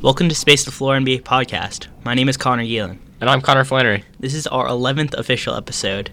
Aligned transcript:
Welcome 0.00 0.28
to 0.28 0.34
Space 0.34 0.64
the 0.64 0.70
Floor 0.70 0.96
NBA 0.96 1.22
podcast. 1.22 1.88
My 2.04 2.14
name 2.14 2.28
is 2.28 2.36
Connor 2.36 2.62
Yeelan. 2.62 2.98
And 3.20 3.28
I'm 3.28 3.40
Connor 3.40 3.64
Flannery. 3.64 4.04
This 4.20 4.34
is 4.34 4.46
our 4.46 4.66
11th 4.66 5.14
official 5.14 5.54
episode. 5.54 6.10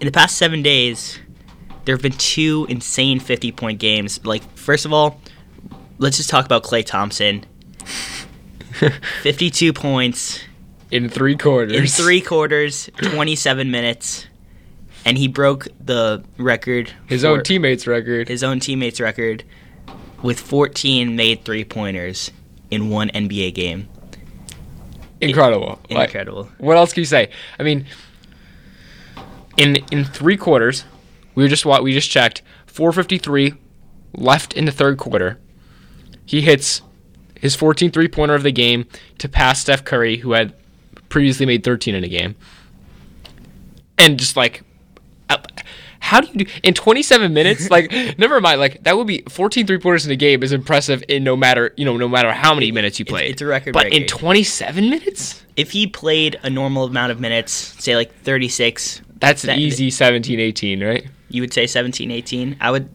In 0.00 0.06
the 0.06 0.12
past 0.12 0.36
seven 0.36 0.62
days, 0.62 1.18
there 1.84 1.94
have 1.94 2.02
been 2.02 2.12
two 2.12 2.66
insane 2.68 3.18
50 3.18 3.52
point 3.52 3.80
games. 3.80 4.24
Like, 4.24 4.42
first 4.56 4.84
of 4.84 4.92
all, 4.92 5.20
let's 5.98 6.16
just 6.16 6.30
talk 6.30 6.44
about 6.44 6.62
Klay 6.62 6.84
Thompson. 6.84 7.44
52 9.22 9.72
points 9.72 10.40
In 10.90 11.08
three 11.08 11.36
quarters. 11.36 11.72
in 11.72 11.86
three 11.86 12.20
quarters, 12.20 12.90
27 12.98 13.70
minutes, 13.70 14.26
and 15.04 15.16
he 15.18 15.28
broke 15.28 15.66
the 15.80 16.22
record. 16.38 16.92
His 17.06 17.24
own 17.24 17.42
teammates' 17.42 17.86
record. 17.86 18.28
his 18.28 18.44
own 18.44 18.60
teammates' 18.60 19.00
record 19.00 19.44
with 20.22 20.38
14 20.38 21.16
made 21.16 21.44
three 21.44 21.64
pointers 21.64 22.30
in 22.70 22.88
one 22.90 23.08
NBA 23.10 23.54
game. 23.54 23.88
Incredible. 25.20 25.80
Like, 25.90 26.08
Incredible. 26.10 26.48
what 26.58 26.76
else 26.76 26.92
can 26.92 27.00
you 27.00 27.06
say? 27.06 27.30
I 27.58 27.62
mean, 27.62 27.86
in 29.56 29.76
in 29.90 30.04
three 30.04 30.36
quarters, 30.36 30.84
we 31.34 31.42
were 31.42 31.48
just 31.48 31.64
wa- 31.64 31.80
we 31.80 31.92
just 31.92 32.10
checked 32.10 32.42
453 32.66 33.54
left 34.14 34.52
in 34.52 34.66
the 34.66 34.72
third 34.72 34.98
quarter. 34.98 35.38
He 36.26 36.42
hits 36.42 36.82
his 37.40 37.54
14 37.54 37.90
three 37.90 38.08
pointer 38.08 38.34
of 38.34 38.42
the 38.42 38.52
game 38.52 38.86
to 39.18 39.28
pass 39.28 39.60
Steph 39.60 39.84
Curry, 39.84 40.18
who 40.18 40.32
had 40.32 40.54
previously 41.08 41.46
made 41.46 41.64
13 41.64 41.94
in 41.94 42.04
a 42.04 42.08
game. 42.08 42.34
And 43.98 44.18
just 44.18 44.36
like, 44.36 44.62
uh, 45.30 45.38
how 46.06 46.20
do 46.20 46.28
you 46.32 46.44
do 46.44 46.50
in 46.62 46.72
27 46.74 47.32
minutes? 47.34 47.70
like, 47.76 47.90
never 48.18 48.40
mind. 48.40 48.60
Like 48.60 48.82
that 48.84 48.96
would 48.96 49.06
be 49.06 49.22
14 49.28 49.66
three 49.66 49.78
pointers 49.78 50.06
in 50.06 50.12
a 50.12 50.16
game 50.16 50.42
is 50.42 50.52
impressive 50.52 51.02
in 51.08 51.24
no 51.24 51.36
matter 51.36 51.72
you 51.76 51.84
know 51.84 51.96
no 51.96 52.08
matter 52.08 52.32
how 52.32 52.54
many 52.54 52.70
minutes 52.72 52.98
you 52.98 53.04
It's- 53.04 53.12
play. 53.12 53.28
it's 53.30 53.42
a 53.42 53.46
record 53.46 53.72
But 53.74 53.92
in 53.92 54.06
27 54.06 54.88
minutes, 54.90 55.42
If 55.56 55.70
he 55.72 55.86
played 55.86 56.38
a 56.42 56.50
normal 56.50 56.84
amount 56.84 57.12
of 57.12 57.18
minutes, 57.20 57.52
say 57.82 57.96
like 57.96 58.14
36, 58.22 59.02
that's 59.18 59.44
an 59.44 59.48
That- 59.48 59.58
easy 59.58 59.90
17, 59.90 60.38
18, 60.40 60.82
right? 60.84 61.06
you 61.28 61.42
would 61.42 61.52
say 61.52 61.66
17, 61.66 62.10
18. 62.12 62.56
I 62.60 62.70
would, 62.70 62.88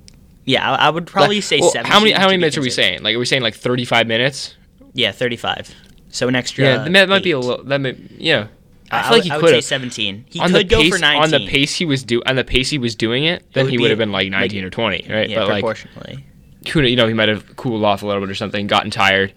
yeah, 0.46 0.72
I, 0.72 0.88
I 0.88 0.90
would 0.90 1.06
probably 1.06 1.38
Like, 1.38 1.44
say 1.44 1.60
well, 1.60 1.72
17. 1.72 1.92
How 1.92 2.00
many 2.00 2.12
how 2.14 2.28
many 2.28 2.38
minutes 2.38 2.58
are 2.58 2.62
we 2.62 2.70
saying? 2.70 3.04
Like, 3.04 3.16
are 3.16 3.20
we 3.20 3.26
saying 3.26 3.42
like 3.44 3.56
35 3.56 4.08
minutes? 4.08 4.56
Yeah, 4.94 5.12
35. 5.12 5.76
So 6.10 6.28
an 6.28 6.36
extra. 6.36 6.64
Yeah, 6.66 6.88
that 6.90 7.10
might 7.10 7.24
be 7.24 7.32
a 7.32 7.38
eight. 7.38 7.44
little. 7.46 7.64
That 7.66 7.80
may, 7.82 7.96
yeah. 8.18 8.48
I, 8.92 9.00
I, 9.00 9.04
feel 9.04 9.12
like 9.12 9.24
he 9.24 9.32
I 9.32 9.40
could 9.40 9.50
say 9.50 9.56
have 9.56 9.64
17. 9.64 10.26
He 10.30 10.40
on 10.40 10.48
could 10.48 10.56
the 10.56 10.64
go 10.64 10.82
pace 10.82 10.94
for 10.94 11.00
19. 11.00 11.24
on 11.24 11.30
the 11.32 11.48
pace 11.48 11.76
he 11.76 11.86
was 11.86 12.04
do 12.04 12.22
on 12.26 12.36
the 12.36 12.44
pace 12.44 12.70
he 12.70 12.78
was 12.78 12.96
doing 12.96 13.24
it. 13.24 13.44
Then 13.54 13.66
would 13.66 13.72
he 13.72 13.78
would 13.78 13.90
have 13.90 13.98
been 13.98 14.12
like 14.12 14.26
like- 14.26 14.32
19 14.32 14.64
or 14.66 14.70
20, 14.70 15.08
right? 15.10 15.30
Yeah, 15.30 15.40
but 15.40 15.48
like, 15.50 15.64
proportionally. 15.64 16.26
kn- 16.66 16.86
you 16.86 16.96
know, 16.96 17.08
he 17.08 17.14
might 17.14 17.30
have 17.30 17.56
cooled 17.56 17.84
off 17.84 18.04
a 18.04 18.08
little 18.08 18.22
bit 18.22 18.30
or 18.30 18.36
something, 18.36 18.68
gotten 18.68 18.92
tired. 18.92 19.34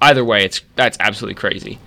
Either 0.00 0.24
way, 0.24 0.44
it's 0.44 0.60
that's 0.76 0.96
absolutely 1.00 1.34
crazy. 1.34 1.78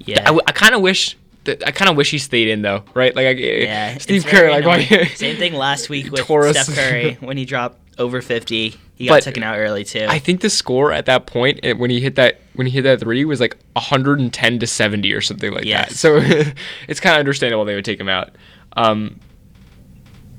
yeah. 0.00 0.28
I 0.46 0.52
kind 0.52 0.74
of 0.74 0.80
wish 0.80 1.16
I 1.48 1.70
kind 1.70 1.90
of 1.90 1.96
wish 1.96 2.10
he 2.10 2.18
stayed 2.18 2.48
in 2.48 2.62
though, 2.62 2.84
right? 2.94 3.14
Like, 3.14 3.26
I, 3.26 3.30
yeah. 3.30 3.46
Eh, 3.46 3.92
it's 3.94 4.04
Steve 4.04 4.26
Kerr, 4.26 4.50
like, 4.50 4.64
why? 4.64 4.84
Same 5.14 5.36
thing 5.36 5.54
last 5.54 5.88
week 5.88 6.10
with 6.10 6.26
Tore 6.26 6.46
us. 6.46 6.58
Steph 6.64 6.76
Curry 6.76 7.14
when 7.20 7.36
he 7.36 7.44
dropped 7.44 7.78
over 7.98 8.20
50. 8.20 8.74
He 8.98 9.06
got 9.06 9.14
But 9.14 9.22
taken 9.22 9.44
out 9.44 9.56
early 9.56 9.84
too. 9.84 10.06
I 10.08 10.18
think 10.18 10.40
the 10.40 10.50
score 10.50 10.90
at 10.92 11.06
that 11.06 11.26
point 11.26 11.60
when 11.78 11.88
he 11.88 12.00
hit 12.00 12.16
that 12.16 12.40
when 12.54 12.66
he 12.66 12.72
hit 12.72 12.82
that 12.82 12.98
three 12.98 13.24
was 13.24 13.38
like 13.40 13.56
110 13.74 14.58
to 14.58 14.66
70 14.66 15.12
or 15.12 15.20
something 15.20 15.52
like 15.52 15.62
that. 15.62 15.68
Yes. 15.68 16.00
So 16.00 16.16
it's 16.88 16.98
kind 16.98 17.14
of 17.14 17.20
understandable 17.20 17.64
they 17.64 17.76
would 17.76 17.84
take 17.84 18.00
him 18.00 18.08
out. 18.08 18.30
Um, 18.76 19.20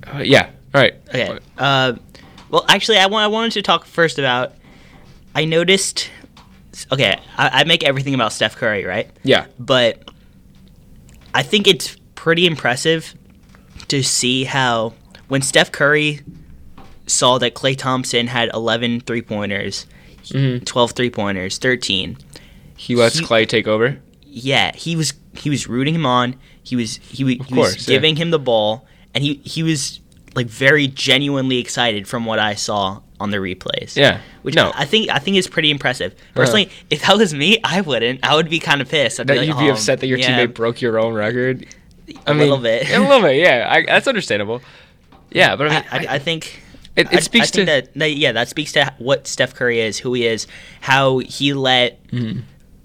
uh, 0.05 0.17
yeah. 0.19 0.49
All 0.75 0.81
right. 0.81 0.93
Okay. 1.07 1.39
Uh, 1.57 1.93
well, 2.49 2.65
actually, 2.67 2.97
I, 2.97 3.05
wa- 3.05 3.19
I 3.19 3.27
wanted 3.27 3.53
to 3.53 3.61
talk 3.61 3.85
first 3.85 4.19
about. 4.19 4.53
I 5.33 5.45
noticed. 5.45 6.09
Okay, 6.91 7.17
I, 7.37 7.61
I 7.61 7.63
make 7.63 7.83
everything 7.85 8.13
about 8.13 8.33
Steph 8.33 8.57
Curry, 8.57 8.83
right? 8.83 9.09
Yeah. 9.23 9.45
But 9.57 10.09
I 11.33 11.43
think 11.43 11.65
it's 11.67 11.95
pretty 12.15 12.45
impressive 12.45 13.15
to 13.87 14.03
see 14.03 14.43
how 14.43 14.93
when 15.29 15.41
Steph 15.41 15.71
Curry 15.71 16.19
saw 17.09 17.37
that 17.39 17.53
Klay 17.53 17.77
Thompson 17.77 18.27
had 18.27 18.49
11 18.53 19.01
three 19.01 19.21
pointers, 19.21 19.85
Mhm. 20.27 20.65
12 20.65 20.91
three 20.91 21.09
pointers, 21.09 21.57
13. 21.57 22.17
He 22.75 22.95
lets 22.95 23.19
He- 23.19 23.25
Klay 23.25 23.47
take 23.47 23.67
over. 23.67 23.97
Yeah, 24.25 24.71
he 24.75 24.95
was 24.95 25.13
he 25.37 25.49
was 25.49 25.67
rooting 25.67 25.95
him 25.95 26.05
on. 26.05 26.35
He 26.61 26.75
was 26.75 26.99
he, 27.09 27.23
wa- 27.23 27.29
he 27.29 27.37
course, 27.55 27.75
was 27.75 27.87
yeah. 27.87 27.95
giving 27.95 28.15
him 28.15 28.29
the 28.31 28.39
ball, 28.39 28.85
and 29.15 29.23
he 29.23 29.41
he 29.43 29.63
was 29.63 29.99
like 30.35 30.47
very 30.47 30.87
genuinely 30.87 31.57
excited 31.57 32.07
from 32.07 32.25
what 32.25 32.37
I 32.39 32.53
saw 32.53 32.99
on 33.19 33.31
the 33.31 33.37
replays. 33.37 33.95
Yeah. 33.95 34.19
which 34.43 34.55
no. 34.55 34.71
I 34.75 34.85
think 34.85 35.09
I 35.09 35.17
think 35.19 35.35
is 35.37 35.47
pretty 35.47 35.71
impressive. 35.71 36.13
Personally, 36.35 36.69
if 36.89 37.01
that 37.01 37.17
was 37.17 37.33
me, 37.33 37.57
I 37.63 37.81
wouldn't. 37.81 38.19
I 38.25 38.35
would 38.35 38.49
be 38.49 38.59
kind 38.59 38.81
of 38.81 38.87
pissed. 38.89 39.19
I'd 39.19 39.27
that 39.27 39.33
be 39.33 39.39
like, 39.39 39.47
you'd 39.47 39.57
be 39.57 39.69
"Oh, 39.69 39.73
upset 39.73 39.99
that 40.01 40.07
your 40.07 40.19
yeah, 40.19 40.45
teammate 40.45 40.53
broke 40.53 40.79
your 40.79 40.99
own 40.99 41.13
record. 41.13 41.65
I 42.25 42.31
A 42.31 42.33
mean, 42.33 42.39
little 42.43 42.57
bit. 42.59 42.87
a 42.89 42.99
little 42.99 43.21
bit. 43.21 43.35
Yeah. 43.45 43.67
I, 43.69 43.83
that's 43.85 44.07
understandable. 44.07 44.61
Yeah, 45.31 45.55
but 45.55 45.67
I 45.67 45.69
mean, 45.71 45.83
I, 45.91 45.97
I, 45.97 46.15
I 46.15 46.19
think. 46.19 46.61
It- 46.99 47.07
it 47.07 47.13
I- 47.13 47.17
I 47.17 47.19
speaks 47.21 47.51
think 47.51 47.67
to- 47.67 47.71
that, 47.71 47.93
that 47.95 48.11
yeah 48.11 48.31
that 48.33 48.47
speaks 48.49 48.71
to 48.73 48.93
what 48.99 49.27
Steph 49.27 49.53
Curry 49.55 49.79
is, 49.79 49.97
who 49.99 50.13
he 50.13 50.25
is, 50.27 50.47
how 50.81 51.19
he 51.19 51.53
let 51.53 52.05
mm-hmm. 52.07 52.39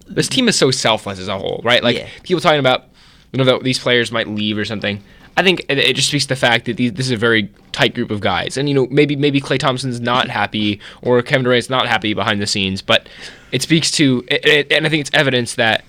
this 0.08 0.28
team 0.28 0.48
is 0.48 0.56
so 0.56 0.70
selfless 0.70 1.18
as 1.18 1.28
a 1.28 1.38
whole, 1.38 1.60
right? 1.64 1.82
Like 1.82 1.96
Yeah. 1.96 2.08
people 2.22 2.40
talking 2.40 2.60
about, 2.60 2.84
you 3.32 3.38
know, 3.38 3.44
that 3.44 3.62
these 3.62 3.78
players 3.78 4.10
might 4.12 4.28
leave 4.28 4.56
or 4.58 4.64
something. 4.64 5.02
I 5.36 5.42
think 5.42 5.64
it, 5.68 5.78
it 5.78 5.96
just 5.96 6.08
speaks 6.08 6.24
to 6.26 6.28
the 6.28 6.36
fact 6.36 6.66
that 6.66 6.76
these, 6.76 6.92
this 6.92 7.06
is 7.06 7.12
a 7.12 7.16
very 7.16 7.50
tight 7.72 7.92
group 7.92 8.12
of 8.12 8.20
guys, 8.20 8.56
and 8.56 8.68
you 8.68 8.74
know, 8.74 8.86
maybe 8.90 9.16
maybe 9.16 9.40
Klay 9.40 9.58
Thompson's 9.58 9.98
not 10.00 10.28
happy 10.28 10.78
or 11.02 11.20
Kevin 11.22 11.42
Durant's 11.44 11.68
not 11.68 11.88
happy 11.88 12.14
behind 12.14 12.40
the 12.40 12.46
scenes, 12.46 12.80
but 12.82 13.08
it 13.50 13.60
speaks 13.60 13.90
to, 13.92 14.24
and 14.30 14.86
I 14.86 14.88
think 14.88 15.00
it's 15.00 15.10
evidence 15.12 15.56
that 15.56 15.84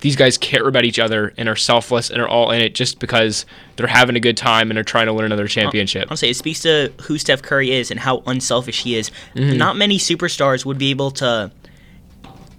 these 0.00 0.14
guys 0.16 0.38
care 0.38 0.66
about 0.68 0.84
each 0.84 0.98
other 0.98 1.32
and 1.36 1.48
are 1.48 1.56
selfless 1.56 2.08
and 2.10 2.20
are 2.22 2.28
all 2.28 2.50
in 2.52 2.60
it 2.60 2.74
just 2.74 3.00
because 3.00 3.44
they're 3.76 3.86
having 3.88 4.14
a 4.16 4.20
good 4.20 4.36
time 4.36 4.70
and 4.70 4.78
are 4.78 4.84
trying 4.84 5.06
to 5.06 5.14
win 5.14 5.24
another 5.24 5.48
championship. 5.48 6.06
Honestly, 6.08 6.30
it 6.30 6.36
speaks 6.36 6.60
to 6.62 6.92
who 7.02 7.18
Steph 7.18 7.42
Curry 7.42 7.72
is 7.72 7.90
and 7.90 7.98
how 7.98 8.22
unselfish 8.26 8.82
he 8.84 8.96
is. 8.96 9.10
Mm-hmm. 9.34 9.56
Not 9.56 9.76
many 9.76 9.98
superstars 9.98 10.64
would 10.64 10.78
be 10.78 10.90
able 10.90 11.10
to 11.12 11.50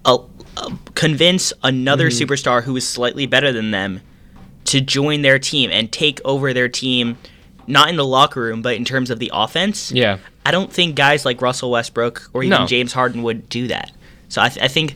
uh, 0.05 0.17
uh, 0.57 0.75
convince 0.95 1.53
another 1.63 2.09
Mm-hmm. 2.09 2.31
superstar 2.33 2.63
who 2.63 2.75
is 2.75 2.87
slightly 2.87 3.25
better 3.25 3.51
than 3.51 3.71
them 3.71 4.01
to 4.65 4.81
join 4.81 5.21
their 5.21 5.39
team 5.39 5.69
and 5.71 5.91
take 5.91 6.19
over 6.25 6.53
their 6.53 6.67
team, 6.69 7.17
not 7.67 7.89
in 7.89 7.95
the 7.95 8.05
locker 8.05 8.41
room, 8.41 8.61
but 8.61 8.75
in 8.75 8.83
terms 8.85 9.09
of 9.09 9.19
the 9.19 9.31
offense. 9.33 9.91
Yeah. 9.91 10.17
I 10.45 10.51
don't 10.51 10.71
think 10.71 10.95
guys 10.95 11.25
like 11.25 11.41
Russell 11.41 11.71
Westbrook 11.71 12.29
or 12.33 12.43
even 12.43 12.59
No. 12.61 12.65
James 12.67 12.91
Harden 12.93 13.23
would 13.23 13.47
do 13.49 13.67
that. 13.67 13.91
So 14.27 14.41
I, 14.41 14.49
th- 14.49 14.63
I 14.63 14.67
think. 14.67 14.95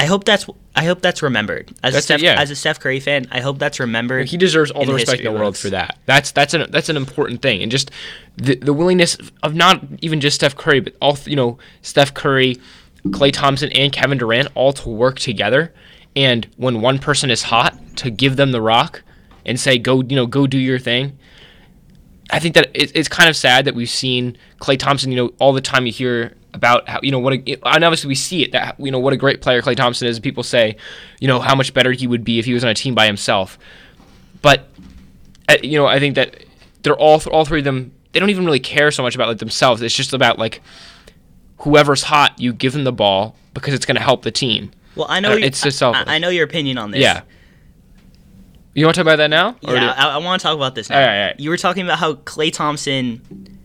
I 0.00 0.06
hope 0.06 0.24
that's 0.24 0.46
I 0.74 0.84
hope 0.84 1.02
that's 1.02 1.20
remembered 1.22 1.68
as 1.82 1.92
a 1.92 1.96
That's 1.96 1.96
it, 1.96 2.02
Steph 2.04 2.22
yeah. 2.22 2.40
as 2.40 2.50
a 2.50 2.56
Steph 2.56 2.80
Curry 2.80 3.00
fan. 3.00 3.26
I 3.30 3.40
hope 3.40 3.58
that's 3.58 3.78
remembered. 3.78 4.30
He 4.30 4.38
deserves 4.38 4.70
all 4.70 4.86
the 4.86 4.92
the 4.92 4.94
respect 4.94 5.20
in 5.20 5.30
the 5.30 5.38
world 5.38 5.52
books. 5.52 5.60
for 5.60 5.68
that. 5.70 5.98
That's 6.06 6.30
that's 6.32 6.54
an 6.54 6.70
that's 6.70 6.88
an 6.88 6.96
important 6.96 7.42
thing, 7.42 7.62
and 7.62 7.70
just 7.70 7.90
the 8.38 8.56
the 8.56 8.72
willingness 8.72 9.18
of 9.42 9.54
not 9.54 9.84
even 10.00 10.18
just 10.20 10.36
Steph 10.36 10.56
Curry, 10.56 10.80
but 10.80 10.94
all 11.02 11.18
you 11.26 11.36
know, 11.36 11.58
Steph 11.82 12.14
Curry, 12.14 12.56
Klay 13.08 13.30
Thompson, 13.30 13.70
and 13.72 13.92
Kevin 13.92 14.16
Durant 14.16 14.48
all 14.54 14.72
to 14.72 14.88
work 14.88 15.18
together. 15.18 15.74
And 16.16 16.48
when 16.56 16.80
one 16.80 16.98
person 16.98 17.30
is 17.30 17.42
hot, 17.42 17.76
to 17.96 18.10
give 18.10 18.36
them 18.36 18.52
the 18.52 18.62
rock 18.62 19.02
and 19.44 19.60
say, 19.60 19.78
"Go, 19.78 20.00
you 20.00 20.16
know, 20.16 20.26
go 20.26 20.46
do 20.46 20.58
your 20.58 20.78
thing." 20.78 21.18
I 22.30 22.38
think 22.38 22.54
that 22.54 22.70
it, 22.72 22.90
it's 22.96 23.08
kind 23.08 23.28
of 23.28 23.36
sad 23.36 23.66
that 23.66 23.74
we've 23.74 23.90
seen 23.90 24.38
Klay 24.60 24.78
Thompson. 24.78 25.12
You 25.12 25.16
know, 25.16 25.32
all 25.38 25.52
the 25.52 25.60
time 25.60 25.84
you 25.84 25.92
hear 25.92 26.36
about 26.54 26.88
how 26.88 27.00
you 27.02 27.10
know 27.10 27.18
what, 27.18 27.34
a, 27.34 27.56
and 27.66 27.84
obviously 27.84 28.08
we 28.08 28.14
see 28.14 28.42
it 28.42 28.52
that 28.52 28.78
you 28.78 28.90
know 28.90 28.98
what 28.98 29.12
a 29.12 29.16
great 29.16 29.40
player 29.40 29.62
Klay 29.62 29.76
Thompson 29.76 30.08
is. 30.08 30.18
People 30.20 30.42
say, 30.42 30.76
you 31.20 31.28
know, 31.28 31.40
how 31.40 31.54
much 31.54 31.72
better 31.74 31.92
he 31.92 32.06
would 32.06 32.24
be 32.24 32.38
if 32.38 32.44
he 32.44 32.52
was 32.54 32.64
on 32.64 32.70
a 32.70 32.74
team 32.74 32.94
by 32.94 33.06
himself. 33.06 33.58
But 34.42 34.68
uh, 35.48 35.56
you 35.62 35.78
know, 35.78 35.86
I 35.86 35.98
think 35.98 36.14
that 36.16 36.44
they're 36.82 36.96
all 36.96 37.20
all 37.30 37.44
three 37.44 37.60
of 37.60 37.64
them. 37.64 37.92
They 38.12 38.20
don't 38.20 38.30
even 38.30 38.44
really 38.44 38.60
care 38.60 38.90
so 38.90 39.02
much 39.02 39.14
about 39.14 39.28
like 39.28 39.38
themselves. 39.38 39.82
It's 39.82 39.94
just 39.94 40.12
about 40.12 40.38
like 40.38 40.60
whoever's 41.58 42.02
hot, 42.02 42.38
you 42.40 42.52
give 42.52 42.72
them 42.72 42.84
the 42.84 42.92
ball 42.92 43.36
because 43.54 43.74
it's 43.74 43.84
going 43.86 43.96
to 43.96 44.02
help 44.02 44.22
the 44.22 44.30
team. 44.30 44.70
well, 44.96 45.06
I 45.08 45.20
know 45.20 45.32
uh, 45.32 45.36
you- 45.36 45.44
it's 45.44 45.60
just 45.62 45.76
I- 45.76 45.92
selfless. 45.92 46.08
I, 46.08 46.14
I 46.14 46.18
know 46.18 46.30
your 46.30 46.44
opinion 46.44 46.78
on 46.78 46.90
this. 46.90 47.00
Yeah. 47.02 47.22
You 48.72 48.86
want 48.86 48.94
to 48.94 49.00
talk 49.00 49.06
about 49.06 49.16
that 49.16 49.30
now? 49.30 49.56
Yeah, 49.62 49.92
I, 49.96 50.10
I 50.10 50.16
want 50.18 50.40
to 50.40 50.46
talk 50.46 50.54
about 50.56 50.76
this 50.76 50.88
now. 50.90 51.00
All 51.00 51.06
right, 51.06 51.20
all 51.20 51.26
right. 51.26 51.40
You 51.40 51.50
were 51.50 51.56
talking 51.56 51.82
about 51.84 51.98
how 51.98 52.14
Klay 52.14 52.52
Thompson 52.52 53.58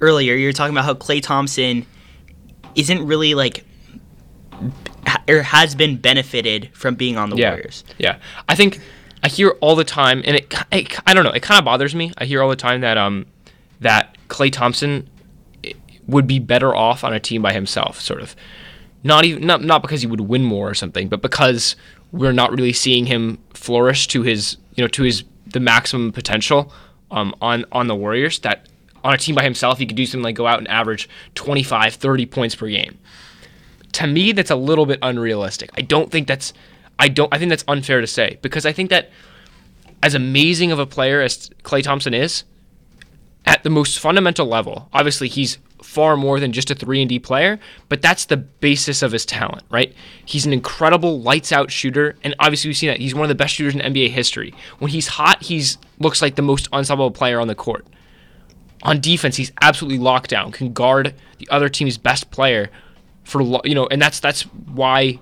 earlier. 0.00 0.34
You 0.34 0.46
were 0.46 0.52
talking 0.52 0.74
about 0.74 0.84
how 0.84 0.94
Klay 0.94 1.22
Thompson 1.22 1.86
isn't 2.74 3.06
really 3.06 3.34
like 3.34 3.64
or 5.28 5.42
has 5.42 5.74
been 5.74 5.96
benefited 5.96 6.70
from 6.72 6.94
being 6.94 7.16
on 7.16 7.30
the 7.30 7.36
yeah. 7.36 7.50
Warriors. 7.50 7.84
Yeah. 7.98 8.18
I 8.48 8.54
think 8.54 8.80
I 9.22 9.28
hear 9.28 9.50
all 9.60 9.76
the 9.76 9.84
time, 9.84 10.22
and 10.24 10.36
it, 10.36 10.54
it 10.72 10.98
I 11.06 11.14
don't 11.14 11.24
know, 11.24 11.30
it 11.30 11.42
kind 11.42 11.58
of 11.58 11.64
bothers 11.64 11.94
me. 11.94 12.12
I 12.18 12.24
hear 12.24 12.42
all 12.42 12.48
the 12.48 12.56
time 12.56 12.80
that 12.80 12.98
um 12.98 13.26
that 13.80 14.16
Klay 14.28 14.52
Thompson 14.52 15.08
eh, 15.64 15.72
would 16.06 16.26
be 16.26 16.38
better 16.38 16.74
off 16.74 17.04
on 17.04 17.12
a 17.12 17.20
team 17.20 17.42
by 17.42 17.52
himself, 17.52 18.00
sort 18.00 18.20
of. 18.20 18.34
Not 19.02 19.24
even 19.24 19.46
not 19.46 19.62
not 19.62 19.82
because 19.82 20.02
he 20.02 20.06
would 20.06 20.20
win 20.20 20.44
more 20.44 20.68
or 20.68 20.74
something, 20.74 21.08
but 21.08 21.22
because 21.22 21.76
we're 22.12 22.32
not 22.32 22.50
really 22.50 22.72
seeing 22.72 23.06
him 23.06 23.38
flourish 23.54 24.08
to 24.08 24.22
his 24.22 24.56
you 24.74 24.84
know 24.84 24.88
to 24.88 25.02
his 25.02 25.24
the 25.46 25.60
maximum 25.60 26.12
potential 26.12 26.72
um, 27.10 27.34
on 27.40 27.64
on 27.72 27.86
the 27.86 27.94
Warriors. 27.94 28.40
That 28.40 28.68
on 29.02 29.14
a 29.14 29.18
team 29.18 29.34
by 29.34 29.42
himself, 29.42 29.78
he 29.78 29.86
could 29.86 29.96
do 29.96 30.06
something 30.06 30.24
like 30.24 30.34
go 30.34 30.46
out 30.46 30.58
and 30.58 30.68
average 30.68 31.08
25, 31.34 31.94
30 31.94 32.26
points 32.26 32.54
per 32.54 32.68
game. 32.68 32.98
to 33.92 34.06
me 34.06 34.32
that's 34.32 34.50
a 34.50 34.56
little 34.56 34.86
bit 34.86 34.98
unrealistic. 35.02 35.70
I 35.76 35.82
don't 35.82 36.10
think 36.10 36.28
that's 36.28 36.52
I 36.98 37.08
don't 37.08 37.32
I 37.34 37.38
think 37.38 37.48
that's 37.48 37.64
unfair 37.66 38.00
to 38.00 38.06
say 38.06 38.38
because 38.42 38.66
I 38.66 38.72
think 38.72 38.90
that 38.90 39.10
as 40.02 40.14
amazing 40.14 40.72
of 40.72 40.78
a 40.78 40.86
player 40.86 41.20
as 41.20 41.50
Klay 41.62 41.82
Thompson 41.82 42.14
is, 42.14 42.44
at 43.46 43.62
the 43.64 43.70
most 43.70 43.98
fundamental 43.98 44.46
level, 44.46 44.88
obviously 44.92 45.28
he's 45.28 45.58
far 45.82 46.16
more 46.16 46.38
than 46.38 46.52
just 46.52 46.70
a 46.70 46.74
3 46.74 47.02
and 47.02 47.08
D 47.08 47.18
player, 47.18 47.58
but 47.88 48.00
that's 48.02 48.26
the 48.26 48.36
basis 48.36 49.02
of 49.02 49.12
his 49.12 49.26
talent, 49.26 49.62
right? 49.70 49.94
He's 50.24 50.46
an 50.46 50.52
incredible 50.52 51.20
lights 51.20 51.52
out 51.52 51.70
shooter 51.70 52.16
and 52.22 52.34
obviously 52.38 52.68
we've 52.68 52.76
seen 52.76 52.90
that 52.90 52.98
he's 52.98 53.14
one 53.14 53.24
of 53.24 53.28
the 53.28 53.34
best 53.34 53.54
shooters 53.54 53.74
in 53.74 53.80
NBA 53.80 54.10
history. 54.10 54.54
When 54.78 54.90
he's 54.90 55.08
hot, 55.08 55.42
he's 55.42 55.78
looks 55.98 56.22
like 56.22 56.36
the 56.36 56.42
most 56.42 56.68
unstoppable 56.72 57.10
player 57.10 57.40
on 57.40 57.48
the 57.48 57.54
court. 57.54 57.86
On 58.82 59.00
defense, 59.00 59.36
he's 59.36 59.52
absolutely 59.60 59.98
locked 59.98 60.30
down, 60.30 60.52
can 60.52 60.72
guard 60.72 61.14
the 61.38 61.48
other 61.50 61.68
team's 61.68 61.98
best 61.98 62.30
player 62.30 62.70
for 63.24 63.42
you 63.64 63.74
know, 63.74 63.86
and 63.86 64.00
that's 64.00 64.20
that's 64.20 64.42
why 64.42 65.18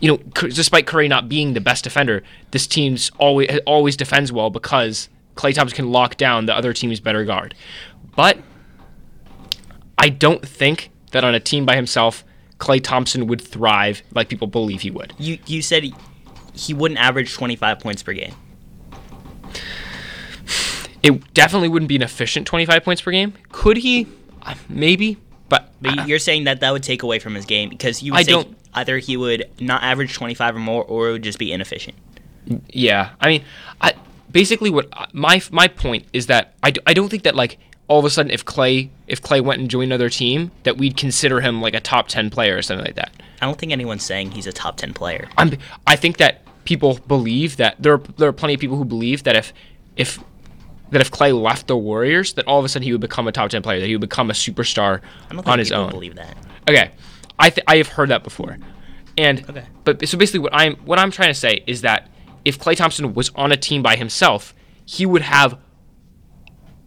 you 0.00 0.10
know, 0.10 0.18
despite 0.48 0.86
Curry 0.86 1.08
not 1.08 1.28
being 1.28 1.54
the 1.54 1.60
best 1.60 1.84
defender, 1.84 2.22
this 2.50 2.66
team's 2.66 3.10
always 3.18 3.58
always 3.66 3.96
defends 3.96 4.30
well 4.30 4.50
because 4.50 5.08
Klay 5.34 5.54
Thompson 5.54 5.74
can 5.74 5.92
lock 5.92 6.16
down 6.16 6.46
the 6.46 6.54
other 6.54 6.72
team's 6.72 7.00
better 7.00 7.24
guard. 7.24 7.54
But 8.14 8.38
I 9.98 10.10
don't 10.10 10.46
think 10.46 10.90
that 11.12 11.24
on 11.24 11.34
a 11.34 11.40
team 11.40 11.64
by 11.64 11.76
himself, 11.76 12.24
Klay 12.58 12.82
Thompson 12.82 13.26
would 13.28 13.40
thrive 13.40 14.02
like 14.12 14.28
people 14.28 14.46
believe 14.46 14.82
he 14.82 14.90
would. 14.90 15.14
You 15.18 15.38
you 15.46 15.62
said 15.62 15.84
he, 15.84 15.94
he 16.52 16.74
wouldn't 16.74 17.00
average 17.00 17.32
25 17.32 17.80
points 17.80 18.02
per 18.02 18.12
game. 18.12 18.34
It 21.04 21.34
definitely 21.34 21.68
wouldn't 21.68 21.88
be 21.88 21.96
an 21.96 22.02
efficient 22.02 22.46
25 22.46 22.82
points 22.82 23.02
per 23.02 23.10
game. 23.10 23.34
Could 23.52 23.76
he? 23.76 24.06
Uh, 24.42 24.54
maybe, 24.68 25.18
but, 25.48 25.72
but 25.80 26.08
you're 26.08 26.18
saying 26.18 26.44
that 26.44 26.60
that 26.60 26.72
would 26.72 26.82
take 26.82 27.02
away 27.02 27.18
from 27.18 27.34
his 27.34 27.44
game 27.44 27.68
because 27.68 28.02
you 28.02 28.12
would 28.12 28.20
I 28.20 28.22
don't, 28.24 28.56
either 28.74 28.98
he 28.98 29.16
would 29.16 29.48
not 29.60 29.82
average 29.82 30.14
25 30.14 30.56
or 30.56 30.58
more 30.58 30.84
or 30.84 31.08
it 31.08 31.12
would 31.12 31.22
just 31.22 31.38
be 31.38 31.52
inefficient. 31.52 31.96
Yeah. 32.68 33.10
I 33.20 33.28
mean, 33.28 33.44
I 33.80 33.94
basically 34.30 34.70
what 34.70 34.88
my 35.14 35.40
my 35.50 35.68
point 35.68 36.06
is 36.12 36.26
that 36.26 36.54
I, 36.62 36.72
I 36.86 36.94
don't 36.94 37.08
think 37.08 37.22
that 37.22 37.34
like 37.34 37.58
all 37.88 37.98
of 37.98 38.04
a 38.04 38.10
sudden 38.10 38.30
if 38.30 38.44
Klay 38.44 38.88
if 39.06 39.22
Klay 39.22 39.42
went 39.42 39.60
and 39.60 39.70
joined 39.70 39.92
another 39.92 40.08
team 40.08 40.50
that 40.64 40.76
we'd 40.76 40.96
consider 40.96 41.40
him 41.40 41.62
like 41.62 41.74
a 41.74 41.80
top 41.80 42.08
10 42.08 42.30
player 42.30 42.56
or 42.56 42.62
something 42.62 42.84
like 42.84 42.96
that. 42.96 43.12
I 43.40 43.46
don't 43.46 43.58
think 43.58 43.72
anyone's 43.72 44.04
saying 44.04 44.32
he's 44.32 44.46
a 44.46 44.52
top 44.52 44.76
10 44.76 44.94
player. 44.94 45.28
I'm 45.38 45.56
I 45.86 45.96
think 45.96 46.16
that 46.18 46.42
people 46.64 46.98
believe 47.06 47.56
that 47.58 47.76
there 47.78 47.94
are, 47.94 48.02
there 48.16 48.28
are 48.28 48.32
plenty 48.32 48.54
of 48.54 48.60
people 48.60 48.76
who 48.76 48.84
believe 48.84 49.24
that 49.24 49.36
if 49.36 49.52
if 49.96 50.18
that 50.90 51.00
if 51.00 51.10
Klay 51.10 51.38
left 51.38 51.66
the 51.66 51.76
Warriors, 51.76 52.34
that 52.34 52.46
all 52.46 52.58
of 52.58 52.64
a 52.64 52.68
sudden 52.68 52.84
he 52.84 52.92
would 52.92 53.00
become 53.00 53.26
a 53.26 53.32
top 53.32 53.50
ten 53.50 53.62
player, 53.62 53.80
that 53.80 53.86
he 53.86 53.94
would 53.94 54.00
become 54.00 54.30
a 54.30 54.34
superstar 54.34 55.00
on 55.46 55.58
his 55.58 55.72
own. 55.72 55.90
Believe 55.90 56.14
that. 56.16 56.36
Okay, 56.68 56.90
I 57.38 57.50
th- 57.50 57.64
I 57.66 57.76
have 57.76 57.88
heard 57.88 58.10
that 58.10 58.22
before, 58.22 58.56
and 59.18 59.48
okay. 59.48 59.64
but 59.84 60.06
so 60.08 60.16
basically 60.16 60.40
what 60.40 60.54
I'm 60.54 60.76
what 60.76 60.98
I'm 60.98 61.10
trying 61.10 61.30
to 61.30 61.38
say 61.38 61.62
is 61.66 61.82
that 61.82 62.08
if 62.44 62.58
Klay 62.58 62.76
Thompson 62.76 63.14
was 63.14 63.30
on 63.34 63.52
a 63.52 63.56
team 63.56 63.82
by 63.82 63.96
himself, 63.96 64.54
he 64.84 65.06
would 65.06 65.22
have 65.22 65.58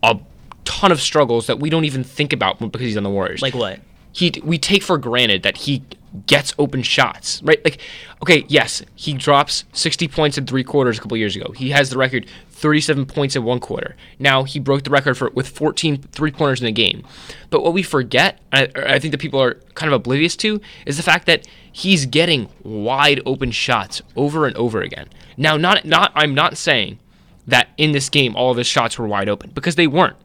a 0.03 0.19
ton 0.63 0.91
of 0.91 1.01
struggles 1.01 1.47
that 1.47 1.59
we 1.59 1.69
don't 1.69 1.85
even 1.85 2.03
think 2.03 2.33
about 2.33 2.59
because 2.59 2.81
he's 2.81 2.97
on 2.97 3.03
the 3.03 3.09
Warriors. 3.09 3.41
Like 3.41 3.55
what? 3.55 3.79
He 4.11 4.33
we 4.43 4.57
take 4.57 4.83
for 4.83 4.97
granted 4.97 5.43
that 5.43 5.57
he 5.57 5.83
gets 6.25 6.53
open 6.57 6.81
shots, 6.81 7.41
right? 7.43 7.63
Like, 7.63 7.79
okay, 8.21 8.45
yes, 8.47 8.83
he 8.95 9.13
drops 9.13 9.65
60 9.73 10.07
points 10.07 10.37
in 10.37 10.45
three 10.45 10.63
quarters 10.63 10.97
a 10.97 11.01
couple 11.01 11.17
years 11.17 11.35
ago. 11.35 11.51
He 11.51 11.69
has 11.71 11.89
the 11.89 11.97
record 11.97 12.27
37 12.49 13.05
points 13.05 13.35
in 13.35 13.43
one 13.43 13.59
quarter. 13.59 13.95
Now 14.17 14.43
he 14.43 14.59
broke 14.59 14.83
the 14.83 14.89
record 14.89 15.15
for 15.15 15.29
with 15.29 15.47
14 15.47 16.01
three 16.11 16.31
pointers 16.31 16.59
in 16.59 16.67
a 16.67 16.71
game. 16.71 17.03
But 17.51 17.63
what 17.63 17.73
we 17.73 17.83
forget, 17.83 18.39
I, 18.51 18.67
I 18.75 18.99
think 18.99 19.11
that 19.11 19.19
people 19.19 19.41
are 19.41 19.55
kind 19.75 19.93
of 19.93 19.95
oblivious 19.95 20.35
to, 20.37 20.59
is 20.85 20.97
the 20.97 21.03
fact 21.03 21.27
that 21.27 21.47
he's 21.71 22.07
getting 22.07 22.49
wide 22.63 23.21
open 23.25 23.51
shots 23.51 24.01
over 24.15 24.47
and 24.47 24.55
over 24.57 24.81
again. 24.81 25.07
Now, 25.37 25.55
not 25.55 25.85
not 25.85 26.11
I'm 26.15 26.33
not 26.33 26.57
saying 26.57 26.99
that 27.45 27.69
in 27.77 27.91
this 27.91 28.09
game 28.09 28.35
all 28.35 28.49
of 28.49 28.57
his 28.57 28.67
shots 28.67 28.97
were 28.97 29.07
wide 29.07 29.29
open 29.29 29.51
because 29.51 29.75
they 29.75 29.87
weren't. 29.87 30.17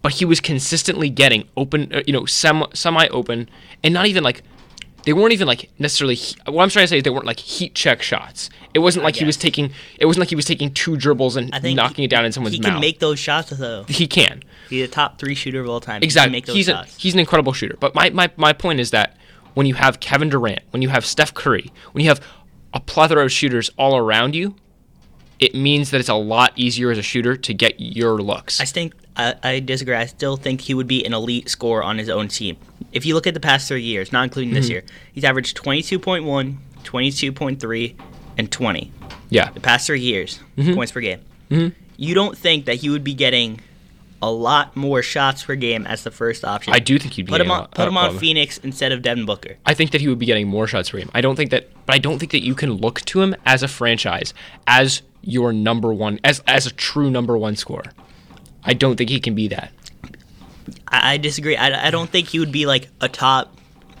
But 0.00 0.12
he 0.12 0.24
was 0.24 0.40
consistently 0.40 1.10
getting 1.10 1.48
open, 1.56 1.92
uh, 1.92 2.02
you 2.06 2.12
know, 2.12 2.24
semi 2.24 3.08
open, 3.08 3.50
and 3.82 3.92
not 3.92 4.06
even 4.06 4.22
like 4.22 4.42
they 5.04 5.12
weren't 5.12 5.32
even 5.32 5.46
like 5.46 5.70
necessarily. 5.78 6.16
What 6.46 6.62
I'm 6.62 6.70
trying 6.70 6.84
to 6.84 6.88
say 6.88 6.98
is 6.98 7.02
they 7.02 7.10
weren't 7.10 7.26
like 7.26 7.40
heat 7.40 7.74
check 7.74 8.02
shots. 8.02 8.50
It 8.74 8.80
wasn't 8.80 9.04
like 9.04 9.16
he 9.16 9.24
was 9.24 9.36
taking. 9.36 9.72
It 9.98 10.06
wasn't 10.06 10.20
like 10.20 10.28
he 10.28 10.36
was 10.36 10.44
taking 10.44 10.72
two 10.72 10.96
dribbles 10.96 11.36
and 11.36 11.50
knocking 11.74 12.04
it 12.04 12.10
down 12.10 12.24
in 12.24 12.32
someone's 12.32 12.54
he 12.54 12.60
mouth. 12.60 12.68
He 12.68 12.72
can 12.72 12.80
make 12.80 12.98
those 12.98 13.18
shots 13.18 13.50
though. 13.50 13.84
He 13.84 14.06
can. 14.06 14.42
He's 14.68 14.84
a 14.84 14.88
top 14.88 15.18
three 15.18 15.34
shooter 15.34 15.60
of 15.60 15.68
all 15.68 15.80
time. 15.80 16.02
Exactly. 16.02 16.40
He 16.40 16.52
he's 16.52 16.66
shots. 16.66 16.96
a, 16.96 17.00
he's 17.00 17.14
an 17.14 17.20
incredible 17.20 17.52
shooter. 17.52 17.76
But 17.80 17.94
my, 17.94 18.10
my 18.10 18.30
my 18.36 18.52
point 18.52 18.80
is 18.80 18.90
that 18.90 19.16
when 19.54 19.66
you 19.66 19.74
have 19.74 20.00
Kevin 20.00 20.28
Durant, 20.28 20.60
when 20.70 20.82
you 20.82 20.88
have 20.88 21.04
Steph 21.04 21.34
Curry, 21.34 21.72
when 21.92 22.04
you 22.04 22.10
have 22.10 22.20
a 22.74 22.80
plethora 22.80 23.24
of 23.24 23.32
shooters 23.32 23.70
all 23.78 23.96
around 23.96 24.34
you, 24.34 24.54
it 25.38 25.54
means 25.54 25.90
that 25.90 26.00
it's 26.00 26.08
a 26.08 26.14
lot 26.14 26.52
easier 26.56 26.90
as 26.90 26.98
a 26.98 27.02
shooter 27.02 27.36
to 27.36 27.54
get 27.54 27.78
your 27.78 28.20
looks. 28.20 28.60
I 28.60 28.64
think 28.64 28.94
I, 29.18 29.34
I 29.42 29.60
disagree. 29.60 29.94
I 29.94 30.06
still 30.06 30.36
think 30.36 30.60
he 30.60 30.74
would 30.74 30.86
be 30.86 31.04
an 31.04 31.12
elite 31.12 31.48
scorer 31.50 31.82
on 31.82 31.98
his 31.98 32.08
own 32.08 32.28
team. 32.28 32.56
If 32.92 33.04
you 33.04 33.14
look 33.14 33.26
at 33.26 33.34
the 33.34 33.40
past 33.40 33.68
three 33.68 33.82
years, 33.82 34.12
not 34.12 34.24
including 34.24 34.54
this 34.54 34.66
mm-hmm. 34.66 34.72
year, 34.72 34.84
he's 35.12 35.24
averaged 35.24 35.56
22.1, 35.56 36.56
22.3, 36.84 37.94
and 38.38 38.50
20. 38.50 38.92
Yeah. 39.30 39.50
The 39.50 39.60
past 39.60 39.86
three 39.86 40.00
years, 40.00 40.38
mm-hmm. 40.56 40.74
points 40.74 40.92
per 40.92 41.00
game. 41.00 41.20
Mm-hmm. 41.50 41.76
You 41.96 42.14
don't 42.14 42.38
think 42.38 42.66
that 42.66 42.76
he 42.76 42.88
would 42.88 43.04
be 43.04 43.14
getting 43.14 43.60
a 44.22 44.30
lot 44.30 44.76
more 44.76 45.02
shots 45.02 45.44
per 45.44 45.54
game 45.54 45.86
as 45.86 46.04
the 46.04 46.10
first 46.10 46.44
option. 46.44 46.72
I 46.72 46.78
do 46.78 46.98
think 46.98 47.14
he'd 47.14 47.26
be 47.26 47.30
put 47.30 47.40
him 47.40 47.50
on 47.50 47.60
lot, 47.60 47.70
put 47.72 47.88
him 47.88 47.96
on 47.96 48.18
Phoenix 48.18 48.58
instead 48.58 48.92
of 48.92 49.02
Devin 49.02 49.26
Booker. 49.26 49.56
I 49.66 49.74
think 49.74 49.90
that 49.92 50.00
he 50.00 50.08
would 50.08 50.18
be 50.18 50.26
getting 50.26 50.48
more 50.48 50.66
shots 50.66 50.90
per 50.90 50.98
game. 50.98 51.10
I 51.14 51.20
don't 51.20 51.36
think 51.36 51.50
that, 51.50 51.68
but 51.86 51.94
I 51.94 51.98
don't 51.98 52.18
think 52.18 52.32
that 52.32 52.44
you 52.44 52.54
can 52.54 52.72
look 52.72 53.00
to 53.02 53.20
him 53.20 53.34
as 53.46 53.62
a 53.62 53.68
franchise 53.68 54.34
as 54.66 55.02
your 55.22 55.52
number 55.52 55.92
one 55.92 56.18
as 56.24 56.42
as 56.46 56.66
a 56.66 56.70
true 56.70 57.10
number 57.10 57.36
one 57.36 57.56
scorer. 57.56 57.84
I 58.64 58.74
don't 58.74 58.96
think 58.96 59.10
he 59.10 59.20
can 59.20 59.34
be 59.34 59.48
that. 59.48 59.72
I, 60.88 61.14
I 61.14 61.16
disagree. 61.16 61.56
I, 61.56 61.88
I 61.88 61.90
don't 61.90 62.10
think 62.10 62.28
he 62.28 62.38
would 62.38 62.52
be 62.52 62.66
like 62.66 62.88
a 63.00 63.08
top 63.08 63.54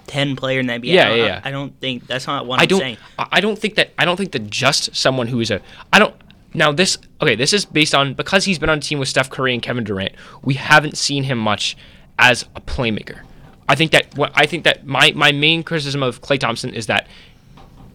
ten 0.06 0.36
player 0.36 0.60
in 0.60 0.66
the 0.66 0.74
NBA. 0.74 0.86
Yeah, 0.86 1.14
yeah, 1.14 1.24
yeah. 1.26 1.40
I, 1.44 1.48
I 1.48 1.52
don't 1.52 1.78
think 1.80 2.06
that's 2.06 2.26
not 2.26 2.46
what 2.46 2.58
I 2.58 2.62
I'm 2.62 2.68
don't, 2.68 2.80
saying. 2.80 2.96
I 3.18 3.40
don't 3.40 3.58
think 3.58 3.76
that. 3.76 3.90
I 3.98 4.04
don't 4.04 4.16
think 4.16 4.32
that 4.32 4.50
just 4.50 4.94
someone 4.96 5.28
who 5.28 5.40
is 5.40 5.50
a. 5.50 5.60
I 5.92 5.98
don't. 5.98 6.14
Now 6.54 6.72
this 6.72 6.98
okay. 7.20 7.34
This 7.34 7.52
is 7.52 7.64
based 7.64 7.94
on 7.94 8.14
because 8.14 8.44
he's 8.44 8.58
been 8.58 8.70
on 8.70 8.78
a 8.78 8.80
team 8.80 8.98
with 8.98 9.08
Steph 9.08 9.30
Curry 9.30 9.52
and 9.52 9.62
Kevin 9.62 9.84
Durant. 9.84 10.14
We 10.42 10.54
haven't 10.54 10.96
seen 10.96 11.24
him 11.24 11.38
much 11.38 11.76
as 12.18 12.44
a 12.56 12.60
playmaker. 12.60 13.20
I 13.68 13.74
think 13.74 13.92
that 13.92 14.16
what 14.16 14.32
I 14.34 14.46
think 14.46 14.64
that 14.64 14.86
my 14.86 15.12
my 15.14 15.30
main 15.30 15.62
criticism 15.62 16.02
of 16.02 16.22
Klay 16.22 16.38
Thompson 16.38 16.74
is 16.74 16.86
that 16.86 17.06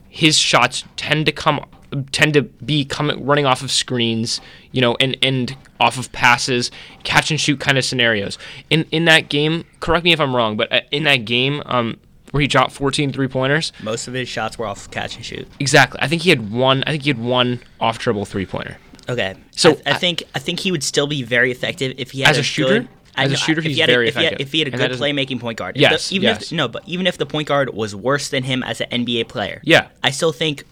his 0.07 0.37
shots 0.37 0.83
tend 0.95 1.25
to 1.25 1.31
come 1.31 1.65
tend 2.11 2.33
to 2.33 2.43
be 2.43 2.85
coming 2.85 3.25
running 3.25 3.45
off 3.45 3.61
of 3.61 3.71
screens, 3.71 4.41
you 4.71 4.81
know, 4.81 4.95
and 4.99 5.17
and 5.21 5.55
off 5.79 5.97
of 5.97 6.11
passes, 6.11 6.71
catch 7.03 7.31
and 7.31 7.39
shoot 7.39 7.59
kind 7.59 7.77
of 7.77 7.85
scenarios. 7.85 8.37
In 8.69 8.85
in 8.91 9.05
that 9.05 9.29
game, 9.29 9.65
correct 9.79 10.03
me 10.03 10.13
if 10.13 10.19
I'm 10.19 10.35
wrong, 10.35 10.57
but 10.57 10.71
uh, 10.71 10.81
in 10.91 11.03
that 11.03 11.25
game, 11.25 11.61
um, 11.65 11.99
where 12.31 12.41
he 12.41 12.47
dropped 12.47 12.71
14 12.71 13.11
three 13.11 13.27
pointers, 13.27 13.71
most 13.81 14.07
of 14.07 14.13
his 14.13 14.27
shots 14.27 14.57
were 14.57 14.65
off 14.65 14.89
catch 14.91 15.15
and 15.15 15.25
shoot. 15.25 15.47
Exactly. 15.59 15.99
I 16.01 16.07
think 16.07 16.23
he 16.23 16.29
had 16.29 16.51
one. 16.51 16.83
I 16.85 16.91
think 16.91 17.03
he 17.03 17.09
had 17.09 17.19
one 17.19 17.61
off 17.79 17.99
dribble 17.99 18.25
three 18.25 18.45
pointer. 18.45 18.77
Okay. 19.09 19.35
So 19.51 19.71
I, 19.85 19.91
I, 19.91 19.93
think 19.95 20.23
I 20.33 20.39
think 20.39 20.59
he 20.59 20.71
would 20.71 20.83
still 20.83 21.07
be 21.07 21.23
very 21.23 21.51
effective 21.51 21.95
if 21.97 22.11
he 22.11 22.21
had 22.21 22.31
as 22.31 22.37
a, 22.37 22.39
a 22.39 22.43
shooter. 22.43 22.79
Good, 22.79 22.89
as 23.15 23.31
a 23.31 23.37
shooter, 23.37 23.61
he's 23.61 23.77
he 23.77 23.85
very 23.85 24.05
a, 24.05 24.09
if 24.09 24.17
effective. 24.17 24.49
He 24.49 24.59
had, 24.59 24.67
if 24.67 24.73
he 24.73 24.81
had 24.81 24.89
a 24.89 24.97
good 24.97 24.99
playmaking 24.99 25.39
point 25.39 25.57
guard. 25.57 25.77
Yes, 25.77 26.09
the, 26.09 26.15
even 26.15 26.29
yes. 26.29 26.43
If, 26.43 26.51
no, 26.51 26.67
but 26.67 26.87
even 26.87 27.07
if 27.07 27.17
the 27.17 27.25
point 27.25 27.47
guard 27.47 27.73
was 27.73 27.95
worse 27.95 28.29
than 28.29 28.43
him 28.43 28.63
as 28.63 28.81
an 28.81 29.05
NBA 29.05 29.27
player, 29.27 29.61
yeah, 29.63 29.89
I 30.01 30.09
still 30.09 30.31
think 30.31 30.63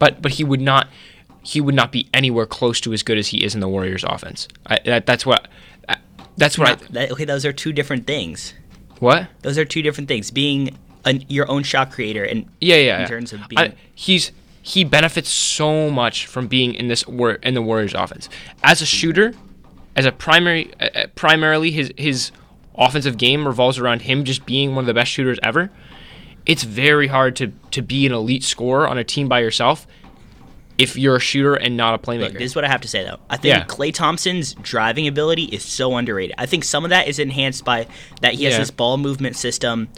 but 0.00 0.20
but 0.20 0.32
he 0.32 0.42
would 0.42 0.60
not 0.60 0.88
he 1.44 1.60
would 1.60 1.76
not 1.76 1.92
be 1.92 2.08
anywhere 2.12 2.46
close 2.46 2.80
to 2.80 2.92
as 2.92 3.04
good 3.04 3.16
as 3.16 3.28
he 3.28 3.44
is 3.44 3.54
in 3.54 3.60
the 3.60 3.68
Warriors 3.68 4.04
offense. 4.04 4.48
I, 4.66 4.80
that, 4.84 5.06
that's 5.06 5.24
what 5.24 5.46
that's 6.36 6.58
what 6.58 6.68
I, 6.68 6.74
that, 6.90 7.12
okay, 7.12 7.24
those 7.24 7.44
are 7.46 7.52
two 7.52 7.72
different 7.72 8.06
things. 8.06 8.54
What? 8.98 9.28
Those 9.42 9.56
are 9.56 9.64
two 9.64 9.82
different 9.82 10.08
things. 10.08 10.30
Being 10.30 10.76
an, 11.04 11.24
your 11.28 11.48
own 11.50 11.62
shot 11.62 11.92
creator 11.92 12.24
and 12.24 12.46
yeah, 12.60 12.76
yeah, 12.76 12.94
in 12.96 13.00
yeah. 13.02 13.06
terms 13.06 13.32
of 13.32 13.46
being 13.48 13.60
I, 13.60 13.74
he's 13.94 14.32
he 14.62 14.84
benefits 14.84 15.28
so 15.30 15.90
much 15.90 16.26
from 16.26 16.48
being 16.48 16.74
in 16.74 16.88
this 16.88 17.04
in 17.42 17.54
the 17.54 17.62
Warriors 17.62 17.94
offense 17.94 18.28
as 18.64 18.82
a 18.82 18.86
shooter, 18.86 19.34
as 19.94 20.06
a 20.06 20.12
primary 20.12 20.72
uh, 20.80 21.06
primarily 21.14 21.70
his 21.70 21.92
his 21.96 22.32
offensive 22.74 23.18
game 23.18 23.46
revolves 23.46 23.78
around 23.78 24.02
him 24.02 24.24
just 24.24 24.46
being 24.46 24.74
one 24.74 24.84
of 24.84 24.86
the 24.86 24.94
best 24.94 25.10
shooters 25.10 25.38
ever 25.42 25.70
it's 26.46 26.62
very 26.62 27.06
hard 27.06 27.36
to 27.36 27.52
to 27.70 27.82
be 27.82 28.06
an 28.06 28.12
elite 28.12 28.44
scorer 28.44 28.88
on 28.88 28.98
a 28.98 29.04
team 29.04 29.28
by 29.28 29.40
yourself 29.40 29.86
if 30.78 30.96
you're 30.96 31.16
a 31.16 31.20
shooter 31.20 31.54
and 31.54 31.76
not 31.76 31.94
a 31.94 31.98
playmaker. 31.98 32.20
Look, 32.20 32.32
this 32.34 32.52
is 32.52 32.56
what 32.56 32.64
I 32.64 32.68
have 32.68 32.80
to 32.80 32.88
say 32.88 33.04
though. 33.04 33.18
I 33.28 33.36
think 33.36 33.54
yeah. 33.54 33.64
Klay 33.64 33.92
Thompson's 33.92 34.54
driving 34.54 35.06
ability 35.06 35.44
is 35.44 35.62
so 35.62 35.94
underrated. 35.96 36.34
I 36.38 36.46
think 36.46 36.64
some 36.64 36.84
of 36.84 36.90
that 36.90 37.06
is 37.06 37.18
enhanced 37.18 37.64
by 37.64 37.86
that 38.22 38.34
he 38.34 38.44
has 38.44 38.54
yeah. 38.54 38.60
this 38.60 38.70
ball 38.70 38.96
movement 38.96 39.36
system 39.36 39.88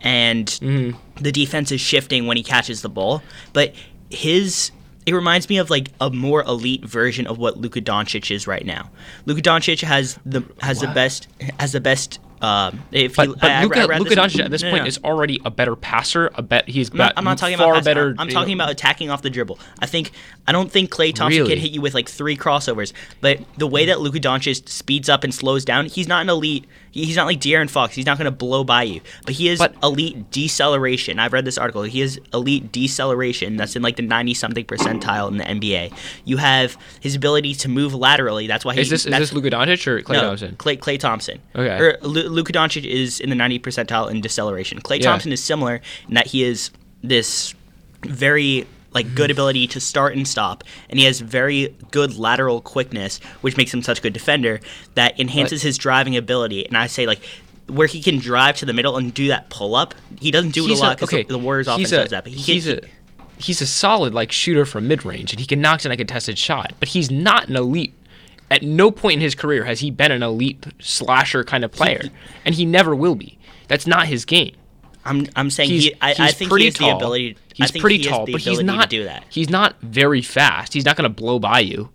and 0.00 0.46
mm-hmm. 0.46 0.96
the 1.20 1.32
defense 1.32 1.72
is 1.72 1.80
shifting 1.80 2.28
when 2.28 2.36
he 2.36 2.44
catches 2.44 2.82
the 2.82 2.88
ball. 2.88 3.22
But 3.52 3.74
his 4.10 4.70
it 5.06 5.14
reminds 5.14 5.48
me 5.48 5.58
of 5.58 5.70
like 5.70 5.90
a 6.00 6.10
more 6.10 6.42
elite 6.42 6.84
version 6.84 7.26
of 7.26 7.38
what 7.38 7.56
Luka 7.56 7.80
Doncic 7.80 8.30
is 8.30 8.46
right 8.46 8.64
now. 8.64 8.90
Luka 9.26 9.42
Doncic 9.42 9.82
has 9.82 10.18
the 10.24 10.44
has 10.60 10.78
what? 10.78 10.88
the 10.88 10.94
best 10.94 11.28
has 11.58 11.72
the 11.72 11.80
best 11.80 12.20
Um, 12.40 12.82
if 12.92 13.16
but, 13.16 13.28
you, 13.28 13.34
but 13.34 13.50
I, 13.50 13.62
Luka, 13.64 13.80
I 13.80 13.98
Luka 13.98 14.14
Doncic 14.14 14.44
at 14.44 14.50
this 14.50 14.62
no, 14.62 14.70
point 14.70 14.84
no. 14.84 14.88
is 14.88 14.98
already 14.98 15.40
a 15.44 15.50
better 15.50 15.76
passer. 15.76 16.30
A 16.34 16.42
bet 16.42 16.68
he's 16.68 16.90
I'm 16.90 16.96
not, 16.96 17.12
I'm 17.16 17.24
not 17.24 17.38
talking 17.38 17.56
far 17.56 17.72
about 17.72 17.84
better. 17.84 18.14
I'm 18.18 18.28
talking 18.28 18.56
know- 18.56 18.64
about 18.64 18.72
attacking 18.72 19.10
off 19.10 19.22
the 19.22 19.30
dribble. 19.30 19.58
I 19.78 19.86
think 19.86 20.12
I 20.46 20.52
don't 20.52 20.70
think 20.70 20.90
Klay 20.90 21.14
Thompson 21.14 21.42
Really? 21.42 21.54
can 21.54 21.58
hit 21.60 21.72
you 21.72 21.80
with 21.80 21.94
like 21.94 22.08
three 22.08 22.36
crossovers, 22.36 22.92
but 23.20 23.40
the 23.56 23.66
way 23.66 23.86
that 23.86 24.00
Luka 24.00 24.20
Doncic 24.20 24.68
speeds 24.68 25.08
up 25.08 25.24
and 25.24 25.34
slows 25.34 25.64
down, 25.64 25.86
he's 25.86 26.08
not 26.08 26.22
an 26.22 26.30
elite. 26.30 26.66
He- 26.90 27.04
He's 27.04 27.16
not 27.16 27.26
like 27.26 27.40
De'Aaron 27.40 27.68
Fox. 27.70 27.94
He's 27.94 28.06
not 28.06 28.18
going 28.18 28.24
to 28.26 28.30
blow 28.30 28.64
by 28.64 28.82
you, 28.84 29.00
but 29.24 29.34
he 29.34 29.48
is 29.48 29.58
But- 29.58 29.74
elite 29.82 30.30
deceleration. 30.30 31.18
I've 31.18 31.32
read 31.32 31.44
this 31.44 31.58
article. 31.58 31.82
He 31.82 32.00
is 32.00 32.20
elite 32.34 32.72
deceleration. 32.72 33.56
That's 33.56 33.76
in 33.76 33.82
like 33.82 33.96
the 33.96 34.02
90 34.02 34.34
something 34.34 34.64
percentile 34.64 35.28
in 35.30 35.36
the 35.38 35.44
NBA. 35.44 35.92
You 36.24 36.36
have 36.38 36.76
his 37.00 37.14
ability 37.14 37.54
to 37.56 37.68
move 37.68 37.94
laterally. 37.94 38.46
That's 38.46 38.64
why 38.64 38.74
he, 38.74 38.80
Is 38.80 38.90
this 38.90 39.06
is 39.06 39.12
this 39.18 39.32
Luka 39.32 39.50
Doncic 39.50 39.86
or 39.86 40.02
Klay 40.02 40.14
no, 40.14 40.20
Thompson? 40.22 40.56
Klay, 40.56 40.78
Klay 40.78 40.98
Thompson. 40.98 41.38
Okay. 41.54 41.78
Or 41.82 41.98
Lu- 42.02 42.28
Luka 42.28 42.52
Doncic 42.52 42.84
is 42.84 43.20
in 43.20 43.28
the 43.30 43.36
90 43.36 43.58
percentile 43.60 44.10
in 44.10 44.20
deceleration. 44.20 44.80
Klay 44.80 44.98
Yeah. 44.98 45.04
Thompson 45.10 45.32
is 45.32 45.42
similar 45.42 45.80
in 46.08 46.14
that 46.14 46.26
he 46.28 46.42
is 46.44 46.70
this 47.02 47.54
very 48.04 48.66
like 48.92 49.06
mm-hmm. 49.06 49.14
good 49.14 49.30
ability 49.30 49.66
to 49.68 49.80
start 49.80 50.16
and 50.16 50.26
stop, 50.26 50.64
and 50.88 50.98
he 50.98 51.04
has 51.04 51.20
very 51.20 51.74
good 51.90 52.16
lateral 52.16 52.60
quickness, 52.60 53.18
which 53.40 53.56
makes 53.56 53.72
him 53.72 53.82
such 53.82 53.98
a 53.98 54.02
good 54.02 54.12
defender 54.12 54.60
that 54.94 55.18
enhances 55.20 55.62
his 55.62 55.78
driving 55.78 56.16
ability. 56.16 56.66
And 56.66 56.76
I 56.76 56.86
say 56.86 57.06
like. 57.06 57.20
Where 57.68 57.86
he 57.86 58.00
can 58.00 58.16
drive 58.16 58.56
to 58.56 58.64
the 58.64 58.72
middle 58.72 58.96
and 58.96 59.12
do 59.12 59.28
that 59.28 59.50
pull 59.50 59.74
up, 59.74 59.94
he 60.18 60.30
doesn't 60.30 60.52
do 60.52 60.64
it 60.64 60.70
a 60.70 60.74
lot 60.80 60.96
because 60.96 61.12
okay. 61.12 61.24
the, 61.24 61.36
Warriors 61.36 61.68
offense 61.68 61.92
a, 61.92 61.96
does 61.96 62.10
that. 62.12 62.24
But 62.24 62.32
he 62.32 62.54
he's 62.54 62.64
can, 62.64 62.78
a 62.78 62.88
he's 63.38 63.60
a 63.60 63.66
solid 63.66 64.14
like 64.14 64.32
shooter 64.32 64.64
from 64.64 64.88
mid 64.88 65.04
range, 65.04 65.32
and 65.32 65.40
he 65.40 65.46
can 65.46 65.60
knock 65.60 65.82
down 65.82 65.92
a 65.92 65.96
contested 65.98 66.38
shot. 66.38 66.72
But 66.80 66.88
he's 66.88 67.10
not 67.10 67.48
an 67.48 67.56
elite. 67.56 67.92
At 68.50 68.62
no 68.62 68.90
point 68.90 69.16
in 69.16 69.20
his 69.20 69.34
career 69.34 69.64
has 69.64 69.80
he 69.80 69.90
been 69.90 70.12
an 70.12 70.22
elite 70.22 70.66
slasher 70.78 71.44
kind 71.44 71.62
of 71.62 71.70
player, 71.70 72.04
and 72.46 72.54
he 72.54 72.64
never 72.64 72.94
will 72.94 73.14
be. 73.14 73.38
That's 73.68 73.86
not 73.86 74.06
his 74.06 74.24
game. 74.24 74.54
I'm, 75.04 75.26
I'm 75.36 75.50
saying 75.50 75.70
He's, 75.70 75.84
he, 75.84 75.94
I, 76.00 76.08
he's 76.10 76.20
I 76.20 76.32
think 76.32 76.50
pretty 76.50 76.64
he 76.64 76.68
has 76.68 76.74
tall. 76.76 76.88
the 76.88 76.96
ability. 76.96 77.36
He's 77.58 77.72
pretty 77.72 77.98
he 77.98 78.04
tall, 78.04 78.24
but 78.24 78.40
he's 78.40 78.62
not 78.62 78.88
do 78.88 79.04
that. 79.04 79.24
He's 79.28 79.50
not 79.50 79.80
very 79.80 80.22
fast. 80.22 80.72
He's 80.72 80.84
not 80.84 80.96
going 80.96 81.10
to 81.10 81.14
blow 81.14 81.38
by 81.40 81.58
you. 81.58 81.90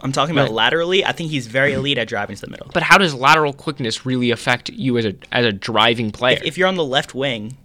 I'm 0.00 0.12
talking 0.12 0.32
about 0.32 0.44
Right. 0.44 0.52
laterally. 0.52 1.04
I 1.04 1.10
think 1.10 1.30
he's 1.30 1.48
very 1.48 1.72
elite 1.72 1.98
at 1.98 2.06
driving 2.06 2.36
to 2.36 2.42
the 2.42 2.50
middle. 2.50 2.70
But 2.72 2.84
how 2.84 2.96
does 2.98 3.12
lateral 3.12 3.52
quickness 3.52 4.06
really 4.06 4.30
affect 4.30 4.70
you 4.70 4.96
as 4.96 5.04
a 5.04 5.14
as 5.32 5.44
a 5.44 5.52
driving 5.52 6.12
player? 6.12 6.36
if, 6.36 6.44
if 6.44 6.58
you're 6.58 6.68
on 6.68 6.76
the 6.76 6.84
left 6.84 7.12
wing 7.14 7.56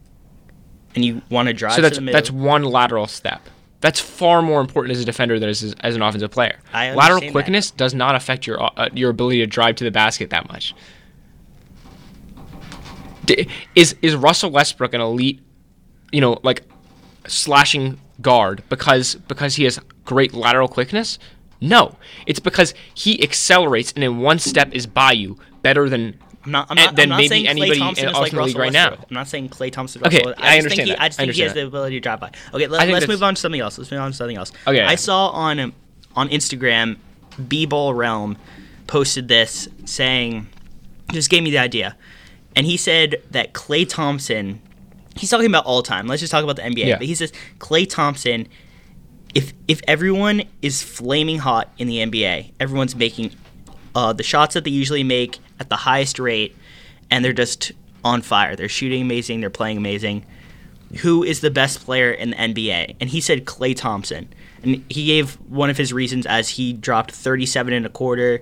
and 0.95 1.05
you 1.05 1.21
want 1.29 1.47
to 1.47 1.53
drive 1.53 1.73
so 1.73 1.81
that's 1.81 1.95
to 1.95 1.99
the 2.01 2.05
middle, 2.05 2.17
that's 2.17 2.31
one 2.31 2.63
lateral 2.63 3.05
step. 3.05 3.41
That's 3.81 3.99
far 3.99 4.41
more 4.41 4.61
important 4.61 4.95
as 4.95 5.01
a 5.01 5.05
defender 5.05 5.37
than 5.39 5.49
as, 5.49 5.75
as 5.81 5.95
an 5.95 6.01
offensive 6.01 6.31
player. 6.31 6.57
Lateral 6.73 6.95
understand 7.01 7.21
that. 7.23 7.31
quickness 7.33 7.69
does 7.69 7.93
not 7.93 8.15
affect 8.15 8.47
your 8.47 8.63
uh, 8.63 8.89
your 8.93 9.11
ability 9.11 9.37
to 9.39 9.45
drive 9.45 9.75
to 9.75 9.83
the 9.83 9.91
basket 9.91 10.31
that 10.31 10.47
much. 10.49 10.73
D- 13.25 13.47
is 13.75 13.95
is 14.01 14.15
Russell 14.15 14.49
Westbrook 14.51 14.93
an 14.93 15.01
elite, 15.01 15.39
you 16.11 16.21
know, 16.21 16.39
like 16.43 16.63
slashing 17.27 17.99
guard 18.21 18.63
because 18.69 19.15
because 19.15 19.55
he 19.55 19.63
has 19.63 19.79
great 20.05 20.33
lateral 20.33 20.67
quickness? 20.67 21.19
No, 21.61 21.95
it's 22.25 22.39
because 22.39 22.73
he 22.93 23.23
accelerates 23.23 23.93
and 23.93 24.03
in 24.03 24.19
one 24.19 24.39
step 24.39 24.73
is 24.73 24.85
by 24.85 25.13
you 25.13 25.37
better 25.61 25.89
than 25.89 26.19
I'm 26.45 26.51
not. 26.51 26.67
I'm 26.69 26.77
and 26.77 26.85
not, 26.85 26.95
then 26.95 27.03
I'm 27.03 27.09
not 27.09 27.17
maybe 27.17 27.27
saying 27.29 27.47
anybody 27.47 27.79
Thompson 27.79 28.05
in 28.05 28.11
is 28.11 28.17
like 28.17 28.33
league 28.33 28.57
right 28.57 28.73
now. 28.73 28.93
I'm 28.93 29.05
not 29.09 29.27
saying 29.27 29.49
Klay 29.49 29.71
Thompson. 29.71 30.05
Okay, 30.05 30.17
Russell. 30.17 30.33
I 30.37 30.59
just 30.59 30.67
think 30.67 30.81
understand 30.81 30.87
he, 30.87 30.93
that. 30.93 31.01
I 31.01 31.07
just 31.07 31.19
I 31.19 31.23
think 31.23 31.35
he 31.35 31.41
has 31.41 31.51
understand 31.51 31.65
the 31.65 31.67
ability 31.67 31.95
to 31.95 31.99
drive 32.01 32.19
by. 32.19 32.31
Okay, 32.53 32.65
I 32.65 32.67
let, 32.67 33.03
us 33.03 33.07
move 33.07 33.23
on 33.23 33.35
to 33.35 33.41
something 33.41 33.61
else. 33.61 33.77
Let's 33.77 33.91
move 33.91 34.01
on 34.01 34.11
to 34.11 34.17
something 34.17 34.37
else. 34.37 34.51
Okay. 34.67 34.81
I 34.81 34.95
saw 34.95 35.29
on 35.29 35.59
um, 35.59 35.73
on 36.15 36.29
Instagram, 36.29 36.97
B-Ball 37.47 37.93
Realm 37.93 38.37
posted 38.87 39.27
this 39.27 39.69
saying, 39.85 40.47
just 41.11 41.29
gave 41.29 41.43
me 41.43 41.51
the 41.51 41.57
idea, 41.57 41.95
and 42.55 42.65
he 42.65 42.77
said 42.77 43.23
that 43.31 43.53
Klay 43.53 43.87
Thompson. 43.87 44.61
He's 45.15 45.29
talking 45.29 45.45
about 45.45 45.65
all 45.65 45.83
time. 45.83 46.07
Let's 46.07 46.21
just 46.21 46.31
talk 46.31 46.43
about 46.43 46.55
the 46.55 46.63
NBA. 46.63 46.85
Yeah. 46.85 46.97
But 46.97 47.07
he 47.07 47.15
says 47.15 47.31
Klay 47.59 47.87
Thompson 47.89 48.47
if 49.33 49.53
if 49.67 49.81
everyone 49.87 50.43
is 50.61 50.81
flaming 50.81 51.39
hot 51.39 51.69
in 51.77 51.87
the 51.87 51.97
NBA, 51.97 52.53
everyone's 52.59 52.95
making 52.95 53.31
uh, 53.95 54.13
the 54.13 54.23
shots 54.23 54.53
that 54.53 54.63
they 54.63 54.71
usually 54.71 55.03
make 55.03 55.39
at 55.59 55.69
the 55.69 55.75
highest 55.75 56.19
rate, 56.19 56.55
and 57.09 57.23
they're 57.23 57.33
just 57.33 57.71
on 58.03 58.21
fire. 58.21 58.55
They're 58.55 58.69
shooting 58.69 59.01
amazing. 59.01 59.41
They're 59.41 59.49
playing 59.49 59.77
amazing. 59.77 60.25
Who 61.01 61.23
is 61.23 61.41
the 61.41 61.49
best 61.49 61.83
player 61.83 62.11
in 62.11 62.31
the 62.31 62.35
NBA? 62.35 62.97
And 62.99 63.09
he 63.09 63.19
said 63.19 63.45
Klay 63.45 63.75
Thompson, 63.75 64.31
and 64.61 64.83
he 64.89 65.07
gave 65.07 65.33
one 65.49 65.69
of 65.69 65.77
his 65.77 65.91
reasons 65.91 66.25
as 66.27 66.49
he 66.49 66.73
dropped 66.73 67.11
37 67.11 67.73
and 67.73 67.85
a 67.85 67.89
quarter. 67.89 68.41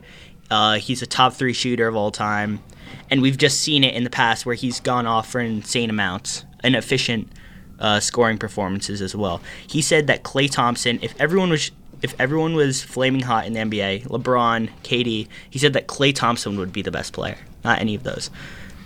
Uh, 0.49 0.73
he's 0.75 1.01
a 1.01 1.05
top 1.05 1.33
three 1.33 1.53
shooter 1.53 1.87
of 1.87 1.95
all 1.95 2.11
time, 2.11 2.61
and 3.09 3.21
we've 3.21 3.37
just 3.37 3.61
seen 3.61 3.85
it 3.85 3.95
in 3.95 4.03
the 4.03 4.09
past 4.09 4.45
where 4.45 4.55
he's 4.55 4.81
gone 4.81 5.07
off 5.07 5.31
for 5.31 5.39
insane 5.39 5.89
amounts 5.89 6.43
and 6.63 6.75
efficient 6.75 7.31
uh, 7.79 7.99
scoring 7.99 8.37
performances 8.37 9.01
as 9.01 9.15
well. 9.15 9.41
He 9.67 9.81
said 9.81 10.07
that 10.07 10.23
Klay 10.23 10.49
Thompson, 10.49 10.99
if 11.01 11.19
everyone 11.19 11.49
was 11.49 11.71
if 12.01 12.15
everyone 12.19 12.55
was 12.55 12.81
flaming 12.81 13.21
hot 13.21 13.45
in 13.45 13.53
the 13.53 13.59
NBA, 13.59 14.07
LeBron, 14.07 14.69
KD, 14.83 15.27
he 15.49 15.59
said 15.59 15.73
that 15.73 15.87
Klay 15.87 16.13
Thompson 16.13 16.57
would 16.57 16.73
be 16.73 16.81
the 16.81 16.91
best 16.91 17.13
player, 17.13 17.37
not 17.63 17.79
any 17.79 17.93
of 17.93 18.03
those. 18.03 18.31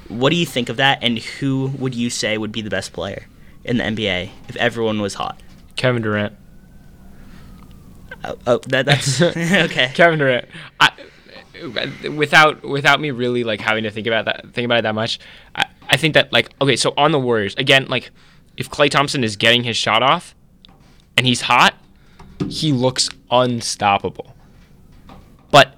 What 0.10 0.32
do 0.32 0.36
you 0.36 0.46
think 0.46 0.70
of 0.70 0.78
that, 0.78 1.00
and 1.02 1.18
who 1.18 1.68
would 1.80 1.96
you 1.96 2.10
say 2.10 2.38
would 2.38 2.52
be 2.52 2.62
the 2.62 2.70
best 2.70 2.94
player 2.94 3.26
in 3.64 3.78
the 3.78 3.84
NBA 3.84 4.32
if 4.50 4.56
everyone 4.58 5.02
was 5.02 5.14
hot? 5.14 5.42
Kevin 5.76 6.02
Durant. 6.02 6.36
Oh, 8.24 8.36
oh 8.48 8.58
that, 8.68 8.86
that's 8.86 9.22
okay. 9.22 9.92
Kevin 9.94 10.20
Durant. 10.20 10.48
I, 10.80 10.92
without 12.16 12.64
without 12.64 13.00
me 13.00 13.12
really 13.12 13.44
like 13.44 13.62
having 13.62 13.84
to 13.84 13.92
think 13.92 14.08
about 14.08 14.26
that 14.26 14.54
think 14.54 14.66
about 14.66 14.80
it 14.80 14.84
that 14.84 14.96
much, 14.96 15.20
I, 15.56 15.66
I 15.90 15.98
think 15.98 16.14
that 16.14 16.32
like 16.34 16.50
okay, 16.62 16.76
so 16.76 16.94
on 16.98 17.12
the 17.12 17.20
Warriors 17.20 17.56
again, 17.56 17.86
like 17.88 18.12
if 18.58 18.70
Klay 18.70 18.90
Thompson 18.90 19.24
is 19.24 19.36
getting 19.36 19.64
his 19.64 19.78
shot 19.78 20.04
off 20.04 20.36
and 21.18 21.26
he's 21.26 21.42
hot, 21.42 21.76
he 22.50 22.72
looks 22.72 23.10
unstoppable. 23.32 24.36
But 25.52 25.76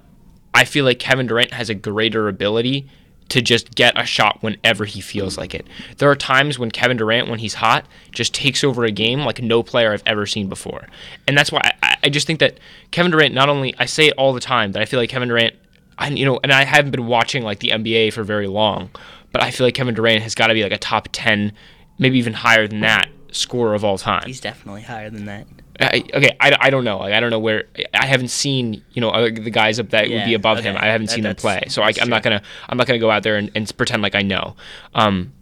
I 0.54 0.64
feel 0.64 0.84
like 0.84 0.98
Kevin 0.98 1.26
Durant 1.26 1.52
has 1.52 1.70
a 1.70 1.74
greater 1.74 2.28
ability 2.28 2.88
to 3.28 3.42
just 3.42 3.74
get 3.74 4.00
a 4.00 4.06
shot 4.06 4.38
whenever 4.42 4.84
he 4.86 5.00
feels 5.00 5.36
like 5.36 5.54
it. 5.54 5.66
There 5.98 6.10
are 6.10 6.16
times 6.16 6.58
when 6.58 6.70
Kevin 6.70 6.96
Durant, 6.96 7.28
when 7.28 7.38
he's 7.38 7.54
hot, 7.54 7.84
just 8.10 8.34
takes 8.34 8.64
over 8.64 8.84
a 8.84 8.90
game 8.90 9.20
like 9.20 9.42
no 9.42 9.62
player 9.62 9.92
I've 9.92 10.02
ever 10.06 10.24
seen 10.24 10.48
before. 10.48 10.86
And 11.26 11.36
that's 11.36 11.52
why 11.52 11.60
I, 11.82 11.96
I 12.04 12.08
just 12.08 12.26
think 12.26 12.40
that 12.40 12.58
Kevin 12.90 13.12
Durant, 13.12 13.34
not 13.34 13.48
only, 13.48 13.74
I 13.78 13.84
say 13.84 14.06
it 14.06 14.14
all 14.16 14.32
the 14.32 14.40
time, 14.40 14.72
that 14.72 14.80
I 14.80 14.86
feel 14.86 14.98
like 14.98 15.10
Kevin 15.10 15.28
Durant, 15.28 15.54
I, 15.98 16.08
you 16.08 16.24
know, 16.24 16.40
and 16.42 16.52
I 16.52 16.64
haven't 16.64 16.92
been 16.92 17.06
watching 17.06 17.42
like 17.42 17.58
the 17.58 17.68
NBA 17.68 18.14
for 18.14 18.22
very 18.22 18.46
long, 18.46 18.90
but 19.32 19.42
I 19.42 19.50
feel 19.50 19.66
like 19.66 19.74
Kevin 19.74 19.94
Durant 19.94 20.22
has 20.22 20.34
got 20.34 20.48
to 20.48 20.54
be 20.54 20.62
like 20.62 20.72
a 20.72 20.78
top 20.78 21.08
10, 21.12 21.52
maybe 21.98 22.18
even 22.18 22.32
higher 22.32 22.66
than 22.68 22.80
that 22.80 23.08
scorer 23.32 23.74
of 23.74 23.84
all 23.84 23.98
time. 23.98 24.22
He's 24.26 24.40
definitely 24.40 24.82
higher 24.82 25.10
than 25.10 25.26
that. 25.26 25.46
I, 25.80 26.02
okay, 26.12 26.36
I, 26.40 26.56
I 26.60 26.70
don't 26.70 26.82
know. 26.82 26.98
Like, 26.98 27.12
I 27.12 27.20
don't 27.20 27.30
know 27.30 27.38
where. 27.38 27.64
I 27.94 28.06
haven't 28.06 28.28
seen 28.28 28.82
you 28.92 29.00
know 29.00 29.30
the 29.30 29.50
guys 29.50 29.78
up 29.78 29.90
that 29.90 30.08
would 30.08 30.24
be 30.24 30.30
Yeah, 30.30 30.36
above 30.36 30.58
him. 30.58 30.76
I 30.76 30.86
haven't 30.86 31.06
That- 31.06 31.12
seen 31.14 31.22
them 31.24 31.36
play, 31.36 31.62
so 31.68 31.82
I, 31.82 31.92
I'm 32.00 32.08
not 32.08 32.24
gonna 32.24 32.42
I'm 32.68 32.76
not 32.76 32.88
gonna 32.88 32.98
go 32.98 33.10
out 33.12 33.22
there 33.22 33.36
and, 33.36 33.48
and 33.54 33.76
pretend 33.76 34.02
like 34.02 34.16
I 34.16 34.22
know. 34.22 34.56
Um, 34.94 35.32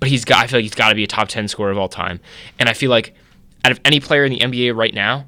but 0.00 0.08
he's 0.08 0.24
got. 0.24 0.44
I 0.44 0.46
feel 0.46 0.58
like 0.58 0.62
he's 0.64 0.74
got 0.74 0.88
to 0.88 0.94
be 0.94 1.04
a 1.04 1.06
top 1.06 1.28
ten 1.28 1.48
scorer 1.48 1.70
of 1.70 1.76
all 1.76 1.88
time, 1.88 2.18
and 2.58 2.66
I 2.66 2.72
feel 2.72 2.90
like 2.90 3.14
out 3.62 3.72
of 3.72 3.80
any 3.84 4.00
player 4.00 4.24
in 4.24 4.32
the 4.32 4.38
NBA 4.38 4.74
right 4.74 4.94
now, 4.94 5.26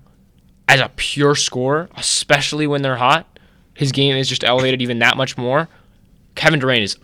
as 0.68 0.80
a 0.80 0.88
pure 0.96 1.34
scorer, 1.34 1.90
especially 1.96 2.66
when 2.66 2.80
they're 2.80 2.96
hot, 2.96 3.38
his 3.74 3.92
game 3.92 4.16
is 4.16 4.26
just 4.26 4.42
elevated 4.42 4.80
even 4.80 5.00
that 5.00 5.18
much 5.18 5.36
more. 5.36 5.68
Kevin 6.34 6.60
Durant 6.60 6.82
is 6.82 6.96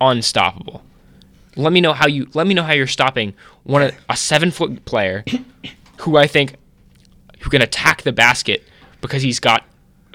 unstoppable. 0.00 0.82
Let 1.56 1.72
me 1.72 1.80
know 1.80 1.92
how 1.92 2.06
you 2.06 2.28
let 2.34 2.46
me 2.46 2.54
know 2.54 2.62
how 2.62 2.72
you're 2.72 2.86
stopping 2.86 3.34
one 3.64 3.82
of, 3.82 3.94
a 4.08 4.16
seven 4.16 4.50
foot 4.50 4.84
player 4.84 5.24
who 6.00 6.16
I 6.16 6.26
think 6.26 6.54
who 7.40 7.50
can 7.50 7.62
attack 7.62 8.02
the 8.02 8.12
basket 8.12 8.62
because 9.00 9.22
he's 9.22 9.40
got 9.40 9.64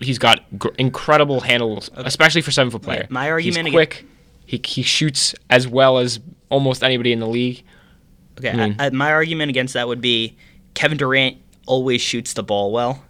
he's 0.02 0.18
got 0.20 0.44
gr- 0.58 0.70
incredible 0.78 1.42
handles, 1.42 1.90
especially 1.96 2.42
for 2.42 2.52
seven 2.52 2.72
foot 2.72 2.82
player. 2.84 3.06
my 3.10 3.30
argument 3.30 3.68
he's 3.68 3.74
quick. 3.74 4.06
He 4.46 4.62
he 4.66 4.82
shoots 4.82 5.36
as 5.50 5.68
well 5.68 5.98
as 5.98 6.20
almost 6.50 6.84
anybody 6.84 7.12
in 7.12 7.20
the 7.20 7.28
league. 7.28 7.64
Okay, 8.40 8.50
I 8.52 8.56
mean- 8.56 8.76
I, 8.80 8.88
I, 8.88 8.90
my 8.92 9.12
argument 9.12 9.50
against 9.50 9.74
that 9.74 9.88
would 9.88 10.02
be 10.02 10.38
Kevin 10.74 10.98
Durant 10.98 11.38
always 11.66 12.02
shoots 12.02 12.34
the 12.34 12.44
ball 12.44 12.72
well, 12.72 13.04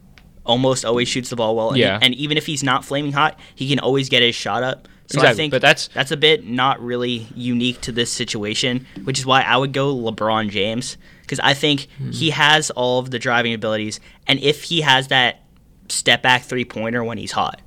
almost 0.46 0.86
always 0.86 1.08
shoots 1.08 1.30
the 1.30 1.36
ball 1.36 1.56
well. 1.56 1.70
And, 1.70 1.78
Yeah. 1.78 2.00
and 2.02 2.14
even 2.16 2.38
if 2.38 2.46
he's 2.46 2.64
not 2.64 2.86
flaming 2.86 3.12
hot, 3.12 3.38
he 3.56 3.68
can 3.70 3.80
always 3.80 4.08
get 4.10 4.22
his 4.24 4.36
shot 4.36 4.64
up. 4.64 4.88
So 5.08 5.22
I 5.22 5.34
think 5.34 5.52
but 5.52 5.62
that's- 5.62 5.90
that's 5.94 6.12
a 6.12 6.18
bit 6.18 6.46
not 6.48 6.82
really 6.84 7.28
unique 7.36 7.82
to 7.82 7.92
this 7.92 8.12
situation, 8.12 8.88
which 9.04 9.20
is 9.20 9.26
why 9.26 9.42
I 9.42 9.56
would 9.58 9.72
go 9.72 9.96
LeBron 9.96 10.50
James 10.50 10.98
because 11.22 11.40
I 11.42 11.54
think 11.54 11.88
Hmm. 11.98 12.12
he 12.12 12.32
has 12.32 12.72
all 12.72 13.00
of 13.00 13.12
the 13.12 13.20
driving 13.20 13.54
abilities, 13.54 14.00
and 14.28 14.40
if 14.40 14.64
he 14.64 14.82
has 14.82 15.08
that 15.10 15.42
step 15.90 16.22
back 16.24 16.44
three 16.44 16.66
pointer 16.66 17.04
when 17.04 17.18
he's 17.18 17.32
hot, 17.32 17.62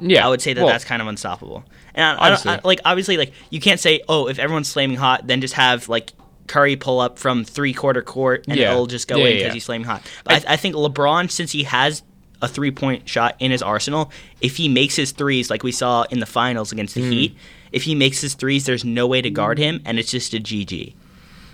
Yeah, 0.00 0.24
I 0.26 0.28
would 0.30 0.40
say 0.42 0.52
that 0.54 0.62
well, 0.64 0.72
that's 0.72 0.84
kind 0.84 1.00
of 1.02 1.08
unstoppable. 1.08 1.62
And 1.94 2.04
I, 2.04 2.30
I. 2.30 2.54
I, 2.54 2.60
like 2.64 2.80
obviously, 2.84 3.16
like 3.18 3.32
you 3.50 3.60
can't 3.60 3.78
say, 3.78 4.00
oh, 4.08 4.28
if 4.28 4.38
everyone's 4.38 4.72
flaming 4.72 4.96
hot, 4.96 5.26
then 5.26 5.40
just 5.40 5.54
have 5.54 5.88
like 5.88 6.12
Curry 6.46 6.74
pull 6.74 6.98
up 7.00 7.18
from 7.18 7.44
three 7.44 7.72
quarter 7.74 8.00
court 8.02 8.46
and 8.48 8.56
Yeah. 8.58 8.72
it'll 8.72 8.86
just 8.86 9.06
go 9.06 9.16
Yeah, 9.18 9.26
in 9.26 9.32
because 9.34 9.46
yeah. 9.48 9.52
he's 9.54 9.66
flaming 9.66 9.86
hot. 9.86 10.02
But 10.24 10.44
I, 10.48 10.54
I 10.54 10.56
think 10.56 10.74
LeBron, 10.74 11.30
since 11.30 11.52
he 11.52 11.62
has 11.64 12.02
a 12.42 12.48
three 12.48 12.70
point 12.70 13.08
shot 13.08 13.36
in 13.38 13.50
his 13.50 13.62
arsenal, 13.62 14.10
if 14.40 14.56
he 14.56 14.68
makes 14.68 14.96
his 14.96 15.12
threes 15.12 15.50
like 15.50 15.62
we 15.62 15.72
saw 15.72 16.02
in 16.10 16.20
the 16.20 16.26
finals 16.26 16.72
against 16.72 16.94
the 16.94 17.02
hmm. 17.02 17.10
Heat, 17.10 17.36
if 17.72 17.84
he 17.84 17.94
makes 17.94 18.20
his 18.20 18.34
threes, 18.34 18.66
there's 18.66 18.84
no 18.84 19.06
way 19.06 19.22
to 19.22 19.30
guard 19.30 19.58
him, 19.58 19.80
and 19.84 19.98
it's 19.98 20.10
just 20.10 20.34
a 20.34 20.38
GG. 20.38 20.94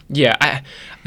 Yeah, 0.09 0.37
I, 0.41 0.63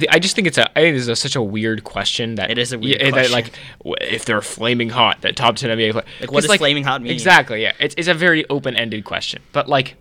I 0.09 0.19
just 0.19 0.35
think 0.35 0.47
it's 0.47 0.57
a 0.57 0.69
I 0.77 0.81
think 0.81 0.95
this 0.95 1.03
is 1.03 1.07
a, 1.07 1.15
such 1.15 1.35
a 1.35 1.41
weird 1.41 1.85
question 1.85 2.35
that 2.35 2.51
it 2.51 2.57
is 2.57 2.73
a 2.73 2.79
weird 2.79 3.01
yeah, 3.01 3.11
question. 3.11 3.31
That, 3.31 3.35
like 3.35 3.53
if 4.01 4.25
they're 4.25 4.41
flaming 4.41 4.89
hot, 4.89 5.21
that 5.21 5.37
top 5.37 5.55
ten 5.55 5.69
NBA 5.69 5.93
player. 5.93 6.05
Like 6.19 6.31
what 6.31 6.41
does 6.41 6.49
like, 6.49 6.59
flaming 6.59 6.83
hot 6.83 7.01
mean? 7.01 7.11
Exactly. 7.11 7.61
Yeah, 7.61 7.73
it's, 7.79 7.95
it's 7.97 8.09
a 8.09 8.13
very 8.13 8.47
open 8.49 8.75
ended 8.75 9.05
question, 9.05 9.41
but 9.53 9.69
like, 9.69 9.95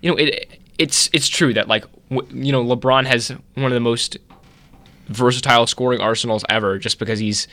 you 0.00 0.10
know, 0.10 0.16
it 0.16 0.58
it's 0.78 1.08
it's 1.12 1.28
true 1.28 1.54
that 1.54 1.68
like 1.68 1.84
you 2.10 2.50
know 2.50 2.64
LeBron 2.64 3.06
has 3.06 3.28
one 3.54 3.66
of 3.66 3.72
the 3.72 3.80
most 3.80 4.16
versatile 5.06 5.68
scoring 5.68 6.00
arsenals 6.00 6.44
ever, 6.48 6.78
just 6.78 6.98
because 6.98 7.20
he's 7.20 7.46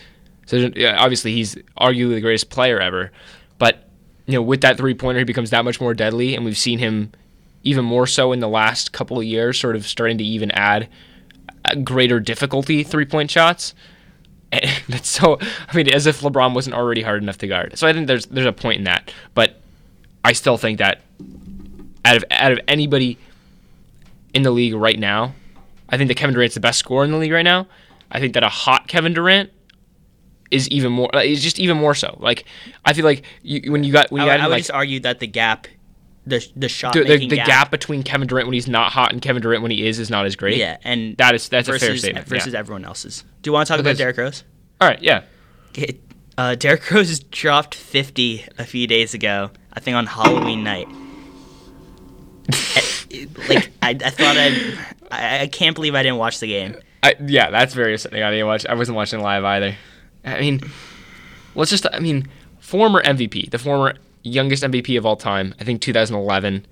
so 0.49 0.71
obviously 0.97 1.33
he's 1.33 1.55
arguably 1.79 2.15
the 2.15 2.21
greatest 2.21 2.49
player 2.49 2.79
ever, 2.79 3.11
but 3.59 3.87
you 4.25 4.33
know 4.33 4.41
with 4.41 4.61
that 4.61 4.77
three 4.77 4.95
pointer 4.95 5.19
he 5.19 5.25
becomes 5.25 5.51
that 5.51 5.63
much 5.63 5.79
more 5.79 5.93
deadly, 5.93 6.35
and 6.35 6.43
we've 6.43 6.57
seen 6.57 6.79
him 6.79 7.11
even 7.61 7.85
more 7.85 8.07
so 8.07 8.31
in 8.31 8.39
the 8.39 8.47
last 8.47 8.91
couple 8.91 9.19
of 9.19 9.25
years, 9.25 9.59
sort 9.59 9.75
of 9.75 9.85
starting 9.85 10.17
to 10.17 10.23
even 10.23 10.49
add 10.51 10.89
uh, 11.65 11.75
greater 11.75 12.19
difficulty 12.19 12.81
three 12.81 13.05
point 13.05 13.29
shots. 13.29 13.75
And 14.51 14.71
that's 14.87 15.07
so. 15.07 15.37
I 15.39 15.77
mean, 15.77 15.93
as 15.93 16.07
if 16.07 16.21
LeBron 16.21 16.55
wasn't 16.55 16.75
already 16.75 17.03
hard 17.03 17.21
enough 17.21 17.37
to 17.37 17.47
guard. 17.47 17.77
So 17.77 17.85
I 17.85 17.93
think 17.93 18.07
there's 18.07 18.25
there's 18.25 18.47
a 18.47 18.51
point 18.51 18.79
in 18.79 18.85
that, 18.85 19.13
but 19.35 19.61
I 20.25 20.33
still 20.33 20.57
think 20.57 20.79
that 20.79 21.01
out 22.03 22.17
of 22.17 22.25
out 22.31 22.51
of 22.51 22.59
anybody 22.67 23.19
in 24.33 24.41
the 24.41 24.49
league 24.49 24.73
right 24.73 24.97
now, 24.97 25.35
I 25.89 25.97
think 25.97 26.07
that 26.07 26.15
Kevin 26.15 26.33
Durant's 26.33 26.55
the 26.55 26.61
best 26.61 26.79
scorer 26.79 27.05
in 27.05 27.11
the 27.11 27.17
league 27.17 27.31
right 27.31 27.43
now. 27.43 27.67
I 28.11 28.19
think 28.19 28.33
that 28.33 28.43
a 28.43 28.49
hot 28.49 28.87
Kevin 28.87 29.13
Durant 29.13 29.51
is 30.51 30.67
even 30.69 30.91
more 30.91 31.09
It's 31.13 31.41
just 31.41 31.59
even 31.59 31.77
more 31.77 31.95
so. 31.95 32.17
Like 32.19 32.45
I 32.85 32.93
feel 32.93 33.05
like 33.05 33.23
you, 33.41 33.71
when 33.71 33.83
you 33.83 33.91
got 33.93 34.11
when 34.11 34.21
you 34.21 34.27
I, 34.27 34.37
got 34.37 34.39
I 34.41 34.47
would 34.47 34.51
like, 34.51 34.59
just 34.61 34.71
argue 34.71 34.99
that 35.01 35.19
the 35.19 35.27
gap 35.27 35.67
the 36.25 36.45
the 36.55 36.69
shot 36.69 36.93
the, 36.93 37.03
the, 37.03 37.17
the 37.17 37.35
gap, 37.37 37.47
gap. 37.47 37.71
between 37.71 38.03
Kevin 38.03 38.27
Durant 38.27 38.47
when 38.47 38.53
he's 38.53 38.67
not 38.67 38.91
hot 38.91 39.11
and 39.11 39.21
Kevin 39.21 39.41
Durant 39.41 39.61
when 39.61 39.71
he 39.71 39.87
is 39.87 39.99
is 39.99 40.09
not 40.09 40.25
as 40.25 40.35
great. 40.35 40.57
Yeah, 40.57 40.77
and 40.83 41.17
that 41.17 41.33
is 41.35 41.49
that's 41.49 41.67
versus, 41.67 41.83
a 41.83 41.85
fair 41.87 41.97
statement 41.97 42.27
versus 42.27 42.53
yeah. 42.53 42.59
everyone 42.59 42.85
else's. 42.85 43.23
Do 43.41 43.49
you 43.49 43.53
want 43.53 43.67
to 43.67 43.73
talk 43.73 43.79
Because- 43.79 43.97
about 43.97 44.03
Derrick 44.03 44.17
Rose? 44.17 44.43
All 44.81 44.87
right, 44.87 45.01
yeah. 45.01 45.23
Okay, 45.69 45.99
Uh, 46.37 46.55
Derrick 46.55 46.89
Rose 46.89 47.19
dropped 47.31 47.75
50 47.75 48.45
a 48.57 48.63
few 48.63 48.87
days 48.87 49.13
ago. 49.13 49.51
I 49.73 49.79
think 49.79 49.95
on 49.95 50.05
Halloween 50.05 50.63
night. 50.63 50.87
Like 53.47 53.71
I, 53.81 53.89
I 53.89 54.09
thought 54.11 54.37
I'd, 54.37 54.77
I 55.11 55.39
I 55.41 55.47
can't 55.47 55.73
believe 55.73 55.95
I 55.95 56.03
didn't 56.03 56.19
watch 56.19 56.39
the 56.39 56.47
game. 56.47 56.75
I, 57.01 57.15
yeah, 57.25 57.49
that's 57.49 57.73
very 57.73 57.95
upsetting. 57.95 58.21
I 58.21 58.29
didn't 58.29 58.45
watch. 58.45 58.67
I 58.67 58.75
wasn't 58.75 58.97
watching 58.97 59.19
live 59.21 59.43
either. 59.43 59.75
I 60.23 60.39
mean, 60.39 60.61
let's 61.55 61.71
just. 61.71 61.85
I 61.91 61.99
mean, 61.99 62.27
former 62.59 63.01
MVP, 63.03 63.51
the 63.51 63.57
former 63.57 63.95
youngest 64.23 64.63
MVP 64.63 64.97
of 64.97 65.05
all 65.05 65.15
time. 65.15 65.53
I 65.59 65.63
think 65.63 65.81
2011. 65.81 66.65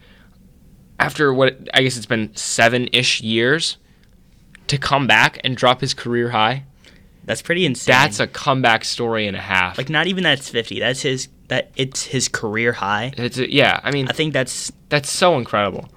After 0.99 1.31
what 1.31 1.55
I 1.73 1.83
guess 1.83 1.95
it's 1.95 2.07
been 2.07 2.35
seven 2.35 2.89
ish 2.91 3.21
years, 3.21 3.77
to 4.67 4.77
come 4.77 5.07
back 5.07 5.39
and 5.43 5.55
drop 5.55 5.81
his 5.81 5.93
career 5.93 6.29
high. 6.29 6.63
That's 7.25 7.41
pretty 7.41 7.65
insane. 7.65 7.93
That's 7.93 8.19
a 8.19 8.27
comeback 8.27 8.85
story 8.85 9.27
and 9.27 9.35
a 9.35 9.41
half. 9.41 9.77
like 9.77 9.89
not 9.89 10.07
even 10.07 10.23
that's 10.23 10.49
50. 10.49 10.79
That's 10.79 11.01
his 11.01 11.27
that 11.49 11.71
it's 11.75 12.03
his 12.03 12.27
career 12.27 12.73
high. 12.73 13.13
it's 13.17 13.37
a, 13.37 13.51
yeah. 13.51 13.79
I 13.83 13.91
mean, 13.91 14.07
I 14.07 14.13
think 14.13 14.33
that's 14.33 14.71
that's 14.89 15.09
so 15.09 15.37
incredible. 15.37 15.89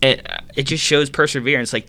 And 0.00 0.22
uh, 0.28 0.38
it 0.54 0.64
just 0.64 0.84
shows 0.84 1.10
perseverance. 1.10 1.72
Like 1.72 1.88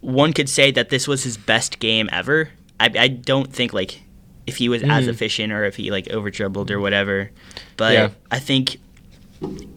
one 0.00 0.32
could 0.32 0.48
say 0.48 0.70
that 0.72 0.90
this 0.90 1.08
was 1.08 1.24
his 1.24 1.36
best 1.36 1.78
game 1.78 2.08
ever. 2.12 2.50
I, 2.80 2.90
I 2.98 3.08
don't 3.08 3.52
think 3.52 3.72
like 3.72 4.00
if 4.46 4.56
he 4.56 4.68
was 4.68 4.82
as 4.82 5.06
Mhm. 5.06 5.08
efficient 5.08 5.52
or 5.52 5.64
if 5.64 5.76
he 5.76 5.90
like 5.90 6.10
over 6.10 6.30
dribbled 6.30 6.70
or 6.70 6.80
whatever. 6.80 7.30
But 7.76 7.92
Yeah. 7.94 8.08
I 8.30 8.38
think 8.38 8.76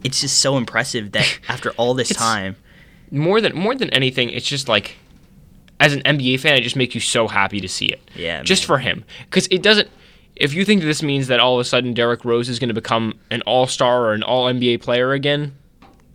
it's 0.04 0.20
just 0.20 0.38
so 0.40 0.56
impressive 0.56 1.12
that 1.12 1.38
after 1.48 1.70
all 1.72 1.94
this 1.94 2.08
time, 2.08 2.56
more 3.10 3.40
than 3.40 3.54
more 3.56 3.74
than 3.74 3.90
anything, 3.90 4.30
it's 4.30 4.46
just 4.48 4.68
like 4.68 4.96
as 5.80 5.92
an 5.92 6.02
NBA 6.02 6.40
fan, 6.40 6.54
it 6.56 6.62
just 6.62 6.76
makes 6.76 6.94
you 6.94 7.00
so 7.00 7.28
happy 7.28 7.60
to 7.60 7.68
see 7.68 7.86
it. 7.86 8.00
Yeah, 8.16 8.42
just 8.42 8.62
man. 8.62 8.66
for 8.66 8.78
him, 8.78 9.04
because 9.26 9.46
it 9.50 9.62
doesn't. 9.62 9.88
If 10.34 10.52
you 10.54 10.64
think 10.64 10.82
this 10.82 11.02
means 11.02 11.26
that 11.28 11.40
all 11.40 11.54
of 11.54 11.60
a 11.60 11.64
sudden 11.64 11.94
Derrick 11.94 12.24
Rose 12.24 12.48
is 12.48 12.58
going 12.58 12.68
to 12.68 12.74
become 12.74 13.18
an 13.30 13.42
All 13.42 13.66
Star 13.66 14.04
or 14.06 14.12
an 14.12 14.22
All 14.22 14.46
NBA 14.46 14.80
player 14.82 15.12
again, 15.12 15.54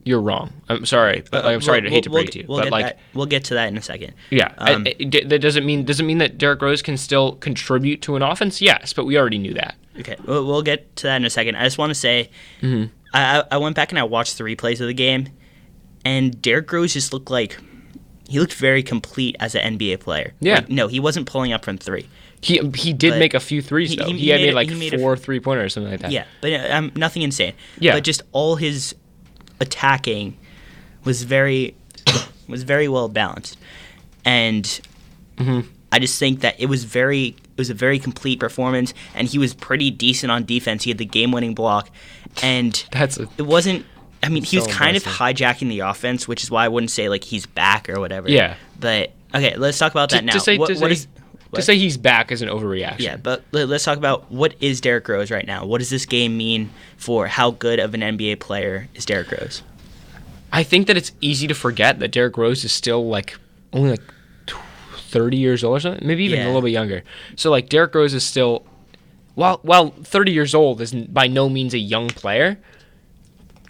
you're 0.05 0.21
wrong. 0.21 0.51
I'm 0.69 0.85
sorry. 0.85 1.23
But, 1.31 1.45
like, 1.45 1.53
I'm 1.55 1.61
sorry 1.61 1.81
We'll- 1.81 1.89
to 1.89 1.95
hate 1.95 2.03
to 2.03 2.09
we'll- 2.09 2.21
break 2.23 2.31
to 2.31 2.39
you, 2.39 2.45
we'll 2.47 2.57
but 2.59 2.63
get 2.65 2.71
like, 2.71 2.85
that, 2.85 2.99
we'll 3.13 3.25
get 3.25 3.43
to 3.45 3.53
that 3.55 3.67
in 3.69 3.77
a 3.77 3.81
second. 3.81 4.13
yeah, 4.29 4.53
I- 4.57 4.73
Um, 4.73 4.85
I- 4.87 4.93
d- 5.03 5.23
that 5.23 5.39
doesn't 5.39 5.65
mean 5.65 5.83
doesn't 5.85 6.05
mean 6.05 6.17
that 6.17 6.37
Derrick 6.37 6.61
Rose 6.61 6.81
can 6.81 6.97
still 6.97 7.33
contribute 7.33 8.01
to 8.03 8.15
an 8.15 8.21
offense. 8.21 8.61
Yes, 8.61 8.93
but 8.93 9.05
we 9.05 9.17
already 9.17 9.37
knew 9.37 9.53
that. 9.53 9.75
Okay, 9.99 10.15
we'll, 10.25 10.45
we'll 10.45 10.61
get 10.63 10.95
to 10.97 11.03
that 11.03 11.17
in 11.17 11.25
a 11.25 11.29
second. 11.29 11.55
I 11.55 11.63
just 11.63 11.77
want 11.77 11.91
to 11.91 11.95
say, 11.95 12.29
Mm-hmm. 12.61 12.85
I, 13.13 13.39
I 13.39 13.43
I 13.51 13.57
went 13.57 13.75
back 13.75 13.91
and 13.91 13.99
I 13.99 14.03
watched 14.03 14.37
the 14.37 14.43
replays 14.43 14.81
of 14.81 14.87
the 14.87 14.93
game, 14.93 15.27
and 16.05 16.41
Derrick 16.41 16.71
Rose 16.71 16.93
just 16.93 17.13
looked 17.13 17.29
like 17.29 17.57
he 18.27 18.39
looked 18.39 18.53
very 18.53 18.81
complete 18.83 19.35
as 19.39 19.53
an 19.55 19.77
NBA 19.77 19.99
player. 19.99 20.33
Yeah. 20.39 20.55
Like, 20.55 20.69
no, 20.69 20.87
he 20.87 20.99
wasn't 20.99 21.27
pulling 21.27 21.53
up 21.53 21.63
from 21.63 21.77
three. 21.77 22.07
He 22.41 22.59
he 22.75 22.91
did 22.91 23.11
But 23.11 23.19
make 23.19 23.33
a 23.33 23.39
few 23.39 23.61
threes 23.61 23.91
he- 23.91 23.95
though. 23.97 24.05
he- 24.05 24.13
He, 24.13 24.17
he 24.19 24.29
had 24.29 24.41
made 24.41 24.47
made 24.47 24.53
like 24.55 24.69
he 24.69 24.75
made 24.75 24.93
a- 24.93 24.97
four 24.97 25.15
three 25.15 25.39
pointers 25.39 25.67
or 25.67 25.69
something 25.69 25.91
like 25.91 26.01
that. 26.01 26.11
Yeah, 26.11 26.25
but 26.41 26.51
uh, 26.51 26.67
um, 26.71 26.91
nothing 26.95 27.21
insane. 27.21 27.53
Yeah. 27.79 27.93
but 27.93 28.03
just 28.03 28.21
all 28.33 28.55
his 28.57 28.95
attacking 29.59 30.37
was 31.03 31.23
very 31.23 31.75
was 32.47 32.63
very 32.63 32.87
well 32.87 33.09
balanced, 33.09 33.57
and 34.25 34.81
Mm-hmm. 35.37 35.61
I 35.91 35.97
just 35.99 36.17
think 36.19 36.41
that 36.41 36.59
it 36.59 36.67
was 36.67 36.83
very 36.83 37.27
it 37.27 37.57
was 37.57 37.69
a 37.71 37.73
very 37.73 37.97
complete 37.99 38.39
performance, 38.39 38.93
and 39.15 39.27
he 39.27 39.37
was 39.39 39.53
pretty 39.55 39.89
decent 39.91 40.31
on 40.31 40.45
defense. 40.45 40.83
He 40.83 40.89
had 40.91 40.97
the 40.99 41.05
game 41.05 41.31
winning 41.31 41.53
block, 41.55 41.89
and 42.43 42.83
That's 42.91 43.17
a, 43.19 43.27
it 43.37 43.43
wasn't. 43.43 43.85
I 44.21 44.29
mean, 44.29 44.43
he 44.43 44.57
So 44.57 44.65
was 44.65 44.73
kind 44.73 44.95
impressive. 44.95 45.19
of 45.21 45.35
hijacking 45.35 45.69
the 45.69 45.79
offense, 45.81 46.27
which 46.27 46.43
is 46.43 46.49
why 46.51 46.65
I 46.65 46.67
wouldn't 46.67 46.91
say 46.91 47.09
like 47.09 47.23
he's 47.23 47.45
back 47.47 47.89
or 47.89 47.99
whatever. 47.99 48.29
Yeah. 48.29 48.55
But 48.79 49.11
okay, 49.35 49.55
let's 49.57 49.77
talk 49.79 49.91
about 49.91 50.09
that 50.11 50.23
now. 50.23 50.37
say 50.37 50.57
What- 50.57 50.69
what 50.79 50.95
say, 50.95 51.07
to 51.61 51.61
say 51.65 51.77
he's 51.77 51.97
back 51.97 52.31
is 52.31 52.41
an 52.41 52.49
overreaction. 52.49 52.99
Yeah, 52.99 53.17
but 53.17 53.43
let- 53.51 53.67
let's 53.69 53.83
talk 53.83 53.97
about 53.97 54.31
what 54.31 54.55
is 54.59 54.81
Derrick 54.81 55.07
Rose 55.07 55.29
right 55.31 55.45
now. 55.45 55.65
What 55.65 55.79
does 55.79 55.89
this 55.89 56.05
game 56.05 56.37
mean 56.37 56.69
for 56.97 57.27
how 57.27 57.51
good 57.51 57.79
of 57.79 57.93
an 57.93 58.01
NBA 58.01 58.39
player 58.39 58.87
is 58.95 59.05
Derrick 59.05 59.31
Rose? 59.31 59.61
I 60.51 60.63
think 60.63 60.87
that 60.87 60.97
it's 60.97 61.11
easy 61.21 61.47
to 61.47 61.53
forget 61.55 61.99
that 61.99 62.11
Derrick 62.11 62.37
Rose 62.37 62.63
is 62.63 62.71
still 62.71 63.07
like 63.07 63.35
only 63.73 63.91
like 63.91 64.01
30 65.09 65.37
years 65.37 65.63
old 65.63 65.77
or 65.77 65.79
something, 65.79 66.07
maybe 66.07 66.23
even 66.25 66.39
Yeah. 66.39 66.45
a 66.45 66.47
little 66.47 66.61
bit 66.61 66.71
younger. 66.71 67.03
So 67.35 67.49
like 67.51 67.69
Derrick 67.69 67.93
Rose 67.95 68.13
is 68.13 68.23
still 68.23 68.63
while 69.35 69.59
while 69.63 69.89
30 70.03 70.31
years 70.31 70.53
old 70.53 70.79
is 70.81 70.91
by 70.93 71.27
no 71.27 71.49
means 71.49 71.73
a 71.73 71.79
young 71.79 72.07
player. 72.09 72.57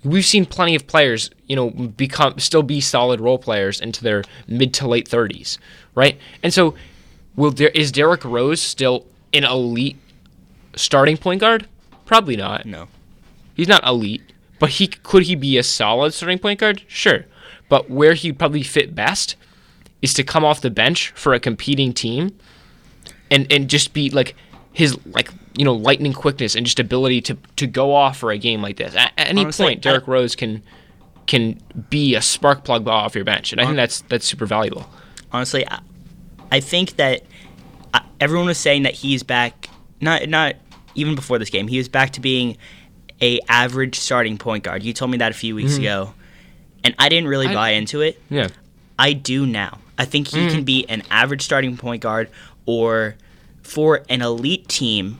We've 0.03 0.25
seen 0.25 0.45
plenty 0.45 0.75
of 0.75 0.85
players, 0.85 1.29
you 1.47 1.55
know, 1.55 1.69
become 1.69 2.37
still 2.37 2.63
be 2.63 2.81
solid 2.81 3.21
role 3.21 3.37
players 3.37 3.79
into 3.79 4.03
their 4.03 4.23
mid 4.47 4.73
to 4.75 4.87
late 4.87 5.07
30s, 5.07 5.57
right? 5.95 6.17
And 6.43 6.53
so 6.53 6.75
will 7.35 7.51
there 7.51 7.69
is 7.69 7.91
Derrick 7.91 8.23
Rose 8.23 8.61
still 8.61 9.05
an 9.33 9.43
elite 9.43 9.97
starting 10.75 11.17
point 11.17 11.41
guard? 11.41 11.67
Probably 12.05 12.35
not. 12.35 12.65
No. 12.65 12.87
He's 13.55 13.67
not 13.67 13.85
elite, 13.85 14.21
but 14.59 14.71
he 14.71 14.87
could 14.87 15.23
he 15.23 15.35
be 15.35 15.57
a 15.57 15.63
solid 15.63 16.13
starting 16.13 16.39
point 16.39 16.59
guard? 16.59 16.83
Sure. 16.87 17.25
But 17.69 17.89
where 17.89 18.13
he'd 18.13 18.37
probably 18.37 18.63
fit 18.63 18.93
best 18.93 19.35
is 20.01 20.13
to 20.15 20.23
come 20.23 20.43
off 20.43 20.61
the 20.61 20.69
bench 20.69 21.11
for 21.15 21.33
a 21.33 21.39
competing 21.39 21.93
team 21.93 22.37
and 23.31 23.51
and 23.51 23.69
just 23.69 23.93
be 23.93 24.09
like 24.09 24.35
his 24.73 24.97
like 25.07 25.31
you 25.57 25.63
know 25.63 25.73
lightning 25.73 26.13
quickness 26.13 26.55
and 26.55 26.65
just 26.65 26.79
ability 26.79 27.21
to 27.21 27.37
to 27.55 27.67
go 27.67 27.93
off 27.93 28.17
for 28.17 28.31
a 28.31 28.37
game 28.37 28.61
like 28.61 28.77
this. 28.77 28.95
At, 28.95 29.13
at 29.17 29.29
any 29.29 29.41
Honestly, 29.41 29.65
point 29.67 29.81
Derrick 29.81 30.07
Rose 30.07 30.35
can 30.35 30.61
can 31.25 31.59
be 31.89 32.15
a 32.15 32.21
spark 32.21 32.65
plug 32.65 32.87
off 32.87 33.15
your 33.15 33.23
bench 33.23 33.53
and 33.53 33.61
I 33.61 33.65
think 33.65 33.77
that's 33.77 34.01
that's 34.01 34.25
super 34.25 34.45
valuable. 34.45 34.89
Honestly, 35.31 35.65
I, 36.53 36.59
think 36.59 36.95
that 36.97 37.23
uh, 37.93 37.99
everyone 38.19 38.47
was 38.47 38.57
saying 38.57 38.83
that 38.83 38.93
he's 38.93 39.23
back. 39.23 39.69
Not 40.01 40.27
not 40.29 40.55
even 40.95 41.15
before 41.15 41.39
this 41.39 41.49
game. 41.49 41.67
He 41.67 41.77
was 41.77 41.87
back 41.89 42.11
to 42.11 42.21
being 42.21 42.57
a 43.21 43.39
average 43.47 43.97
starting 43.99 44.37
point 44.37 44.63
guard. 44.63 44.83
You 44.83 44.93
told 44.93 45.11
me 45.11 45.17
that 45.17 45.31
a 45.31 45.35
few 45.35 45.55
weeks 45.55 45.77
ago, 45.77 46.13
and 46.83 46.93
I 46.99 47.09
didn't 47.09 47.27
really 47.29 47.45
Mm-hmm. 47.47 47.57
I- 47.57 47.61
buy 47.61 47.69
into 47.71 48.01
it. 48.01 48.21
Yeah. 48.29 48.47
I 48.99 49.13
do 49.13 49.45
now. 49.45 49.79
I 49.97 50.05
think 50.05 50.27
he 50.27 50.37
Mm. 50.37 50.51
can 50.51 50.63
be 50.63 50.85
an 50.89 51.03
average 51.09 51.41
starting 51.41 51.77
point 51.77 52.01
guard 52.01 52.29
or 52.65 53.15
for 53.63 54.03
an 54.09 54.21
elite 54.21 54.67
team. 54.67 55.19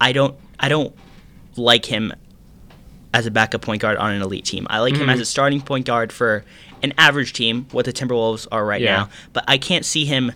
I 0.00 0.12
don't 0.12 0.34
I 0.58 0.68
don't 0.68 0.94
like 1.56 1.84
him 1.86 2.12
as 3.14 3.26
a 3.26 3.30
backup 3.30 3.60
point 3.60 3.82
guard 3.82 3.98
on 3.98 4.12
an 4.12 4.22
elite 4.22 4.44
team. 4.44 4.66
I 4.70 4.78
like 4.80 4.94
him 4.94 5.02
Mm-hmm. 5.02 5.10
as 5.10 5.20
a 5.20 5.24
starting 5.26 5.60
point 5.60 5.86
guard 5.86 6.12
for 6.12 6.44
an 6.82 6.94
average 6.98 7.32
team, 7.34 7.66
what 7.72 7.84
the 7.84 7.92
Timberwolves 7.92 8.46
are 8.50 8.64
right 8.64 8.80
Yeah. 8.80 8.96
now. 8.96 9.08
But 9.32 9.44
I 9.46 9.58
can't 9.58 9.84
see 9.84 10.04
him 10.04 10.32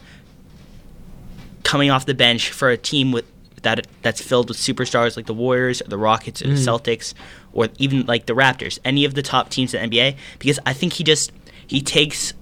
coming 1.67 1.91
off 1.91 2.07
the 2.07 2.15
bench 2.15 2.51
for 2.53 2.71
a 2.71 2.77
team 2.77 3.13
with 3.13 3.25
that 3.63 3.87
that's 4.03 4.21
filled 4.21 4.49
with 4.49 4.57
superstars 4.59 5.17
like 5.17 5.27
the 5.27 5.35
Warriors, 5.35 5.83
or 5.83 5.89
the 5.89 5.99
Rockets, 5.99 6.41
or 6.41 6.47
the 6.49 6.55
Mm-hmm. 6.55 6.69
Celtics, 6.69 7.13
or 7.53 7.69
even 7.79 8.07
like 8.07 8.27
the 8.27 8.35
Raptors, 8.35 8.79
any 8.85 9.05
of 9.05 9.15
the 9.15 9.23
top 9.23 9.49
teams 9.51 9.75
in 9.75 9.91
the 9.91 9.97
NBA, 9.99 10.17
because 10.39 10.59
I 10.65 10.73
think 10.73 10.93
he 10.95 11.03
just 11.05 11.33
he 11.67 11.81
takes 11.83 12.33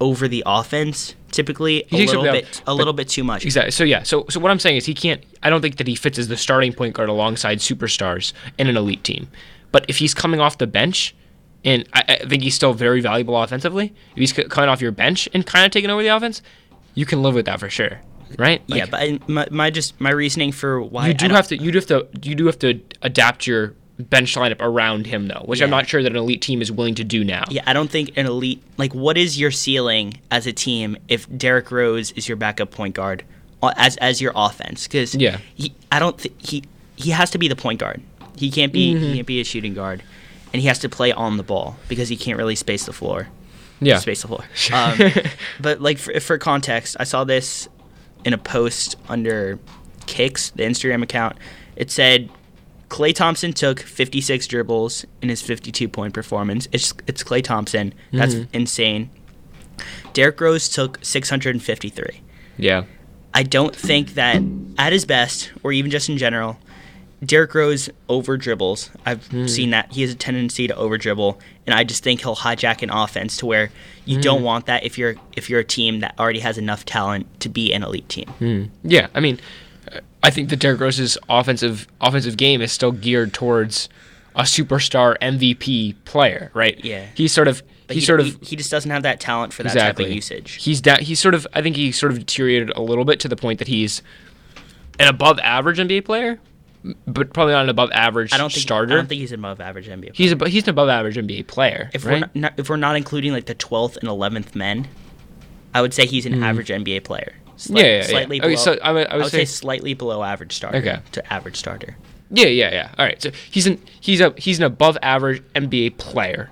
over 0.00 0.28
the 0.28 0.44
offense 0.46 1.14
typically 1.32 1.82
a 1.82 1.86
takes 1.88 2.12
little 2.12 2.22
the- 2.22 2.30
bit 2.32 2.62
a 2.66 2.74
little 2.74 2.92
bit 2.92 3.08
too 3.08 3.24
much. 3.24 3.44
Exactly. 3.44 3.72
So 3.72 3.82
yeah. 3.84 4.02
So 4.04 4.24
so 4.30 4.38
what 4.40 4.50
I'm 4.52 4.60
saying 4.60 4.76
is 4.76 4.86
he 4.86 4.94
can't. 4.94 5.22
I 5.42 5.50
don't 5.50 5.60
think 5.60 5.76
that 5.78 5.88
he 5.88 5.96
fits 5.96 6.18
as 6.18 6.28
the 6.28 6.36
starting 6.36 6.72
point 6.72 6.94
guard 6.94 7.08
alongside 7.08 7.58
superstars 7.58 8.32
in 8.58 8.68
an 8.68 8.76
elite 8.76 9.02
team. 9.04 9.28
But 9.72 9.84
if 9.88 9.98
he's 9.98 10.14
coming 10.14 10.40
off 10.40 10.58
the 10.58 10.66
bench 10.68 11.14
and 11.64 11.86
I, 11.92 12.02
I 12.22 12.26
think 12.28 12.42
he's 12.44 12.54
still 12.54 12.72
very 12.72 13.00
valuable 13.00 13.36
offensively. 13.42 13.92
If 14.14 14.18
he's 14.18 14.32
coming 14.32 14.70
off 14.70 14.80
your 14.80 14.92
bench 14.92 15.28
and 15.34 15.44
kind 15.44 15.66
of 15.66 15.72
taking 15.72 15.90
over 15.90 16.02
the 16.02 16.08
offense, 16.08 16.40
you 16.94 17.04
can 17.04 17.20
live 17.22 17.34
with 17.34 17.46
that 17.46 17.58
for 17.60 17.68
sure, 17.68 18.00
right? 18.38 18.62
Like, 18.68 18.78
yeah, 18.78 18.86
but 18.86 19.00
I, 19.00 19.18
my, 19.26 19.46
my 19.50 19.70
just 19.70 20.00
my 20.00 20.10
reasoning 20.10 20.52
for 20.52 20.80
why 20.80 21.08
you 21.08 21.14
do 21.14 21.28
have 21.28 21.48
to 21.48 21.56
you 21.56 21.72
do 21.72 21.78
have 21.78 21.86
to 21.86 22.08
you 22.22 22.34
do 22.34 22.46
have 22.46 22.58
to 22.60 22.80
adapt 23.02 23.46
your 23.46 23.74
bench 23.98 24.36
lineup 24.36 24.60
around 24.60 25.06
him 25.06 25.26
though, 25.26 25.42
which 25.44 25.60
yeah. 25.60 25.64
I'm 25.64 25.70
not 25.70 25.88
sure 25.88 26.02
that 26.02 26.12
an 26.12 26.16
elite 26.16 26.42
team 26.42 26.62
is 26.62 26.70
willing 26.70 26.94
to 26.96 27.04
do 27.04 27.24
now. 27.24 27.44
Yeah, 27.50 27.62
I 27.66 27.72
don't 27.72 27.90
think 27.90 28.16
an 28.16 28.26
elite 28.26 28.62
like 28.76 28.94
what 28.94 29.16
is 29.16 29.38
your 29.38 29.50
ceiling 29.50 30.20
as 30.30 30.46
a 30.46 30.52
team 30.52 30.96
if 31.08 31.26
Derrick 31.36 31.70
Rose 31.70 32.12
is 32.12 32.28
your 32.28 32.36
backup 32.36 32.70
point 32.70 32.94
guard 32.94 33.24
uh, 33.62 33.72
as 33.76 33.96
as 33.98 34.20
your 34.20 34.32
offense? 34.34 34.86
Because 34.86 35.14
yeah, 35.14 35.38
he, 35.54 35.74
I 35.90 35.98
don't 35.98 36.18
think 36.20 36.34
he 36.44 36.64
he 36.96 37.10
has 37.10 37.30
to 37.30 37.38
be 37.38 37.48
the 37.48 37.56
point 37.56 37.80
guard. 37.80 38.02
He 38.36 38.50
can't 38.50 38.72
be 38.72 38.94
mm-hmm. 38.94 39.04
he 39.04 39.14
can't 39.16 39.26
be 39.26 39.40
a 39.40 39.44
shooting 39.44 39.74
guard, 39.74 40.02
and 40.52 40.62
he 40.62 40.68
has 40.68 40.78
to 40.80 40.88
play 40.88 41.12
on 41.12 41.36
the 41.36 41.42
ball 41.42 41.76
because 41.88 42.08
he 42.08 42.16
can't 42.16 42.38
really 42.38 42.56
space 42.56 42.86
the 42.86 42.92
floor. 42.92 43.28
Yeah, 43.80 43.98
space 43.98 44.22
the 44.22 44.28
floor. 44.28 44.44
Um, 44.72 44.98
but 45.60 45.80
like 45.80 45.98
for, 45.98 46.18
for 46.20 46.38
context, 46.38 46.96
I 47.00 47.04
saw 47.04 47.24
this 47.24 47.68
in 48.24 48.32
a 48.32 48.38
post 48.38 48.96
under 49.08 49.58
Kicks, 50.06 50.50
the 50.50 50.62
Instagram 50.62 51.02
account. 51.02 51.36
It 51.76 51.90
said 51.90 52.30
Klay 52.88 53.14
Thompson 53.14 53.52
took 53.52 53.80
56 53.80 54.46
dribbles 54.46 55.06
in 55.22 55.28
his 55.28 55.42
52 55.42 55.88
point 55.88 56.14
performance. 56.14 56.68
It's 56.72 56.94
it's 57.06 57.22
Klay 57.22 57.42
Thompson. 57.42 57.94
That's 58.12 58.34
mm-hmm. 58.34 58.56
insane. 58.56 59.10
Derrick 60.12 60.40
Rose 60.40 60.68
took 60.68 60.98
653. 61.02 62.20
Yeah. 62.56 62.84
I 63.34 63.42
don't 63.42 63.76
think 63.76 64.14
that 64.14 64.42
at 64.78 64.92
his 64.92 65.04
best, 65.04 65.52
or 65.62 65.70
even 65.70 65.90
just 65.90 66.08
in 66.08 66.16
general, 66.16 66.58
Derrick 67.24 67.54
Rose 67.54 67.90
over 68.08 68.36
dribbles. 68.36 68.90
I've 69.04 69.28
mm. 69.28 69.48
seen 69.48 69.70
that 69.70 69.92
he 69.92 70.02
has 70.02 70.12
a 70.12 70.14
tendency 70.14 70.68
to 70.68 70.76
over 70.76 70.96
dribble, 70.96 71.40
and 71.66 71.74
I 71.74 71.84
just 71.84 72.04
think 72.04 72.20
he'll 72.20 72.36
hijack 72.36 72.82
an 72.82 72.90
offense 72.90 73.36
to 73.38 73.46
where 73.46 73.70
you 74.04 74.18
mm. 74.18 74.22
don't 74.22 74.42
want 74.42 74.66
that 74.66 74.84
if 74.84 74.96
you're 74.96 75.16
if 75.36 75.50
you're 75.50 75.60
a 75.60 75.64
team 75.64 76.00
that 76.00 76.14
already 76.18 76.40
has 76.40 76.58
enough 76.58 76.84
talent 76.84 77.40
to 77.40 77.48
be 77.48 77.72
an 77.72 77.82
elite 77.82 78.08
team. 78.08 78.26
Mm. 78.40 78.70
Yeah, 78.84 79.08
I 79.14 79.20
mean, 79.20 79.40
I 80.22 80.30
think 80.30 80.50
that 80.50 80.60
Derrick 80.60 80.80
Rose's 80.80 81.18
offensive 81.28 81.88
offensive 82.00 82.36
game 82.36 82.60
is 82.60 82.70
still 82.70 82.92
geared 82.92 83.32
towards 83.32 83.88
a 84.34 84.42
superstar 84.42 85.18
MVP 85.18 85.96
player, 86.04 86.50
right? 86.54 86.82
Yeah. 86.84 87.06
He's 87.14 87.32
sort 87.32 87.48
of 87.48 87.62
but 87.88 87.94
he, 87.94 88.00
he 88.00 88.06
sort 88.06 88.20
of 88.20 88.26
he, 88.26 88.38
he, 88.42 88.56
just 88.56 88.70
doesn't 88.70 88.90
have 88.90 89.02
that 89.02 89.18
talent 89.18 89.52
for 89.52 89.62
that 89.62 89.72
exactly. 89.72 90.04
type 90.04 90.10
of 90.10 90.14
usage. 90.14 90.62
He's 90.62 90.80
da- 90.80 90.98
he's 90.98 91.18
sort 91.18 91.34
of 91.34 91.46
I 91.54 91.62
think 91.62 91.74
he 91.74 91.90
sort 91.90 92.12
of 92.12 92.18
deteriorated 92.18 92.70
a 92.76 92.82
little 92.82 93.04
bit 93.04 93.18
to 93.20 93.28
the 93.28 93.36
point 93.36 93.58
that 93.58 93.68
he's 93.68 94.02
an 94.98 95.08
above 95.08 95.38
average 95.40 95.78
NBA 95.78 96.04
player, 96.04 96.38
but 97.06 97.32
probably 97.32 97.52
not 97.52 97.64
an 97.64 97.68
above 97.68 97.90
average 97.92 98.32
I 98.32 98.38
don't 98.38 98.52
think, 98.52 98.62
starter. 98.62 98.92
I 98.92 98.96
don't 98.96 99.08
think 99.08 99.20
he's 99.20 99.32
an 99.32 99.40
above 99.40 99.60
average 99.60 99.88
NBA. 99.88 100.00
Player. 100.00 100.12
He's 100.14 100.32
a, 100.32 100.48
he's 100.48 100.62
an 100.64 100.70
above 100.70 100.88
average 100.88 101.16
NBA 101.16 101.46
player. 101.46 101.90
If 101.92 102.04
right? 102.04 102.24
we're 102.34 102.40
not, 102.40 102.52
if 102.56 102.68
we're 102.68 102.76
not 102.76 102.96
including 102.96 103.32
like 103.32 103.46
the 103.46 103.54
twelfth 103.54 103.96
and 103.96 104.08
eleventh 104.08 104.54
men, 104.54 104.88
I 105.74 105.82
would 105.82 105.92
say 105.92 106.06
he's 106.06 106.26
an 106.26 106.34
mm. 106.34 106.42
average 106.42 106.68
NBA 106.68 107.04
player. 107.04 107.34
Slight, 107.56 107.84
yeah, 107.84 107.96
yeah, 107.96 108.02
slightly 108.02 108.36
yeah. 108.36 108.42
Below, 108.42 108.52
okay, 108.52 108.62
so 108.62 108.70
I 108.70 108.74
would, 108.74 108.82
I 108.82 108.92
would, 108.92 109.08
I 109.08 109.16
would 109.24 109.32
say, 109.32 109.44
say, 109.44 109.44
slightly 109.46 109.94
below 109.94 110.22
average 110.22 110.54
starter. 110.54 110.78
Okay. 110.78 110.98
to 111.12 111.32
average 111.32 111.56
starter. 111.56 111.96
Yeah, 112.30 112.46
yeah, 112.46 112.70
yeah. 112.70 112.94
All 112.98 113.04
right, 113.04 113.20
so 113.20 113.30
he's 113.50 113.66
an 113.66 113.82
he's 114.00 114.20
a 114.20 114.32
he's 114.36 114.58
an 114.58 114.64
above 114.64 114.96
average 115.02 115.42
NBA 115.54 115.96
player, 115.98 116.50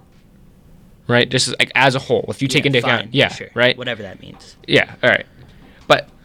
right? 1.06 1.28
Just 1.28 1.48
as, 1.48 1.54
like 1.58 1.70
as 1.74 1.94
a 1.94 1.98
whole, 1.98 2.24
if 2.28 2.42
you 2.42 2.48
take 2.48 2.64
yeah, 2.64 2.68
into 2.68 2.80
fine, 2.80 2.94
account, 2.94 3.14
yeah, 3.14 3.28
sure. 3.28 3.50
right, 3.54 3.76
whatever 3.76 4.02
that 4.02 4.20
means. 4.20 4.56
Yeah, 4.66 4.94
all 5.02 5.10
right. 5.10 5.26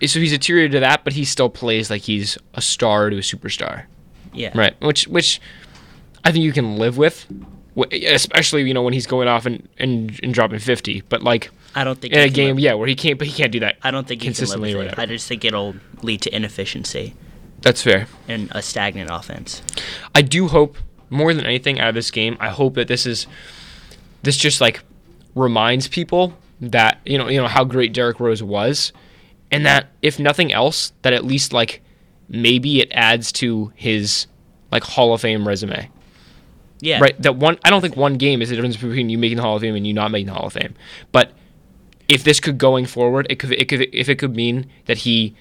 So 0.06 0.20
he's 0.20 0.34
a 0.34 0.38
tier 0.38 0.68
to 0.68 0.80
that, 0.80 1.04
but 1.04 1.14
he 1.14 1.26
still 1.26 1.50
plays 1.50 1.90
like 1.90 2.02
he's 2.02 2.38
a 2.54 2.62
star 2.62 3.10
to 3.10 3.18
a 3.18 3.22
superstar. 3.22 3.86
Yeah. 4.34 4.52
Right. 4.58 4.80
Which 4.82 5.08
which 5.08 5.42
I 6.24 6.32
think 6.32 6.44
you 6.44 6.54
can 6.54 6.78
live 6.78 6.98
with, 6.98 7.26
especially 7.92 8.64
you 8.64 8.74
know 8.74 8.82
when 8.82 8.94
he's 8.94 9.08
going 9.08 9.28
off 9.28 9.46
and 9.46 9.68
and, 9.78 10.20
and 10.24 10.34
dropping 10.34 10.60
fifty. 10.60 11.02
But 11.02 11.24
like 11.24 11.52
I 11.76 11.84
don't 11.84 12.00
think 12.00 12.14
in 12.14 12.20
a 12.20 12.30
game, 12.30 12.60
yeah, 12.60 12.74
where 12.74 12.88
he 12.88 12.96
can't, 12.96 13.18
but 13.18 13.28
he 13.28 13.34
can't 13.34 13.52
do 13.52 13.60
that. 13.62 13.78
I 13.84 13.92
don't 13.92 14.08
think 14.08 14.22
consistently 14.22 14.74
or. 14.74 14.94
I 14.98 15.06
just 15.06 15.28
think 15.28 15.46
it'll 15.46 15.76
lead 16.02 16.22
to 16.24 16.36
inefficiency. 16.36 17.14
That's 17.62 17.82
fair. 17.82 18.08
And 18.28 18.50
a 18.52 18.62
stagnant 18.62 19.10
offense. 19.12 19.62
I 20.16 20.22
do 20.22 20.48
hope 20.48 20.78
more 21.10 21.34
than 21.34 21.46
anything 21.46 21.80
out 21.80 21.90
of 21.90 21.96
this 21.96 22.10
game. 22.10 22.38
I 22.40 22.50
hope 22.50 22.74
that 22.76 22.88
this 22.88 23.06
is 23.06 23.28
this 24.24 24.38
just 24.38 24.62
like 24.62 24.82
reminds 25.36 25.88
people 25.88 26.34
that 26.60 27.00
you 27.06 27.18
know 27.18 27.28
you 27.28 27.40
know 27.40 27.48
how 27.48 27.64
great 27.64 27.94
Derrick 27.94 28.20
Rose 28.20 28.42
was, 28.42 28.92
and 29.52 29.66
that 29.66 29.90
if 30.02 30.20
nothing 30.20 30.54
else, 30.54 30.94
that 31.02 31.14
at 31.14 31.26
least 31.26 31.54
like 31.54 31.82
maybe 32.30 32.80
it 32.82 32.90
adds 32.92 33.32
to 33.34 33.72
his 33.76 34.28
like 34.72 34.84
Hall 34.84 35.14
of 35.14 35.22
Fame 35.22 35.48
resume. 35.48 35.90
Yeah. 36.80 37.00
Right. 37.00 37.22
That 37.22 37.36
one. 37.36 37.60
I 37.64 37.70
don't 37.70 37.82
think 37.82 37.96
one 37.96 38.16
game 38.16 38.42
is 38.42 38.50
the 38.50 38.56
difference 38.56 38.78
between 38.78 39.10
you 39.10 39.18
making 39.18 39.38
the 39.38 39.44
Hall 39.44 39.56
of 39.56 39.62
Fame 39.62 39.76
and 39.76 39.86
you 39.86 39.94
not 39.94 40.12
making 40.12 40.28
the 40.28 40.34
Hall 40.34 40.48
of 40.48 40.54
Fame. 40.54 40.74
But 41.12 41.32
if 42.08 42.24
this 42.24 42.40
could 42.40 42.58
going 42.58 42.86
forward, 42.86 43.28
it 43.30 43.38
could, 43.38 43.52
it 43.52 43.68
could 43.68 43.82
if 43.94 44.10
it 44.10 44.16
could 44.16 44.36
mean 44.36 44.70
that 44.86 44.98
he, 45.00 45.36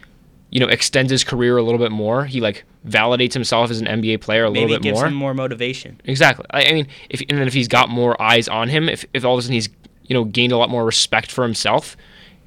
you 0.50 0.60
know, 0.60 0.66
extends 0.66 1.10
his 1.10 1.24
career 1.24 1.56
a 1.56 1.62
little 1.62 1.78
bit 1.78 1.92
more. 1.92 2.26
He 2.26 2.40
like 2.40 2.64
validates 2.86 3.32
himself 3.32 3.70
as 3.70 3.80
an 3.80 3.86
NBA 3.86 4.20
player 4.20 4.44
a 4.44 4.50
Maybe 4.50 4.66
little 4.66 4.82
bit 4.82 4.84
more. 4.84 4.92
Maybe 4.92 5.00
gives. 5.00 5.12
Him 5.12 5.14
more 5.14 5.34
motivation. 5.34 6.00
Exactly. 6.04 6.44
I, 6.50 6.66
I 6.66 6.72
mean, 6.72 6.88
if 7.08 7.20
and 7.20 7.38
then 7.38 7.46
if 7.46 7.54
he's 7.54 7.68
got 7.68 7.88
more 7.88 8.20
eyes 8.20 8.46
on 8.46 8.68
him, 8.68 8.88
if 8.88 9.06
if 9.14 9.24
all 9.24 9.34
of 9.34 9.38
a 9.38 9.42
sudden 9.42 9.54
he's 9.54 9.70
you 10.02 10.14
know 10.14 10.24
gained 10.24 10.52
a 10.52 10.58
lot 10.58 10.68
more 10.68 10.84
respect 10.84 11.32
for 11.32 11.42
himself, 11.42 11.96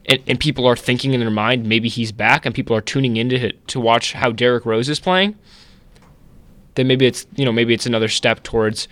and, 0.06 0.22
and 0.28 0.40
people 0.40 0.66
are 0.68 0.76
thinking 0.76 1.14
in 1.14 1.20
their 1.20 1.32
mind 1.32 1.66
maybe 1.66 1.90
he's 1.90 2.12
back, 2.12 2.46
and 2.46 2.54
people 2.54 2.76
are 2.76 2.82
tuning 2.82 3.18
in 3.18 3.30
to 3.30 3.52
to 3.52 3.80
watch 3.80 4.14
how 4.14 4.32
Derrick 4.32 4.66
Rose 4.66 4.90
is 4.90 5.00
playing, 5.00 5.36
then 6.76 6.88
maybe 6.88 7.06
it's 7.06 7.26
you 7.36 7.46
know 7.46 7.52
maybe 7.52 7.74
it's 7.74 7.86
another 7.86 8.08
step 8.08 8.44
towards 8.44 8.88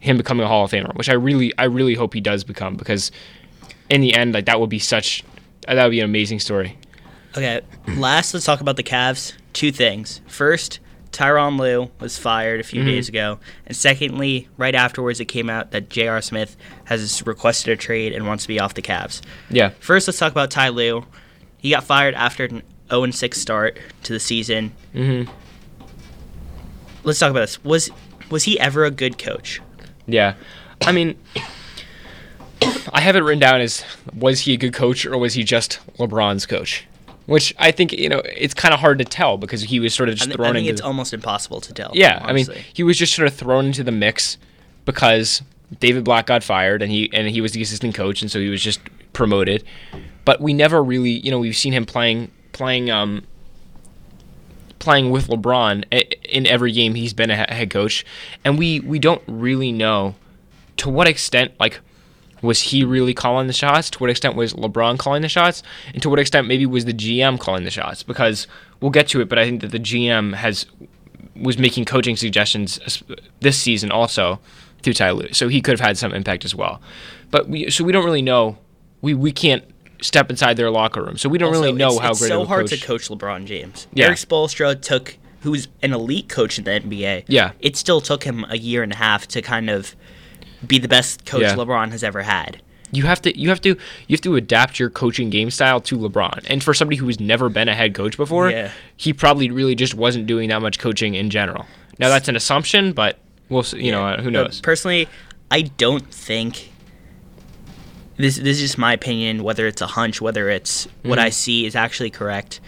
him 0.00 0.16
becoming 0.16 0.44
a 0.44 0.48
Hall 0.48 0.64
of 0.64 0.70
Famer, 0.70 0.94
which 0.96 1.08
I 1.08 1.14
really 1.14 1.52
I 1.58 1.64
really 1.64 1.94
hope 1.94 2.14
he 2.14 2.20
does 2.20 2.44
become 2.44 2.76
because 2.76 3.10
in 3.90 4.00
the 4.00 4.14
end, 4.14 4.34
like 4.34 4.46
that 4.46 4.60
would 4.60 4.70
be 4.70 4.78
such 4.78 5.24
that 5.66 5.82
would 5.82 5.90
be 5.90 6.00
an 6.00 6.04
amazing 6.04 6.40
story. 6.40 6.78
Okay, 7.36 7.60
last 7.96 8.32
let's 8.34 8.46
talk 8.46 8.60
about 8.60 8.76
the 8.76 8.82
Cavs. 8.82 9.34
Two 9.52 9.72
things. 9.72 10.20
First, 10.26 10.80
Tyronn 11.18 11.58
Lue 11.58 11.90
was 11.98 12.16
fired 12.16 12.60
a 12.60 12.62
few 12.62 12.82
mm-hmm. 12.82 12.90
days 12.90 13.08
ago, 13.08 13.40
and 13.66 13.76
secondly, 13.76 14.46
right 14.56 14.74
afterwards, 14.74 15.18
it 15.18 15.24
came 15.24 15.50
out 15.50 15.72
that 15.72 15.88
J.R. 15.88 16.22
Smith 16.22 16.56
has 16.84 17.26
requested 17.26 17.72
a 17.72 17.76
trade 17.76 18.12
and 18.12 18.24
wants 18.24 18.44
to 18.44 18.48
be 18.48 18.60
off 18.60 18.74
the 18.74 18.82
Cavs. 18.82 19.20
Yeah. 19.50 19.70
First, 19.80 20.06
let's 20.06 20.16
talk 20.16 20.30
about 20.30 20.52
Ty 20.52 20.68
Lue. 20.68 21.04
He 21.56 21.70
got 21.70 21.82
fired 21.82 22.14
after 22.14 22.44
an 22.44 22.62
0 22.88 23.10
6 23.10 23.36
start 23.36 23.80
to 24.04 24.12
the 24.12 24.20
season. 24.20 24.70
Mm-hmm. 24.94 25.28
Let's 27.02 27.18
talk 27.18 27.32
about 27.32 27.40
this. 27.40 27.64
Was 27.64 27.90
was 28.30 28.44
he 28.44 28.60
ever 28.60 28.84
a 28.84 28.90
good 28.92 29.18
coach? 29.18 29.60
Yeah, 30.06 30.34
I 30.82 30.92
mean, 30.92 31.18
I 32.92 33.00
have 33.00 33.16
it 33.16 33.24
written 33.24 33.40
down 33.40 33.60
as 33.60 33.84
was 34.14 34.42
he 34.42 34.54
a 34.54 34.56
good 34.56 34.72
coach 34.72 35.04
or 35.04 35.18
was 35.18 35.34
he 35.34 35.42
just 35.42 35.80
LeBron's 35.98 36.46
coach? 36.46 36.86
Which 37.28 37.54
I 37.58 37.72
think 37.72 37.92
you 37.92 38.08
know 38.08 38.22
it's 38.24 38.54
kind 38.54 38.72
of 38.72 38.80
hard 38.80 38.98
to 39.00 39.04
tell 39.04 39.36
because 39.36 39.62
he 39.62 39.80
was 39.80 39.92
sort 39.92 40.08
of 40.08 40.14
just 40.14 40.30
I 40.30 40.34
thrown 40.34 40.48
I 40.48 40.52
think 40.54 40.68
into. 40.68 40.72
It's 40.72 40.80
almost 40.80 41.12
impossible 41.12 41.60
to 41.60 41.74
tell. 41.74 41.90
Yeah, 41.92 42.20
honestly. 42.22 42.54
I 42.54 42.56
mean 42.56 42.64
he 42.72 42.82
was 42.82 42.96
just 42.96 43.14
sort 43.14 43.28
of 43.28 43.34
thrown 43.34 43.66
into 43.66 43.84
the 43.84 43.92
mix 43.92 44.38
because 44.86 45.42
David 45.78 46.04
Blatt 46.04 46.26
got 46.26 46.42
fired 46.42 46.80
and 46.80 46.90
he 46.90 47.10
and 47.12 47.28
he 47.28 47.42
was 47.42 47.52
the 47.52 47.60
assistant 47.60 47.94
coach 47.94 48.22
and 48.22 48.30
so 48.30 48.40
he 48.40 48.48
was 48.48 48.62
just 48.62 48.80
promoted. 49.12 49.62
But 50.24 50.40
we 50.40 50.54
never 50.54 50.82
really, 50.82 51.10
you 51.10 51.30
know, 51.30 51.38
we've 51.38 51.54
seen 51.54 51.74
him 51.74 51.84
playing 51.84 52.30
playing 52.52 52.90
um 52.90 53.24
playing 54.78 55.10
with 55.10 55.28
LeBron 55.28 55.84
in 56.24 56.46
every 56.46 56.72
game 56.72 56.94
he's 56.94 57.12
been 57.12 57.30
a 57.30 57.36
head 57.36 57.68
coach, 57.68 58.06
and 58.42 58.58
we 58.58 58.80
we 58.80 58.98
don't 58.98 59.22
really 59.26 59.70
know 59.70 60.14
to 60.78 60.88
what 60.88 61.06
extent 61.06 61.52
like 61.60 61.80
was 62.42 62.60
he 62.60 62.84
really 62.84 63.14
calling 63.14 63.46
the 63.46 63.52
shots? 63.52 63.90
To 63.90 63.98
what 63.98 64.10
extent 64.10 64.36
was 64.36 64.54
LeBron 64.54 64.98
calling 64.98 65.22
the 65.22 65.28
shots? 65.28 65.62
And 65.92 66.02
to 66.02 66.10
what 66.10 66.18
extent 66.18 66.46
maybe 66.46 66.66
was 66.66 66.84
the 66.84 66.92
GM 66.94 67.38
calling 67.38 67.64
the 67.64 67.70
shots? 67.70 68.02
Because 68.02 68.46
we'll 68.80 68.90
get 68.90 69.08
to 69.08 69.20
it, 69.20 69.28
but 69.28 69.38
I 69.38 69.44
think 69.44 69.60
that 69.62 69.70
the 69.70 69.80
GM 69.80 70.34
has 70.34 70.66
was 71.36 71.58
making 71.58 71.84
coaching 71.84 72.16
suggestions 72.16 72.80
this 73.40 73.56
season 73.56 73.92
also 73.92 74.40
through 74.82 74.94
Ty 74.94 75.10
Lue, 75.12 75.32
so 75.32 75.48
he 75.48 75.60
could 75.60 75.78
have 75.78 75.86
had 75.86 75.96
some 75.98 76.12
impact 76.12 76.44
as 76.44 76.54
well. 76.54 76.80
But 77.30 77.48
we 77.48 77.70
so 77.70 77.84
we 77.84 77.92
don't 77.92 78.04
really 78.04 78.22
know. 78.22 78.58
We 79.02 79.14
we 79.14 79.32
can't 79.32 79.64
step 80.00 80.30
inside 80.30 80.56
their 80.56 80.70
locker 80.70 81.02
room, 81.02 81.16
so 81.16 81.28
we 81.28 81.38
don't 81.38 81.48
also, 81.48 81.62
really 81.62 81.72
know 81.72 81.88
it's, 81.88 81.98
how 81.98 82.10
it's 82.10 82.20
great. 82.20 82.30
It's 82.30 82.34
so 82.34 82.44
hard 82.44 82.68
coach. 82.68 82.80
to 82.80 82.86
coach 82.86 83.08
LeBron 83.08 83.46
James. 83.46 83.86
Yeah. 83.92 84.06
Erik 84.06 84.18
Spoelstra 84.18 84.80
took, 84.80 85.16
who's 85.40 85.68
an 85.82 85.92
elite 85.92 86.28
coach 86.28 86.58
in 86.58 86.64
the 86.64 86.70
NBA. 86.70 87.24
Yeah, 87.26 87.52
it 87.60 87.76
still 87.76 88.00
took 88.00 88.24
him 88.24 88.44
a 88.48 88.56
year 88.56 88.82
and 88.82 88.92
a 88.92 88.96
half 88.96 89.26
to 89.28 89.42
kind 89.42 89.70
of 89.70 89.96
be 90.66 90.78
the 90.78 90.88
best 90.88 91.24
coach 91.24 91.42
yeah. 91.42 91.54
LeBron 91.54 91.90
has 91.90 92.02
ever 92.02 92.22
had. 92.22 92.62
You 92.90 93.04
have 93.04 93.20
to 93.22 93.38
you 93.38 93.50
have 93.50 93.60
to 93.62 93.70
you 93.70 94.14
have 94.14 94.20
to 94.22 94.36
adapt 94.36 94.78
your 94.78 94.88
coaching 94.88 95.28
game 95.30 95.50
style 95.50 95.80
to 95.82 95.98
LeBron. 95.98 96.46
And 96.48 96.64
for 96.64 96.72
somebody 96.72 96.96
who 96.96 97.06
has 97.06 97.20
never 97.20 97.48
been 97.48 97.68
a 97.68 97.74
head 97.74 97.94
coach 97.94 98.16
before, 98.16 98.50
yeah. 98.50 98.70
he 98.96 99.12
probably 99.12 99.50
really 99.50 99.74
just 99.74 99.94
wasn't 99.94 100.26
doing 100.26 100.48
that 100.48 100.62
much 100.62 100.78
coaching 100.78 101.14
in 101.14 101.28
general. 101.28 101.66
Now 101.98 102.08
that's 102.08 102.28
an 102.28 102.36
assumption, 102.36 102.92
but 102.92 103.18
we'll 103.48 103.62
see, 103.62 103.78
you 103.78 103.92
yeah. 103.92 104.16
know 104.16 104.22
who 104.22 104.30
knows. 104.30 104.60
But 104.60 104.64
personally, 104.64 105.08
I 105.50 105.62
don't 105.62 106.06
think 106.12 106.70
this 108.16 108.36
this 108.36 108.56
is 108.56 108.60
just 108.60 108.78
my 108.78 108.92
opinion. 108.94 109.42
Whether 109.42 109.66
it's 109.66 109.82
a 109.82 109.86
hunch, 109.86 110.20
whether 110.20 110.48
it's 110.48 110.86
mm-hmm. 110.86 111.10
what 111.10 111.18
I 111.18 111.30
see 111.30 111.66
is 111.66 111.76
actually 111.76 112.10
correct. 112.10 112.60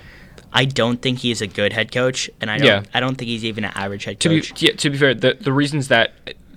I 0.53 0.65
don't 0.65 1.01
think 1.01 1.21
he's 1.21 1.41
a 1.41 1.47
good 1.47 1.73
head 1.73 1.93
coach, 1.93 2.29
and 2.41 2.51
I 2.51 2.59
don't. 2.59 2.67
Yeah. 2.67 2.83
I 2.93 3.01
don't 3.01 3.15
think 3.15 3.29
he's 3.29 3.45
even 3.45 3.65
an 3.65 3.73
average 3.75 4.05
head 4.05 4.21
coach. 4.21 4.49
To 4.49 4.55
be, 4.55 4.67
yeah, 4.67 4.73
to 4.73 4.91
be 4.91 4.99
fair, 4.99 5.15
the 5.15 5.35
the 5.35 5.53
reasons 5.53 5.89
that 5.89 6.13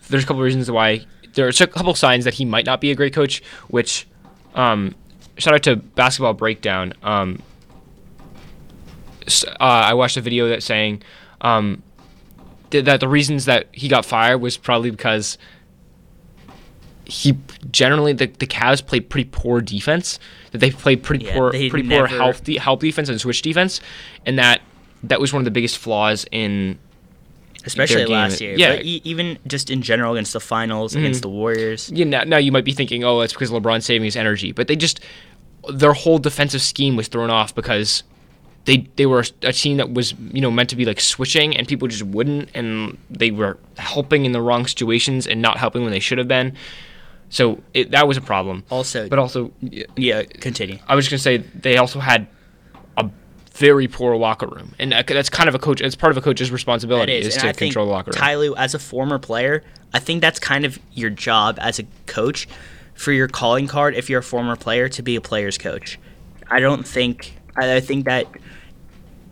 there's 0.10 0.24
a 0.24 0.28
couple 0.28 0.42
of 0.42 0.46
reasons 0.46 0.70
why 0.70 1.06
there's 1.34 1.62
a 1.62 1.68
couple 1.68 1.94
signs 1.96 2.26
that 2.26 2.36
he 2.36 2.46
might 2.46 2.66
not 2.66 2.82
be 2.82 2.92
a 2.92 2.96
great 2.96 3.14
coach. 3.14 3.44
Which, 3.68 4.08
um, 4.56 4.96
shout 5.38 5.54
out 5.54 5.64
to 5.64 5.76
Basketball 5.76 6.34
Breakdown. 6.34 6.94
Um, 7.04 7.42
uh, 9.28 9.54
I 9.60 9.94
watched 9.94 10.18
a 10.18 10.22
video 10.22 10.48
that 10.50 10.64
saying 10.64 11.04
um, 11.42 11.82
th- 12.72 12.86
that 12.86 13.00
the 13.00 13.08
reasons 13.08 13.46
that 13.46 13.68
he 13.72 13.88
got 13.88 14.06
fired 14.06 14.40
was 14.40 14.58
probably 14.58 14.92
because 14.92 15.38
he 17.06 17.38
generally 17.72 18.14
the, 18.14 18.28
the 18.28 18.48
Cavs 18.48 18.86
played 18.86 19.10
pretty 19.10 19.30
poor 19.32 19.62
defense. 19.62 20.20
That 20.52 20.60
they 20.60 20.72
played 20.72 21.04
pretty 21.04 21.26
yeah, 21.26 21.34
poor, 21.34 21.52
pretty 21.52 21.84
never... 21.84 22.08
poor 22.08 22.18
help, 22.18 22.48
help 22.48 22.80
defense 22.80 23.10
and 23.10 23.20
switch 23.20 23.42
defense, 23.42 23.82
and 24.26 24.38
that 24.40 24.62
that 25.04 25.20
was 25.20 25.34
one 25.34 25.42
of 25.42 25.46
the 25.46 25.52
biggest 25.52 25.78
flaws 25.78 26.26
in 26.32 26.80
especially 27.66 28.06
last 28.06 28.42
year. 28.42 28.56
Yeah, 28.58 28.76
but 28.76 28.86
even 28.86 29.38
just 29.48 29.70
in 29.70 29.82
general 29.82 30.14
against 30.14 30.34
the 30.34 30.40
finals, 30.40 30.94
mm-hmm. 30.94 31.00
against 31.00 31.22
the 31.22 31.30
Warriors. 31.30 31.90
Yeah, 31.92 32.06
now, 32.06 32.24
now 32.24 32.38
you 32.38 32.52
might 32.52 32.66
be 32.66 32.74
thinking, 32.74 33.04
oh, 33.04 33.22
it's 33.22 33.34
because 33.34 33.52
LeBron's 33.52 33.86
saving 33.86 34.06
his 34.06 34.16
energy, 34.16 34.52
but 34.52 34.68
they 34.68 34.76
just 34.76 35.00
their 35.72 35.94
whole 35.94 36.20
defensive 36.20 36.62
scheme 36.62 36.96
was 36.96 37.08
thrown 37.08 37.30
off 37.30 37.56
because 37.56 38.04
they 38.66 38.78
they 38.96 39.06
were 39.06 39.24
a 39.42 39.54
team 39.54 39.78
that 39.78 39.94
was 39.94 40.14
you 40.32 40.42
know 40.42 40.52
meant 40.52 40.70
to 40.70 40.76
be 40.76 40.86
like 40.86 41.00
switching 41.00 41.56
and 41.56 41.68
people 41.68 41.88
just 41.88 42.04
wouldn't 42.04 42.50
and 42.54 42.98
they 43.10 43.32
were 43.32 43.58
helping 43.78 44.26
in 44.26 44.32
the 44.32 44.42
wrong 44.42 44.66
situations 44.66 45.28
and 45.28 45.42
not 45.42 45.58
helping 45.58 45.84
when 45.84 45.92
they 45.92 46.00
should 46.00 46.18
have 46.18 46.28
been 46.28 46.56
so 47.30 47.62
it, 47.74 47.92
that 47.92 48.08
was 48.08 48.18
a 48.18 48.22
problem 48.22 48.64
also 48.70 49.08
but 49.10 49.20
also 49.20 49.52
yeah 49.96 50.24
continue 50.24 50.78
i 50.88 50.96
was 50.96 51.08
just 51.08 51.26
going 51.26 51.40
to 51.40 51.44
say 51.44 51.60
they 51.60 51.78
also 51.78 52.00
had 52.00 52.28
very 53.54 53.88
poor 53.88 54.16
locker 54.16 54.48
room 54.48 54.74
and 54.80 54.92
that's 54.92 55.30
kind 55.30 55.48
of 55.48 55.56
a 55.56 55.60
coach 55.60 55.80
it's 55.80 55.96
part 55.96 56.12
of 56.12 56.18
a 56.18 56.22
coach's 56.22 56.52
responsibility 56.52 57.14
is, 57.14 57.28
is 57.28 57.38
to 57.38 57.54
control 57.54 57.86
the 57.86 57.92
locker 57.92 58.10
room 58.12 58.20
Ty 58.20 58.36
Lue, 58.36 58.56
as 58.56 58.74
a 58.74 58.80
former 58.80 59.20
player 59.20 59.64
i 59.94 60.00
think 60.00 60.22
that's 60.22 60.40
kind 60.40 60.66
of 60.66 60.80
your 60.94 61.12
job 61.12 61.60
as 61.62 61.80
a 61.80 61.84
coach 62.08 62.48
for 62.96 63.12
your 63.12 63.28
calling 63.28 63.68
card 63.68 63.96
if 63.96 64.10
you're 64.10 64.22
a 64.22 64.24
former 64.24 64.56
player 64.56 64.90
to 64.90 65.04
be 65.04 65.16
a 65.16 65.22
player's 65.22 65.58
coach 65.58 66.00
i 66.50 66.60
don't 66.60 66.88
think 66.88 67.36
I 67.56 67.80
think 67.80 68.06
that 68.06 68.28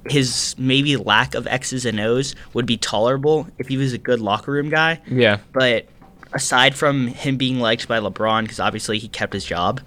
his 0.10 0.55
maybe 0.57 0.97
lack 0.97 1.36
of 1.36 1.47
X's 1.47 1.86
and 1.86 1.99
O's 1.99 2.36
would 2.53 2.65
be 2.65 2.77
tolerable 2.77 3.47
if 3.57 3.67
he 3.67 3.77
was 3.77 3.93
a 3.93 3.97
good 3.97 4.19
locker 4.19 4.51
room 4.51 4.69
guy. 4.69 4.99
Yeah. 5.07 5.39
But 5.53 5.88
aside 6.34 6.75
from 6.75 7.07
him 7.07 7.38
being 7.38 7.60
liked 7.60 7.88
by 7.88 7.99
LeBron, 7.99 8.43
because 8.43 8.60
obviously 8.60 8.99
he 8.99 9.07
kept 9.07 9.34
his 9.34 9.45
job. 9.45 9.81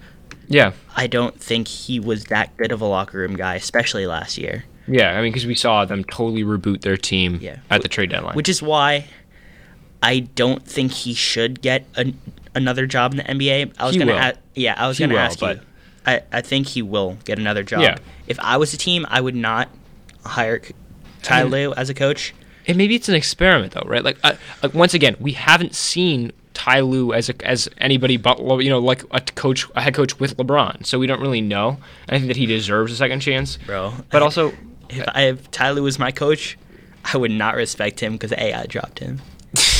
Yeah. 0.48 0.72
I 0.96 1.06
don't 1.06 1.38
think 1.40 1.68
he 1.68 2.00
was 2.00 2.24
that 2.24 2.56
good 2.56 2.72
of 2.72 2.80
a 2.80 2.86
locker 2.86 3.18
room 3.18 3.36
guy, 3.36 3.54
especially 3.54 4.06
last 4.06 4.38
year. 4.38 4.64
Yeah, 4.86 5.18
I 5.18 5.22
mean, 5.22 5.32
because 5.32 5.46
we 5.46 5.54
saw 5.54 5.84
them 5.84 6.04
totally 6.04 6.42
reboot 6.42 6.82
their 6.82 6.96
team 6.96 7.38
yeah. 7.40 7.60
at 7.70 7.82
the 7.82 7.88
trade 7.88 8.10
deadline. 8.10 8.36
Which 8.36 8.48
is 8.48 8.62
why 8.62 9.06
I 10.02 10.20
don't 10.20 10.62
think 10.62 10.92
he 10.92 11.14
should 11.14 11.62
get 11.62 11.86
a, 11.96 12.12
another 12.54 12.86
job 12.86 13.12
in 13.12 13.18
the 13.18 13.24
NBA. 13.24 13.74
I 13.78 13.86
was 13.86 13.94
he 13.94 13.98
gonna, 13.98 14.12
a- 14.14 14.34
yeah, 14.54 14.74
I 14.76 14.86
was 14.86 14.98
he 14.98 15.04
gonna 15.04 15.14
will, 15.14 15.20
ask 15.20 15.40
you. 15.40 15.60
I, 16.06 16.22
I 16.30 16.42
think 16.42 16.66
he 16.66 16.82
will 16.82 17.16
get 17.24 17.38
another 17.38 17.62
job. 17.62 17.80
Yeah. 17.80 17.96
If 18.26 18.38
I 18.40 18.58
was 18.58 18.74
a 18.74 18.76
team, 18.76 19.06
I 19.08 19.20
would 19.20 19.34
not 19.34 19.70
hire 20.24 20.60
Ty 21.22 21.44
Lue 21.44 21.72
as 21.74 21.88
a 21.88 21.94
coach. 21.94 22.34
And 22.66 22.76
maybe 22.76 22.94
it's 22.94 23.08
an 23.08 23.14
experiment, 23.14 23.72
though, 23.72 23.86
right? 23.86 24.04
Like, 24.04 24.18
uh, 24.22 24.34
like 24.62 24.74
once 24.74 24.94
again, 24.94 25.16
we 25.18 25.32
haven't 25.32 25.74
seen 25.74 26.32
Ty 26.54 26.80
Lue 26.80 27.12
as 27.12 27.28
a, 27.28 27.46
as 27.46 27.68
anybody 27.78 28.16
but 28.16 28.38
you 28.38 28.70
know 28.70 28.78
like 28.78 29.02
a 29.10 29.20
coach, 29.20 29.66
a 29.74 29.80
head 29.80 29.94
coach 29.94 30.18
with 30.18 30.36
LeBron, 30.36 30.86
so 30.86 30.98
we 30.98 31.06
don't 31.06 31.20
really 31.20 31.40
know. 31.40 31.78
I 32.08 32.12
think 32.12 32.28
that 32.28 32.36
he 32.36 32.46
deserves 32.46 32.92
a 32.92 32.96
second 32.96 33.20
chance, 33.20 33.58
bro. 33.66 33.92
But 34.10 34.22
also, 34.22 34.52
if 34.88 35.04
I 35.08 35.22
have 35.22 35.50
Ty 35.50 35.72
Lue 35.72 35.86
as 35.86 35.98
my 35.98 36.12
coach, 36.12 36.56
I 37.12 37.18
would 37.18 37.30
not 37.30 37.56
respect 37.56 38.00
him 38.00 38.12
because 38.12 38.32
a 38.32 38.54
I 38.54 38.66
dropped 38.66 39.00
him. 39.00 39.20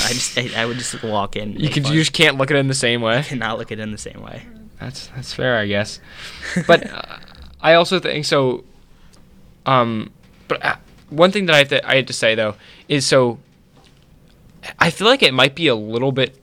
I 0.05 0.09
just 0.09 0.39
I, 0.39 0.51
I, 0.57 0.67
would 0.67 0.77
just 0.77 1.03
walk 1.03 1.37
in. 1.37 1.53
You 1.53 1.69
could 1.69 1.89
you 1.89 1.99
just 1.99 2.13
can't 2.13 2.37
look 2.37 2.51
at 2.51 2.57
it 2.57 2.61
in 2.61 2.69
the 2.69 2.75
same 2.75 3.01
way. 3.01 3.19
I 3.19 3.23
cannot 3.23 3.59
look 3.59 3.73
at 3.73 3.79
it 3.79 3.83
in 3.83 3.91
the 3.91 3.99
same 3.99 4.23
way. 4.23 4.43
That's 4.79 5.07
that's 5.09 5.33
fair, 5.33 5.57
I 5.57 5.67
guess. 5.67 6.01
But 6.67 6.91
uh, 6.93 7.19
I 7.61 7.75
also 7.75 7.99
think 7.99 8.25
so. 8.25 8.65
Um, 9.67 10.11
but 10.49 10.65
uh, 10.65 10.77
one 11.09 11.33
thing 11.33 11.47
that 11.47 11.55
I 11.55 11.59
have 11.59 11.69
to, 11.69 11.89
I 11.89 11.97
had 11.97 12.07
to 12.09 12.13
say 12.13 12.35
though 12.35 12.57
is 12.89 13.07
so. 13.07 13.39
I 14.79 14.91
feel 14.91 15.07
like 15.07 15.23
it 15.23 15.35
might 15.35 15.55
be 15.55 15.69
a 15.69 15.75
little 15.75 16.13
bit. 16.13 16.41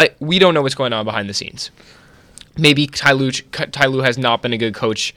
I 0.00 0.10
we 0.18 0.38
don't 0.38 0.54
know 0.54 0.62
what's 0.62 0.74
going 0.74 0.94
on 0.94 1.04
behind 1.04 1.28
the 1.28 1.34
scenes. 1.34 1.70
Maybe 2.56 2.86
Ty 2.86 3.12
Lue, 3.12 3.30
Ty 3.30 3.86
Lue 3.86 4.00
has 4.00 4.16
not 4.16 4.40
been 4.42 4.52
a 4.52 4.58
good 4.58 4.74
coach 4.74 5.14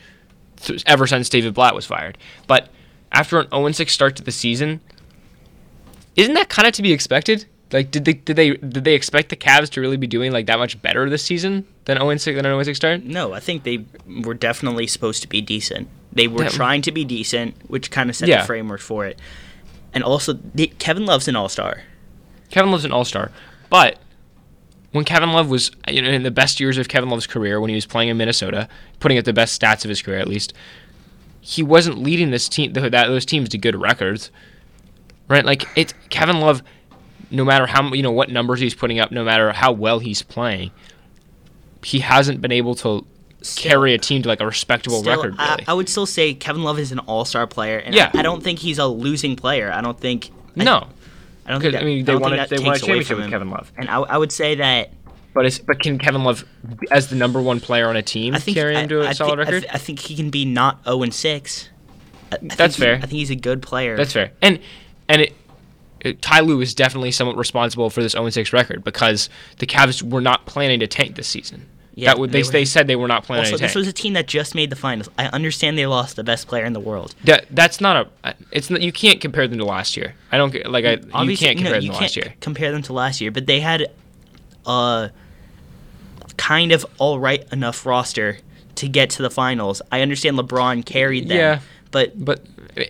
th- 0.58 0.84
ever 0.86 1.08
since 1.08 1.30
David 1.30 1.54
Blatt 1.54 1.74
was 1.74 1.86
fired. 1.86 2.18
But 2.48 2.70
after 3.12 3.40
an 3.40 3.48
0 3.50 3.72
6 3.72 3.92
start 3.92 4.18
to 4.18 4.24
the 4.24 4.32
season, 4.32 4.82
isn't 6.18 6.34
that 6.34 6.50
kind 6.50 6.68
of 6.68 6.74
to 6.74 6.82
be 6.82 6.92
expected? 6.92 7.46
Like, 7.72 7.92
did 7.92 8.04
they 8.06 8.14
did 8.14 8.36
they 8.36 8.52
did 8.52 8.84
they 8.84 8.94
expect 8.94 9.30
the 9.30 9.38
Cavs 9.38 9.70
to 9.72 9.82
really 9.82 9.98
be 9.98 10.06
doing 10.06 10.34
like 10.34 10.48
that 10.48 10.60
much 10.60 10.80
better 10.82 11.10
this 11.10 11.24
season 11.24 11.66
than 11.86 11.98
0 11.98 12.18
6 12.18 12.26
than 12.36 12.46
an 12.46 12.52
0 12.52 12.64
6 12.64 12.78
start? 12.78 13.04
No, 13.04 13.34
I 13.34 13.40
think 13.40 13.64
they 13.64 13.86
were 14.06 14.34
definitely 14.34 14.88
supposed 14.88 15.22
to 15.22 15.30
be 15.30 15.42
decent. 15.42 15.88
They 16.12 16.28
were 16.28 16.50
trying 16.50 16.82
to 16.84 16.92
be 16.92 17.06
decent, 17.06 17.56
which 17.70 17.90
kind 17.90 18.10
of 18.10 18.16
set 18.18 18.28
yeah. 18.28 18.42
the 18.42 18.48
framework 18.48 18.82
for 18.82 19.06
it. 19.06 19.18
And 19.94 20.04
also, 20.04 20.38
Kevin 20.78 21.06
Love's 21.06 21.28
an 21.28 21.36
all 21.36 21.50
star. 21.50 21.84
Kevin 22.52 22.70
Love's 22.72 22.86
an 22.86 22.92
all 22.92 23.06
star, 23.06 23.32
but 23.70 23.98
when 24.94 25.04
Kevin 25.04 25.34
Love 25.34 25.50
was 25.50 25.72
you 25.90 26.02
know 26.02 26.10
in 26.10 26.24
the 26.24 26.32
best 26.32 26.60
years 26.60 26.78
of 26.78 26.88
Kevin 26.88 27.10
Love's 27.10 27.28
career, 27.28 27.60
when 27.60 27.70
he 27.70 27.76
was 27.76 27.86
playing 27.86 28.10
in 28.10 28.18
Minnesota, 28.18 28.70
putting 29.00 29.18
up 29.18 29.26
the 29.26 29.34
best 29.34 29.60
stats 29.60 29.84
of 29.84 29.90
his 29.90 30.02
career 30.02 30.20
at 30.20 30.28
least, 30.28 30.54
he 31.42 31.62
wasn't 31.62 31.98
leading 31.98 32.32
this 32.32 32.48
team 32.48 32.72
that 32.74 32.92
those 32.92 33.26
teams 33.26 33.50
to 33.50 33.58
good 33.58 33.76
records, 33.76 34.32
right? 35.28 35.44
Like 35.44 35.66
it's 35.76 35.94
Kevin 36.10 36.40
Love, 36.40 36.64
no 37.30 37.44
matter 37.44 37.66
how 37.66 37.92
you 37.94 38.04
know 38.04 38.12
what 38.12 38.30
numbers 38.30 38.60
he's 38.62 38.76
putting 38.76 39.00
up, 39.00 39.12
no 39.12 39.26
matter 39.26 39.52
how 39.52 39.72
well 39.72 40.00
he's 40.00 40.22
playing, 40.22 40.72
he 41.84 42.00
hasn't 42.00 42.40
been 42.40 42.52
able 42.52 42.76
to 42.76 43.06
carry 43.56 43.94
a 43.94 43.98
team 43.98 44.22
to 44.22 44.30
like 44.30 44.40
a 44.40 44.46
respectable 44.46 45.00
still, 45.00 45.18
record. 45.18 45.34
Really. 45.34 45.64
I, 45.68 45.72
I, 45.72 45.74
would 45.74 45.90
still 45.90 46.06
say 46.06 46.34
Kevin 46.34 46.64
Love 46.64 46.80
is 46.80 46.92
an 46.92 47.00
All 47.00 47.26
Star 47.26 47.48
player, 47.48 47.80
and 47.80 47.94
yeah. 47.94 48.12
I, 48.14 48.20
I, 48.20 48.22
don't 48.22 48.42
think 48.44 48.60
he's 48.60 48.78
a 48.78 48.86
losing 48.86 49.36
player. 49.36 49.72
I 49.72 49.82
don't 49.82 50.00
think. 50.00 50.30
No. 50.56 50.88
I, 51.46 51.52
don't 51.52 51.62
think. 51.62 51.74
That, 51.74 51.82
I 51.82 51.86
mean, 51.86 52.06
they 52.06 52.16
won. 52.16 52.34
A, 52.34 52.48
they 52.48 52.60
won 52.60 52.76
a 52.76 52.80
championship 52.80 53.18
with 53.18 53.30
Kevin 53.30 53.50
Love, 53.50 53.72
and 53.78 53.90
I, 53.90 53.98
I 53.98 54.18
would 54.18 54.32
say 54.32 54.56
that. 54.56 54.92
But 55.34 55.48
is, 55.48 55.60
but 55.60 55.80
can 55.80 55.98
Kevin 55.98 56.24
Love, 56.24 56.46
as 56.92 57.10
the 57.10 57.16
number 57.16 57.42
one 57.42 57.60
player 57.60 57.90
on 57.90 57.96
a 57.96 58.04
team, 58.04 58.36
I 58.36 58.40
think, 58.40 58.56
carry 58.56 58.76
him 58.76 58.88
to 58.90 59.02
a 59.02 59.14
solid 59.16 59.40
record? 59.40 59.56
I, 59.56 59.60
th- 59.60 59.74
I, 59.74 59.78
think 59.80 60.00
he 60.00 60.16
can 60.16 60.30
be 60.30 60.46
not 60.46 60.84
zero 60.84 60.98
oh 60.98 61.04
and 61.04 61.14
six. 61.14 61.70
That's 62.42 62.76
fair. 62.76 62.96
I 62.96 63.00
think 63.00 63.12
he's 63.12 63.32
a 63.32 63.36
good 63.36 63.62
player. 63.62 63.98
That's 63.98 64.14
fair, 64.14 64.32
and 64.42 64.60
and 65.10 65.22
it, 65.22 65.34
it, 66.02 66.22
Ty 66.22 66.42
Lue 66.42 66.62
is 66.62 66.76
definitely 66.76 67.12
somewhat 67.12 67.38
responsible 67.38 67.90
for 67.90 68.02
this 68.04 68.12
0 68.14 68.30
6 68.30 68.54
record 68.54 68.84
because 68.84 69.30
the 69.58 69.66
Cavs 69.66 70.04
were 70.04 70.22
not 70.22 70.46
planning 70.46 70.80
to 70.82 70.88
tank 70.88 71.16
this 71.16 71.28
season. 71.28 71.68
Yeah, 71.96 72.10
that 72.10 72.20
would, 72.20 72.32
they, 72.32 72.42
they, 72.42 72.50
they, 72.50 72.66
said 72.66 72.88
they 72.88 72.96
were 72.96 73.08
not 73.08 73.24
planning. 73.24 73.54
Also, 73.54 73.64
this 73.64 73.76
was 73.76 73.88
a 73.88 73.94
team 73.94 74.14
that 74.14 74.28
just 74.28 74.56
made 74.56 74.72
the 74.72 74.76
finals. 74.76 75.10
I 75.18 75.28
understand 75.28 75.78
they 75.78 75.86
lost 75.86 76.16
the 76.16 76.24
best 76.24 76.48
player 76.48 76.66
in 76.66 76.74
the 76.74 76.80
world. 76.80 77.14
That 77.26 77.46
that's 77.52 77.80
not 77.80 78.10
a. 78.24 78.36
It's 78.52 78.72
not, 78.72 78.82
you 78.82 78.92
can't 78.92 79.22
compare 79.22 79.48
them 79.48 79.60
to 79.60 79.66
last 79.66 79.96
year. 79.96 80.16
I 80.32 80.38
don't 80.38 80.54
like. 80.70 80.86
I 80.86 80.94
Obviously, 81.14 81.32
you 81.32 81.38
can't 81.38 81.58
compare 81.58 81.76
no, 81.76 81.82
them 81.82 81.94
to 81.94 82.02
last 82.02 82.16
year. 82.16 82.34
Compare 82.40 82.72
them 82.72 82.82
to 82.84 82.94
last 82.94 83.22
year, 83.22 83.30
but 83.30 83.46
they 83.46 83.60
had 83.60 83.92
a 84.66 85.12
kind 86.38 86.72
of 86.72 86.84
all 86.98 87.20
right 87.20 87.46
enough 87.54 87.86
roster 87.86 88.40
to 88.76 88.88
get 88.88 89.12
to 89.12 89.22
the 89.22 89.30
finals. 89.30 89.84
I 89.92 90.02
understand 90.02 90.38
LeBron 90.40 90.86
carried 90.86 91.28
them. 91.28 91.38
Yeah, 91.38 91.60
but 91.92 92.26
but 92.26 92.42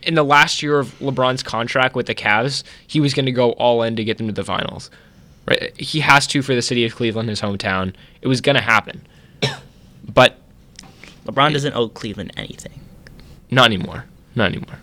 in 0.04 0.16
the 0.16 0.24
last 0.24 0.63
year 0.63 0.80
of 0.80 0.98
LeBron's 1.00 1.44
contract 1.44 1.96
with 1.96 2.06
the 2.06 2.16
Cavs, 2.16 2.63
he 2.88 3.02
was 3.02 3.13
going 3.13 3.26
to 3.26 3.34
go 3.34 3.52
all 3.54 3.84
in 3.84 3.98
to 3.98 4.04
get 4.06 4.18
them 4.18 4.28
to 4.28 4.34
the 4.34 4.46
finals. 4.46 4.89
Right? 5.45 5.75
He 5.79 5.99
has 5.99 6.25
to 6.27 6.41
for 6.41 6.56
the 6.56 6.62
city 6.62 6.86
of 6.86 6.95
Cleveland, 6.95 7.29
his 7.29 7.41
hometown. 7.41 7.93
It 8.21 8.27
was 8.27 8.41
going 8.41 8.56
to 8.56 8.62
happen. 8.62 9.06
But 10.13 10.38
LeBron 11.25 11.51
it, 11.51 11.53
doesn't 11.53 11.73
owe 11.75 11.88
Cleveland 11.88 12.34
anything. 12.36 12.82
Not 13.49 13.67
anymore. 13.67 14.03
Not 14.36 14.51
anymore. 14.51 14.77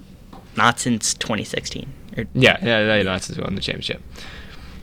Not 0.56 0.80
since 0.80 1.12
2016. 1.12 1.92
Or, 2.16 2.24
yeah, 2.34 2.56
yeah, 2.62 2.96
yeah, 2.96 3.02
not 3.02 3.22
since 3.22 3.36
we 3.36 3.44
won 3.44 3.54
the 3.54 3.60
championship. 3.60 4.02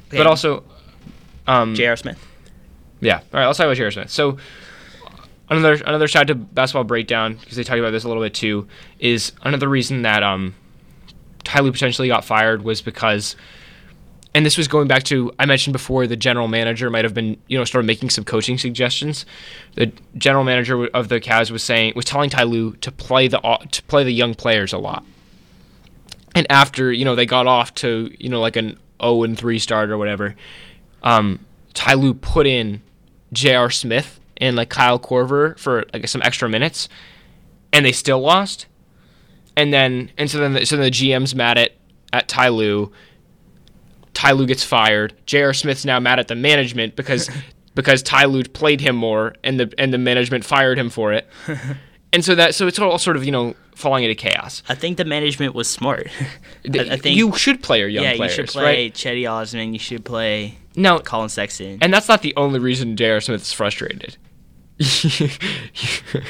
Okay. 0.09 0.17
But 0.17 0.27
also, 0.27 0.63
um, 1.47 1.73
J.R. 1.73 1.95
Smith. 1.95 2.23
Yeah. 3.01 3.17
All 3.17 3.23
right. 3.39 3.47
Let's 3.47 3.57
talk 3.57 3.65
about 3.65 3.77
J.R. 3.77 3.91
Smith. 3.91 4.09
So 4.11 4.37
another 5.49 5.73
another 5.85 6.07
shout 6.07 6.27
to 6.27 6.35
basketball 6.35 6.83
breakdown 6.83 7.35
because 7.35 7.57
they 7.57 7.63
talk 7.63 7.77
about 7.77 7.91
this 7.91 8.03
a 8.03 8.07
little 8.07 8.23
bit 8.23 8.33
too. 8.33 8.67
Is 8.99 9.31
another 9.43 9.67
reason 9.67 10.03
that 10.03 10.23
um, 10.23 10.55
Ty 11.43 11.61
Lue 11.61 11.71
potentially 11.71 12.07
got 12.07 12.25
fired 12.25 12.63
was 12.63 12.81
because 12.81 13.35
and 14.37 14.45
this 14.45 14.55
was 14.55 14.67
going 14.67 14.87
back 14.87 15.01
to 15.01 15.33
I 15.39 15.47
mentioned 15.47 15.73
before 15.73 16.05
the 16.05 16.15
general 16.15 16.47
manager 16.47 16.91
might 16.91 17.05
have 17.05 17.15
been 17.15 17.37
you 17.47 17.57
know 17.57 17.63
started 17.63 17.87
making 17.87 18.11
some 18.11 18.23
coaching 18.23 18.59
suggestions. 18.59 19.25
The 19.73 19.91
general 20.15 20.43
manager 20.43 20.85
of 20.93 21.09
the 21.09 21.19
Cavs 21.19 21.49
was 21.49 21.63
saying 21.63 21.93
was 21.95 22.05
telling 22.05 22.29
Ty 22.29 22.43
Lue 22.43 22.73
to 22.73 22.91
play 22.91 23.27
the 23.27 23.39
to 23.71 23.81
play 23.83 24.03
the 24.03 24.13
young 24.13 24.35
players 24.35 24.73
a 24.73 24.77
lot. 24.77 25.03
And 26.35 26.45
after 26.51 26.93
you 26.93 27.03
know 27.03 27.15
they 27.15 27.25
got 27.25 27.47
off 27.47 27.73
to 27.75 28.13
you 28.19 28.29
know 28.29 28.39
like 28.39 28.55
an 28.55 28.77
0 29.01 29.23
and 29.23 29.35
3 29.35 29.57
start 29.57 29.89
or 29.89 29.97
whatever, 29.97 30.35
um, 31.01 31.43
Ty 31.73 31.95
Lue 31.95 32.13
put 32.13 32.45
in 32.45 32.83
J.R. 33.33 33.71
Smith 33.71 34.19
and 34.37 34.55
like 34.55 34.69
Kyle 34.69 34.99
Korver 34.99 35.57
for 35.57 35.83
like 35.95 36.07
some 36.07 36.21
extra 36.21 36.47
minutes, 36.47 36.89
and 37.73 37.83
they 37.83 37.91
still 37.91 38.19
lost. 38.19 38.67
And 39.55 39.73
then 39.73 40.11
and 40.15 40.29
so 40.29 40.37
then 40.37 40.53
the, 40.53 40.63
so 40.67 40.75
then 40.77 40.85
the 40.85 40.91
GM's 40.91 41.33
mad 41.33 41.57
at 41.57 41.71
at 42.13 42.27
Ty 42.27 42.49
Lue 42.49 42.91
Ty 44.17 44.31
Lue 44.31 44.47
gets 44.47 44.63
fired. 44.63 45.13
J.R. 45.27 45.53
Smith's 45.53 45.85
now 45.85 45.99
mad 45.99 46.17
at 46.17 46.27
the 46.27 46.33
management 46.33 46.95
because 46.95 47.29
because 47.75 48.01
Ty 48.01 48.25
Lue 48.25 48.43
played 48.43 48.81
him 48.81 48.95
more, 48.95 49.35
and 49.43 49.59
the 49.59 49.71
and 49.77 49.93
the 49.93 49.99
management 49.99 50.43
fired 50.43 50.79
him 50.79 50.89
for 50.89 51.13
it. 51.13 51.27
and 52.13 52.25
so 52.25 52.33
that 52.33 52.55
so 52.55 52.65
it's 52.65 52.79
all 52.79 52.97
sort 52.97 53.15
of 53.15 53.23
you 53.23 53.31
know 53.31 53.53
falling 53.75 54.03
into 54.03 54.15
chaos. 54.15 54.63
I 54.67 54.73
think 54.73 54.97
the 54.97 55.05
management 55.05 55.53
was 55.53 55.69
smart. 55.69 56.07
I, 56.73 56.79
I 56.79 56.97
think 56.97 57.15
you 57.15 57.31
should 57.37 57.61
play 57.61 57.77
your 57.77 57.89
young 57.89 58.05
yeah, 58.05 58.15
players, 58.15 58.35
you 58.35 58.43
should 58.43 58.49
play 58.49 58.63
right? 58.63 58.93
Cedi 58.93 59.31
Osman. 59.31 59.73
You 59.73 59.79
should 59.79 60.03
play 60.03 60.57
No, 60.75 60.97
Collin 60.97 61.29
Sexton. 61.29 61.77
and 61.83 61.93
that's 61.93 62.07
not 62.07 62.23
the 62.23 62.35
only 62.35 62.57
reason 62.59 62.97
J.R. 62.97 63.21
Smith 63.21 63.43
is 63.43 63.53
frustrated. 63.53 64.17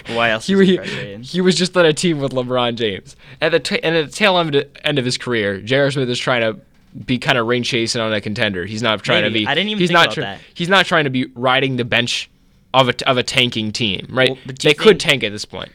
Why 0.07 0.31
else 0.31 0.47
he, 0.47 0.53
is 0.53 0.59
he 0.59 0.65
he, 0.65 0.75
frustrated? 0.75 1.25
he 1.25 1.39
was 1.39 1.55
just 1.55 1.75
on 1.77 1.85
a 1.85 1.93
team 1.93 2.19
with 2.19 2.33
LeBron 2.33 2.75
James. 2.75 3.15
At 3.39 3.53
the 3.53 3.61
t- 3.61 3.81
and 3.81 3.95
at 3.95 4.07
the 4.07 4.11
tail 4.11 4.37
end 4.37 4.55
of, 4.55 4.67
end 4.83 4.99
of 4.99 5.05
his 5.05 5.17
career, 5.17 5.61
J.R. 5.61 5.89
Smith 5.89 6.09
is 6.09 6.19
trying 6.19 6.41
to 6.41 6.59
be 7.05 7.19
kind 7.19 7.37
of 7.37 7.47
rain 7.47 7.63
chasing 7.63 8.01
on 8.01 8.13
a 8.13 8.21
contender. 8.21 8.65
He's 8.65 8.81
not 8.81 9.03
trying 9.03 9.23
Maybe. 9.23 9.39
to 9.41 9.45
be. 9.45 9.47
I 9.47 9.55
didn't 9.55 9.69
even 9.69 9.79
he's 9.79 9.89
think 9.89 9.99
not 9.99 10.15
that. 10.15 10.39
He's 10.53 10.69
not 10.69 10.85
trying 10.85 11.03
to 11.03 11.09
be 11.09 11.25
riding 11.35 11.75
the 11.75 11.85
bench 11.85 12.29
of 12.73 12.89
a 12.89 13.09
of 13.09 13.17
a 13.17 13.23
tanking 13.23 13.71
team, 13.71 14.07
right? 14.09 14.29
Well, 14.29 14.39
they 14.61 14.69
you 14.69 14.75
could 14.75 14.99
tank 14.99 15.23
at 15.23 15.31
this 15.31 15.45
point. 15.45 15.71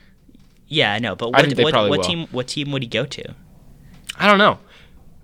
Yeah, 0.69 0.93
I 0.93 0.99
know, 0.99 1.15
but 1.15 1.33
what, 1.33 1.45
think 1.45 1.59
what, 1.59 1.91
what 1.91 2.03
team? 2.03 2.27
What 2.31 2.49
team 2.49 2.73
would 2.73 2.83
he 2.83 2.89
go 2.89 3.05
to? 3.05 3.35
I 4.19 4.27
don't 4.27 4.39
know, 4.39 4.59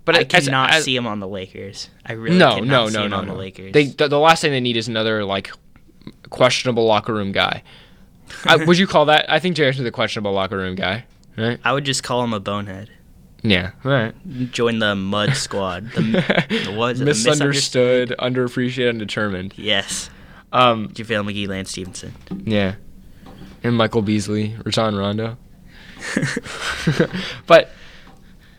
but 0.05 0.15
I 0.15 0.23
cannot 0.23 0.71
as- 0.71 0.83
see 0.83 0.95
him 0.95 1.07
on 1.07 1.19
the 1.19 1.27
Lakers. 1.27 1.89
I 2.05 2.13
really 2.13 2.37
no, 2.37 2.55
cannot 2.55 2.67
no, 2.67 2.87
see 2.87 2.93
no, 2.93 3.03
him 3.03 3.11
no, 3.11 3.17
on 3.17 3.27
no. 3.27 3.33
the 3.33 3.39
Lakers. 3.39 3.73
They 3.73 3.85
the, 3.87 4.07
the 4.07 4.19
last 4.19 4.41
thing 4.41 4.51
they 4.51 4.59
need 4.59 4.77
is 4.77 4.87
another 4.87 5.25
like 5.25 5.51
questionable 6.29 6.85
locker 6.85 7.13
room 7.13 7.31
guy. 7.31 7.63
I, 8.45 8.57
would 8.57 8.77
you 8.77 8.87
call 8.87 9.05
that? 9.05 9.29
I 9.29 9.39
think 9.39 9.57
is 9.57 9.79
a 9.79 9.91
questionable 9.91 10.33
locker 10.33 10.57
room 10.57 10.75
guy, 10.75 11.05
right? 11.37 11.59
I 11.63 11.73
would 11.73 11.83
just 11.83 12.03
call 12.03 12.23
him 12.23 12.33
a 12.33 12.39
bonehead. 12.39 12.89
Yeah, 13.41 13.71
all 13.85 13.91
right. 13.91 14.51
Join 14.51 14.79
the 14.79 14.95
Mud 14.95 15.35
Squad. 15.35 15.91
The, 15.91 16.01
the 16.65 16.75
what 16.75 16.93
is 16.93 17.01
it? 17.01 17.05
The 17.05 17.11
Misunderstood, 17.11 18.15
underappreciated, 18.19 18.89
undetermined. 18.89 19.53
Yes. 19.57 20.09
Um, 20.51 20.89
JaVale 20.89 21.31
McGee, 21.31 21.47
Lance 21.47 21.71
Stephenson. 21.71 22.13
yeah, 22.45 22.75
and 23.63 23.75
Michael 23.75 24.01
Beasley, 24.01 24.55
Rajon 24.65 24.95
Rondo. 24.95 25.37
but 27.47 27.69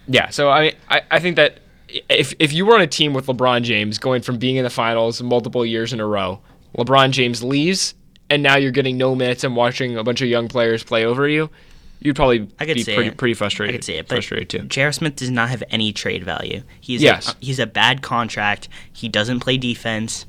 yeah, 0.06 0.30
so 0.30 0.50
I, 0.50 0.74
I 0.88 1.02
I 1.10 1.18
think 1.18 1.36
that 1.36 1.60
if 2.08 2.32
if 2.38 2.52
you 2.52 2.64
were 2.66 2.74
on 2.74 2.80
a 2.80 2.86
team 2.86 3.12
with 3.12 3.26
LeBron 3.26 3.62
James 3.62 3.98
going 3.98 4.22
from 4.22 4.38
being 4.38 4.56
in 4.56 4.64
the 4.64 4.70
finals 4.70 5.22
multiple 5.22 5.66
years 5.66 5.92
in 5.92 6.00
a 6.00 6.06
row, 6.06 6.40
LeBron 6.76 7.10
James 7.10 7.42
leaves, 7.42 7.94
and 8.28 8.42
now 8.42 8.56
you're 8.56 8.70
getting 8.70 8.96
no 8.96 9.14
minutes 9.14 9.44
and 9.44 9.56
watching 9.56 9.96
a 9.96 10.04
bunch 10.04 10.20
of 10.22 10.28
young 10.28 10.48
players 10.48 10.82
play 10.84 11.04
over 11.04 11.28
you, 11.28 11.50
you'd 12.00 12.16
probably 12.16 12.48
I 12.58 12.66
could 12.66 12.74
be 12.74 12.82
see 12.82 12.94
pretty 12.94 13.10
it. 13.10 13.16
pretty 13.16 13.32
I 13.44 13.72
could 13.72 13.84
see 13.84 13.94
it, 13.94 14.08
but 14.08 14.16
frustrated 14.16 14.48
too. 14.50 14.60
J.R. 14.60 14.92
Smith 14.92 15.16
does 15.16 15.30
not 15.30 15.48
have 15.50 15.62
any 15.70 15.92
trade 15.92 16.24
value. 16.24 16.62
He's 16.80 17.02
Yes. 17.02 17.32
a, 17.32 17.36
he's 17.40 17.58
a 17.58 17.66
bad 17.66 18.02
contract. 18.02 18.68
He 18.92 19.08
doesn't 19.08 19.40
play 19.40 19.56
defense. 19.56 20.26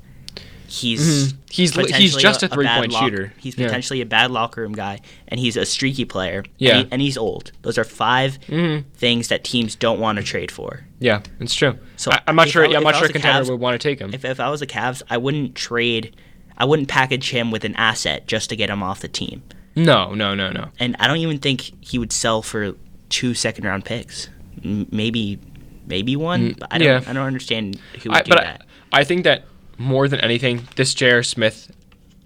He's 0.67 1.33
Mhm. 1.33 1.37
He's 1.49 1.75
he's 1.97 2.15
just 2.15 2.43
a 2.43 2.47
bad 2.47 2.53
three-point 2.55 2.91
lock- 2.93 3.03
shooter. 3.03 3.33
He's 3.37 3.57
Yeah. 3.57 3.65
potentially 3.67 3.99
a 3.99 4.05
bad 4.05 4.31
locker 4.31 4.61
room 4.61 4.71
guy, 4.71 4.99
and 5.27 5.37
he's 5.37 5.57
a 5.57 5.65
streaky 5.65 6.05
player. 6.05 6.45
Yeah. 6.57 6.77
and, 6.77 6.85
he- 6.85 6.91
and 6.93 7.01
he's 7.01 7.17
old. 7.17 7.51
Those 7.63 7.77
are 7.77 7.83
5 7.83 8.39
Mhm. 8.47 8.85
things 8.95 9.27
that 9.27 9.43
teams 9.43 9.75
don't 9.75 9.99
want 9.99 10.17
to 10.17 10.23
trade 10.23 10.49
for. 10.49 10.85
Yeah, 10.99 11.21
it's 11.41 11.53
true. 11.53 11.77
So 11.97 12.09
I, 12.11 12.21
I'm 12.25 12.37
not 12.37 12.47
sure. 12.47 12.65
I- 12.65 12.69
yeah, 12.69 12.77
I'm 12.77 12.83
not 12.83 12.95
sure 12.95 13.07
a 13.07 13.11
contender 13.11 13.43
Cavs- 13.43 13.49
would 13.51 13.59
want 13.59 13.79
to 13.81 13.85
take 13.85 13.99
him. 13.99 14.11
If, 14.13 14.23
if 14.23 14.39
I 14.39 14.49
was 14.49 14.61
the 14.61 14.67
Cavs, 14.67 15.01
I 15.09 15.17
wouldn't 15.17 15.55
trade. 15.55 16.15
I 16.57 16.63
wouldn't 16.63 16.87
package 16.87 17.31
him 17.31 17.51
with 17.51 17.65
an 17.65 17.75
asset 17.75 18.27
just 18.27 18.49
to 18.51 18.55
get 18.55 18.69
him 18.69 18.81
off 18.81 19.01
the 19.01 19.07
team. 19.09 19.41
No, 19.75 20.13
no, 20.13 20.35
no, 20.35 20.51
no. 20.51 20.69
And 20.79 20.95
I 20.99 21.07
don't 21.07 21.17
even 21.17 21.37
think 21.39 21.71
he 21.81 21.97
would 21.97 22.11
sell 22.11 22.41
for 22.41 22.73
two 23.09 23.33
second 23.33 23.65
round 23.65 23.85
picks. 23.85 24.29
M- 24.63 24.87
Maybe, 24.91 25.39
maybe 25.87 26.15
one. 26.15 26.51
Mm, 26.51 26.59
but 26.59 26.73
I 26.73 26.77
don't. 26.77 26.87
yeah. 27.03 27.09
I 27.09 27.13
don't 27.13 27.25
understand 27.25 27.79
who 28.03 28.09
would 28.09 28.17
I, 28.17 28.21
do 28.23 28.29
but 28.29 28.39
that. 28.39 28.65
I, 28.91 28.99
I 29.01 29.03
think 29.03 29.23
that 29.23 29.45
more 29.77 30.07
than 30.07 30.19
anything, 30.19 30.67
this 30.75 30.93
J.R. 30.93 31.23
Smith 31.23 31.71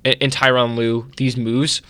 and, 0.04 0.16
and 0.22 0.32
Tyronn 0.32 0.76
Lue, 0.76 1.10
these 1.18 1.38
moves 1.38 1.82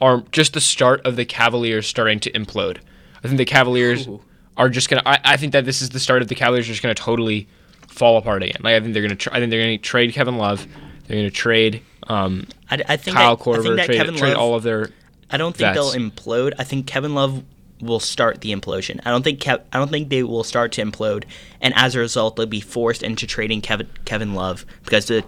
are 0.00 0.22
just 0.32 0.54
the 0.54 0.60
start 0.60 1.04
of 1.04 1.16
the 1.16 1.24
Cavaliers 1.24 1.86
starting 1.86 2.20
to 2.20 2.30
implode. 2.32 2.78
I 3.22 3.26
think 3.28 3.36
the 3.38 3.44
Cavaliers 3.44 4.06
Ooh. 4.06 4.22
are 4.56 4.68
just 4.68 4.88
gonna. 4.88 5.02
I, 5.04 5.18
I 5.24 5.36
think 5.36 5.52
that 5.52 5.64
this 5.64 5.82
is 5.82 5.90
the 5.90 6.00
start 6.00 6.22
of 6.22 6.28
the 6.28 6.34
Cavaliers 6.34 6.66
just 6.66 6.82
gonna 6.82 6.94
totally 6.94 7.48
fall 7.88 8.16
apart 8.16 8.42
again. 8.44 8.60
Like 8.62 8.74
I 8.76 8.80
think 8.80 8.94
they're 8.94 9.02
gonna. 9.02 9.16
Tr- 9.16 9.30
I 9.32 9.40
think 9.40 9.50
they're 9.50 9.60
gonna 9.62 9.76
trade 9.78 10.12
Kevin 10.12 10.38
Love. 10.38 10.66
They're 11.06 11.16
gonna 11.18 11.30
trade 11.30 11.82
um, 12.06 12.46
I, 12.70 12.82
I 12.88 12.96
think 12.96 13.16
Kyle 13.16 13.36
that, 13.36 13.42
I 13.42 13.54
think 13.54 13.66
Korver. 13.66 13.76
that 13.76 13.86
Trade, 13.86 13.96
Kevin 13.98 14.16
trade 14.16 14.30
Love. 14.30 14.38
all 14.38 14.54
of 14.54 14.62
their. 14.62 14.90
I 15.32 15.36
don't 15.36 15.56
think 15.56 15.74
they'll 15.74 15.92
implode. 15.92 16.52
I 16.58 16.64
think 16.64 16.86
Kevin 16.86 17.14
Love 17.14 17.42
will 17.80 18.00
start 18.00 18.40
the 18.42 18.52
implosion. 18.52 19.00
I 19.04 19.10
don't 19.10 19.22
think 19.22 19.40
Kev, 19.40 19.62
I 19.72 19.78
don't 19.78 19.90
think 19.90 20.10
they 20.10 20.22
will 20.22 20.44
start 20.44 20.72
to 20.72 20.82
implode, 20.84 21.24
and 21.60 21.72
as 21.76 21.94
a 21.94 21.98
result, 21.98 22.36
they'll 22.36 22.46
be 22.46 22.60
forced 22.60 23.02
into 23.02 23.26
trading 23.26 23.60
Kevin 23.60 23.88
Kevin 24.04 24.34
Love 24.34 24.66
because 24.84 25.06
the 25.06 25.24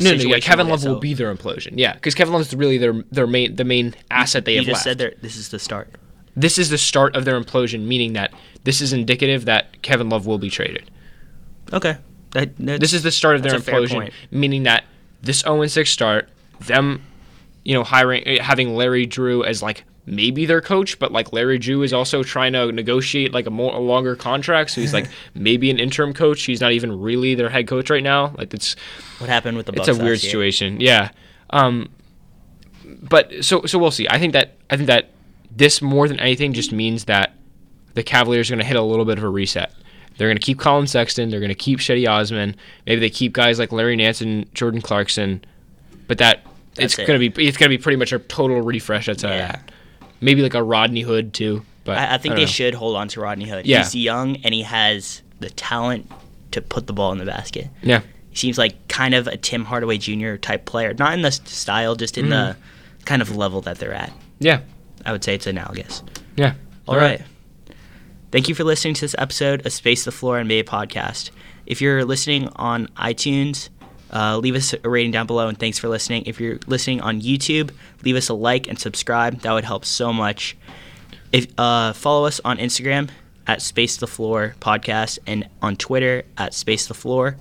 No, 0.00 0.12
no, 0.14 0.22
yeah, 0.22 0.38
Kevin 0.38 0.68
Love 0.68 0.84
will 0.84 0.96
so- 0.96 1.00
be 1.00 1.14
their 1.14 1.34
implosion. 1.34 1.74
Yeah, 1.76 1.94
because 1.94 2.14
Kevin 2.14 2.32
Love 2.34 2.42
is 2.42 2.54
really 2.54 2.76
their 2.78 2.92
their 3.10 3.26
main 3.26 3.56
the 3.56 3.64
main 3.64 3.94
asset 4.10 4.44
they 4.44 4.52
You 4.52 4.58
have 4.58 4.66
just 4.66 4.86
left. 4.86 5.00
said. 5.00 5.16
This 5.22 5.36
is 5.36 5.48
the 5.48 5.58
start. 5.58 5.94
this 6.36 6.58
is 6.58 6.68
the 6.70 6.78
start 6.78 7.16
of 7.16 7.24
their 7.24 7.40
implosion, 7.40 7.86
meaning 7.86 8.12
that 8.12 8.32
this 8.64 8.80
is 8.80 8.92
indicative 8.92 9.44
that 9.46 9.80
Kevin 9.82 10.08
Love 10.10 10.26
will 10.26 10.38
be 10.38 10.50
traded. 10.50 10.90
Okay. 11.72 11.96
That, 12.32 12.56
This 12.58 12.92
is 12.92 13.02
the 13.02 13.10
start 13.10 13.36
of 13.36 13.42
their 13.42 13.52
That's 13.52 13.66
a 13.66 13.70
fair 13.70 13.80
implosion, 13.80 14.12
meaning 14.30 14.64
that 14.64 14.84
this 15.22 15.40
0 15.40 15.66
6 15.66 15.90
start, 15.90 16.28
them, 16.60 17.02
you 17.68 17.74
know, 17.74 17.84
hiring 17.84 18.26
eh, 18.26 18.42
having 18.42 18.74
Larry 18.74 19.04
Drew 19.04 19.44
as 19.44 19.62
like 19.62 19.84
maybe 20.06 20.46
their 20.46 20.62
coach, 20.62 20.98
but 20.98 21.12
like 21.12 21.34
Larry 21.34 21.58
Drew 21.58 21.82
is 21.82 21.92
also 21.92 22.22
trying 22.22 22.54
to 22.54 22.72
negotiate 22.72 23.34
like 23.34 23.46
a 23.46 23.50
more 23.50 23.74
a 23.74 23.78
longer 23.78 24.16
contract, 24.16 24.70
so 24.70 24.80
he's 24.80 24.94
like 24.94 25.06
maybe 25.34 25.70
an 25.70 25.78
interim 25.78 26.14
coach. 26.14 26.42
He's 26.44 26.62
not 26.62 26.72
even 26.72 26.98
really 26.98 27.34
their 27.34 27.50
head 27.50 27.68
coach 27.68 27.90
right 27.90 28.02
now. 28.02 28.34
Like 28.38 28.54
it's 28.54 28.74
what 29.18 29.28
happened 29.28 29.58
with 29.58 29.66
the 29.66 29.72
Bucks. 29.72 29.86
it's 29.86 29.98
a 29.98 30.02
weird 30.02 30.18
situation. 30.18 30.80
Yeah. 30.80 31.10
Um, 31.50 31.90
but 33.02 33.44
so 33.44 33.66
so 33.66 33.78
we'll 33.78 33.90
see. 33.90 34.08
I 34.08 34.18
think 34.18 34.32
that 34.32 34.56
I 34.70 34.78
think 34.78 34.86
that 34.86 35.10
this 35.54 35.82
more 35.82 36.08
than 36.08 36.18
anything 36.20 36.54
just 36.54 36.72
means 36.72 37.04
that 37.04 37.34
the 37.92 38.02
Cavaliers 38.02 38.48
are 38.48 38.54
going 38.54 38.60
to 38.60 38.66
hit 38.66 38.78
a 38.78 38.82
little 38.82 39.04
bit 39.04 39.18
of 39.18 39.24
a 39.24 39.28
reset. 39.28 39.74
They're 40.16 40.28
going 40.28 40.38
to 40.38 40.42
keep 40.42 40.58
Collin 40.58 40.86
Sexton. 40.86 41.28
They're 41.28 41.38
going 41.38 41.50
to 41.50 41.54
keep 41.54 41.80
Cedi 41.80 42.08
Osman. 42.08 42.56
Maybe 42.86 42.98
they 42.98 43.10
keep 43.10 43.34
guys 43.34 43.58
like 43.58 43.72
Larry 43.72 43.94
Nance 43.94 44.22
and 44.22 44.52
Jordan 44.54 44.80
Clarkson. 44.80 45.44
But 46.06 46.16
that 46.16 46.40
it's 46.78 46.98
it. 46.98 47.06
going 47.06 47.20
to 47.20 47.30
be 47.30 47.46
it's 47.46 47.56
to 47.56 47.68
be 47.68 47.78
pretty 47.78 47.96
much 47.96 48.12
a 48.12 48.18
total 48.18 48.60
refresh 48.60 49.08
outside 49.08 49.30
Yeah. 49.36 49.44
of 49.46 49.52
that. 49.52 49.72
Maybe 50.20 50.42
like 50.42 50.54
a 50.54 50.62
Rodney 50.62 51.02
Hood 51.02 51.32
too. 51.34 51.64
But 51.84 51.98
I, 51.98 52.14
I 52.14 52.18
think 52.18 52.32
don't 52.32 52.36
they 52.36 52.42
know. 52.42 52.46
should 52.50 52.74
hold 52.74 52.96
on 52.96 53.08
to 53.08 53.20
Rodney 53.20 53.48
Hood. 53.48 53.66
Yeah. 53.66 53.78
He's 53.84 53.94
young 53.94 54.36
and 54.38 54.52
he 54.54 54.62
has 54.62 55.22
the 55.40 55.48
talent 55.50 56.10
to 56.50 56.60
put 56.60 56.86
the 56.86 56.92
ball 56.92 57.12
in 57.12 57.18
the 57.18 57.24
basket. 57.24 57.68
Yeah. 57.82 58.00
He 58.30 58.36
seems 58.36 58.58
like 58.58 58.88
kind 58.88 59.14
of 59.14 59.26
a 59.26 59.36
Tim 59.36 59.64
Hardaway 59.64 59.98
Jr. 59.98 60.34
type 60.36 60.64
player, 60.64 60.94
not 60.94 61.14
in 61.14 61.22
the 61.22 61.30
style, 61.30 61.94
just 61.94 62.18
in 62.18 62.26
Mm-hmm. 62.26 62.30
the 62.30 63.04
kind 63.04 63.22
of 63.22 63.34
level 63.36 63.60
that 63.62 63.78
they're 63.78 63.94
at. 63.94 64.12
Yeah. 64.38 64.60
I 65.06 65.12
would 65.12 65.22
say 65.24 65.34
it's 65.34 65.46
analogous. 65.46 66.02
Yeah. 66.36 66.54
All 66.86 66.96
right. 66.96 67.22
Thank 68.30 68.48
you 68.48 68.54
for 68.54 68.64
listening 68.64 68.94
to 68.94 69.00
this 69.00 69.14
episode 69.16 69.64
of 69.64 69.72
Space 69.72 70.04
the 70.04 70.12
Floor 70.12 70.38
NBA 70.42 70.64
podcast. 70.64 71.30
If 71.64 71.80
you're 71.80 72.04
listening 72.04 72.48
on 72.56 72.88
iTunes, 72.88 73.68
uh, 74.12 74.38
leave 74.38 74.54
us 74.54 74.74
a 74.82 74.88
rating 74.88 75.10
down 75.12 75.26
below, 75.26 75.48
and 75.48 75.58
thanks 75.58 75.78
for 75.78 75.88
listening. 75.88 76.24
If 76.26 76.40
you're 76.40 76.58
listening 76.66 77.00
on 77.00 77.20
YouTube, 77.20 77.70
leave 78.04 78.16
us 78.16 78.28
a 78.28 78.34
like 78.34 78.66
and 78.68 78.78
subscribe. 78.78 79.40
That 79.40 79.52
would 79.52 79.64
help 79.64 79.84
so 79.84 80.12
much. 80.12 80.56
If 81.32 81.46
uh, 81.58 81.92
follow 81.92 82.26
us 82.26 82.40
on 82.44 82.58
Instagram 82.58 83.10
at 83.46 83.60
Space 83.62 83.96
the 83.96 84.06
Floor 84.06 84.54
podcast 84.60 85.18
and 85.26 85.48
on 85.62 85.76
Twitter 85.76 86.24
at 86.36 86.54
Space 86.54 86.86
the 86.86 86.94
Floor. 86.94 87.36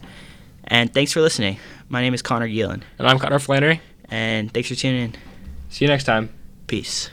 And 0.66 0.94
thanks 0.94 1.14
for 1.14 1.22
listening. 1.22 1.58
My 1.90 2.02
name 2.02 2.14
is 2.14 2.22
Connor 2.22 2.48
Gielan, 2.48 2.82
And 3.00 3.08
I'm 3.08 3.20
Connor 3.20 3.40
Flannery. 3.40 3.80
and 4.10 4.54
thanks 4.54 4.68
for 4.70 4.76
tuning 4.76 5.04
in. 5.04 5.16
See 5.70 5.86
you 5.86 5.90
next 5.90 6.04
time. 6.04 6.30
Peace. 6.68 7.10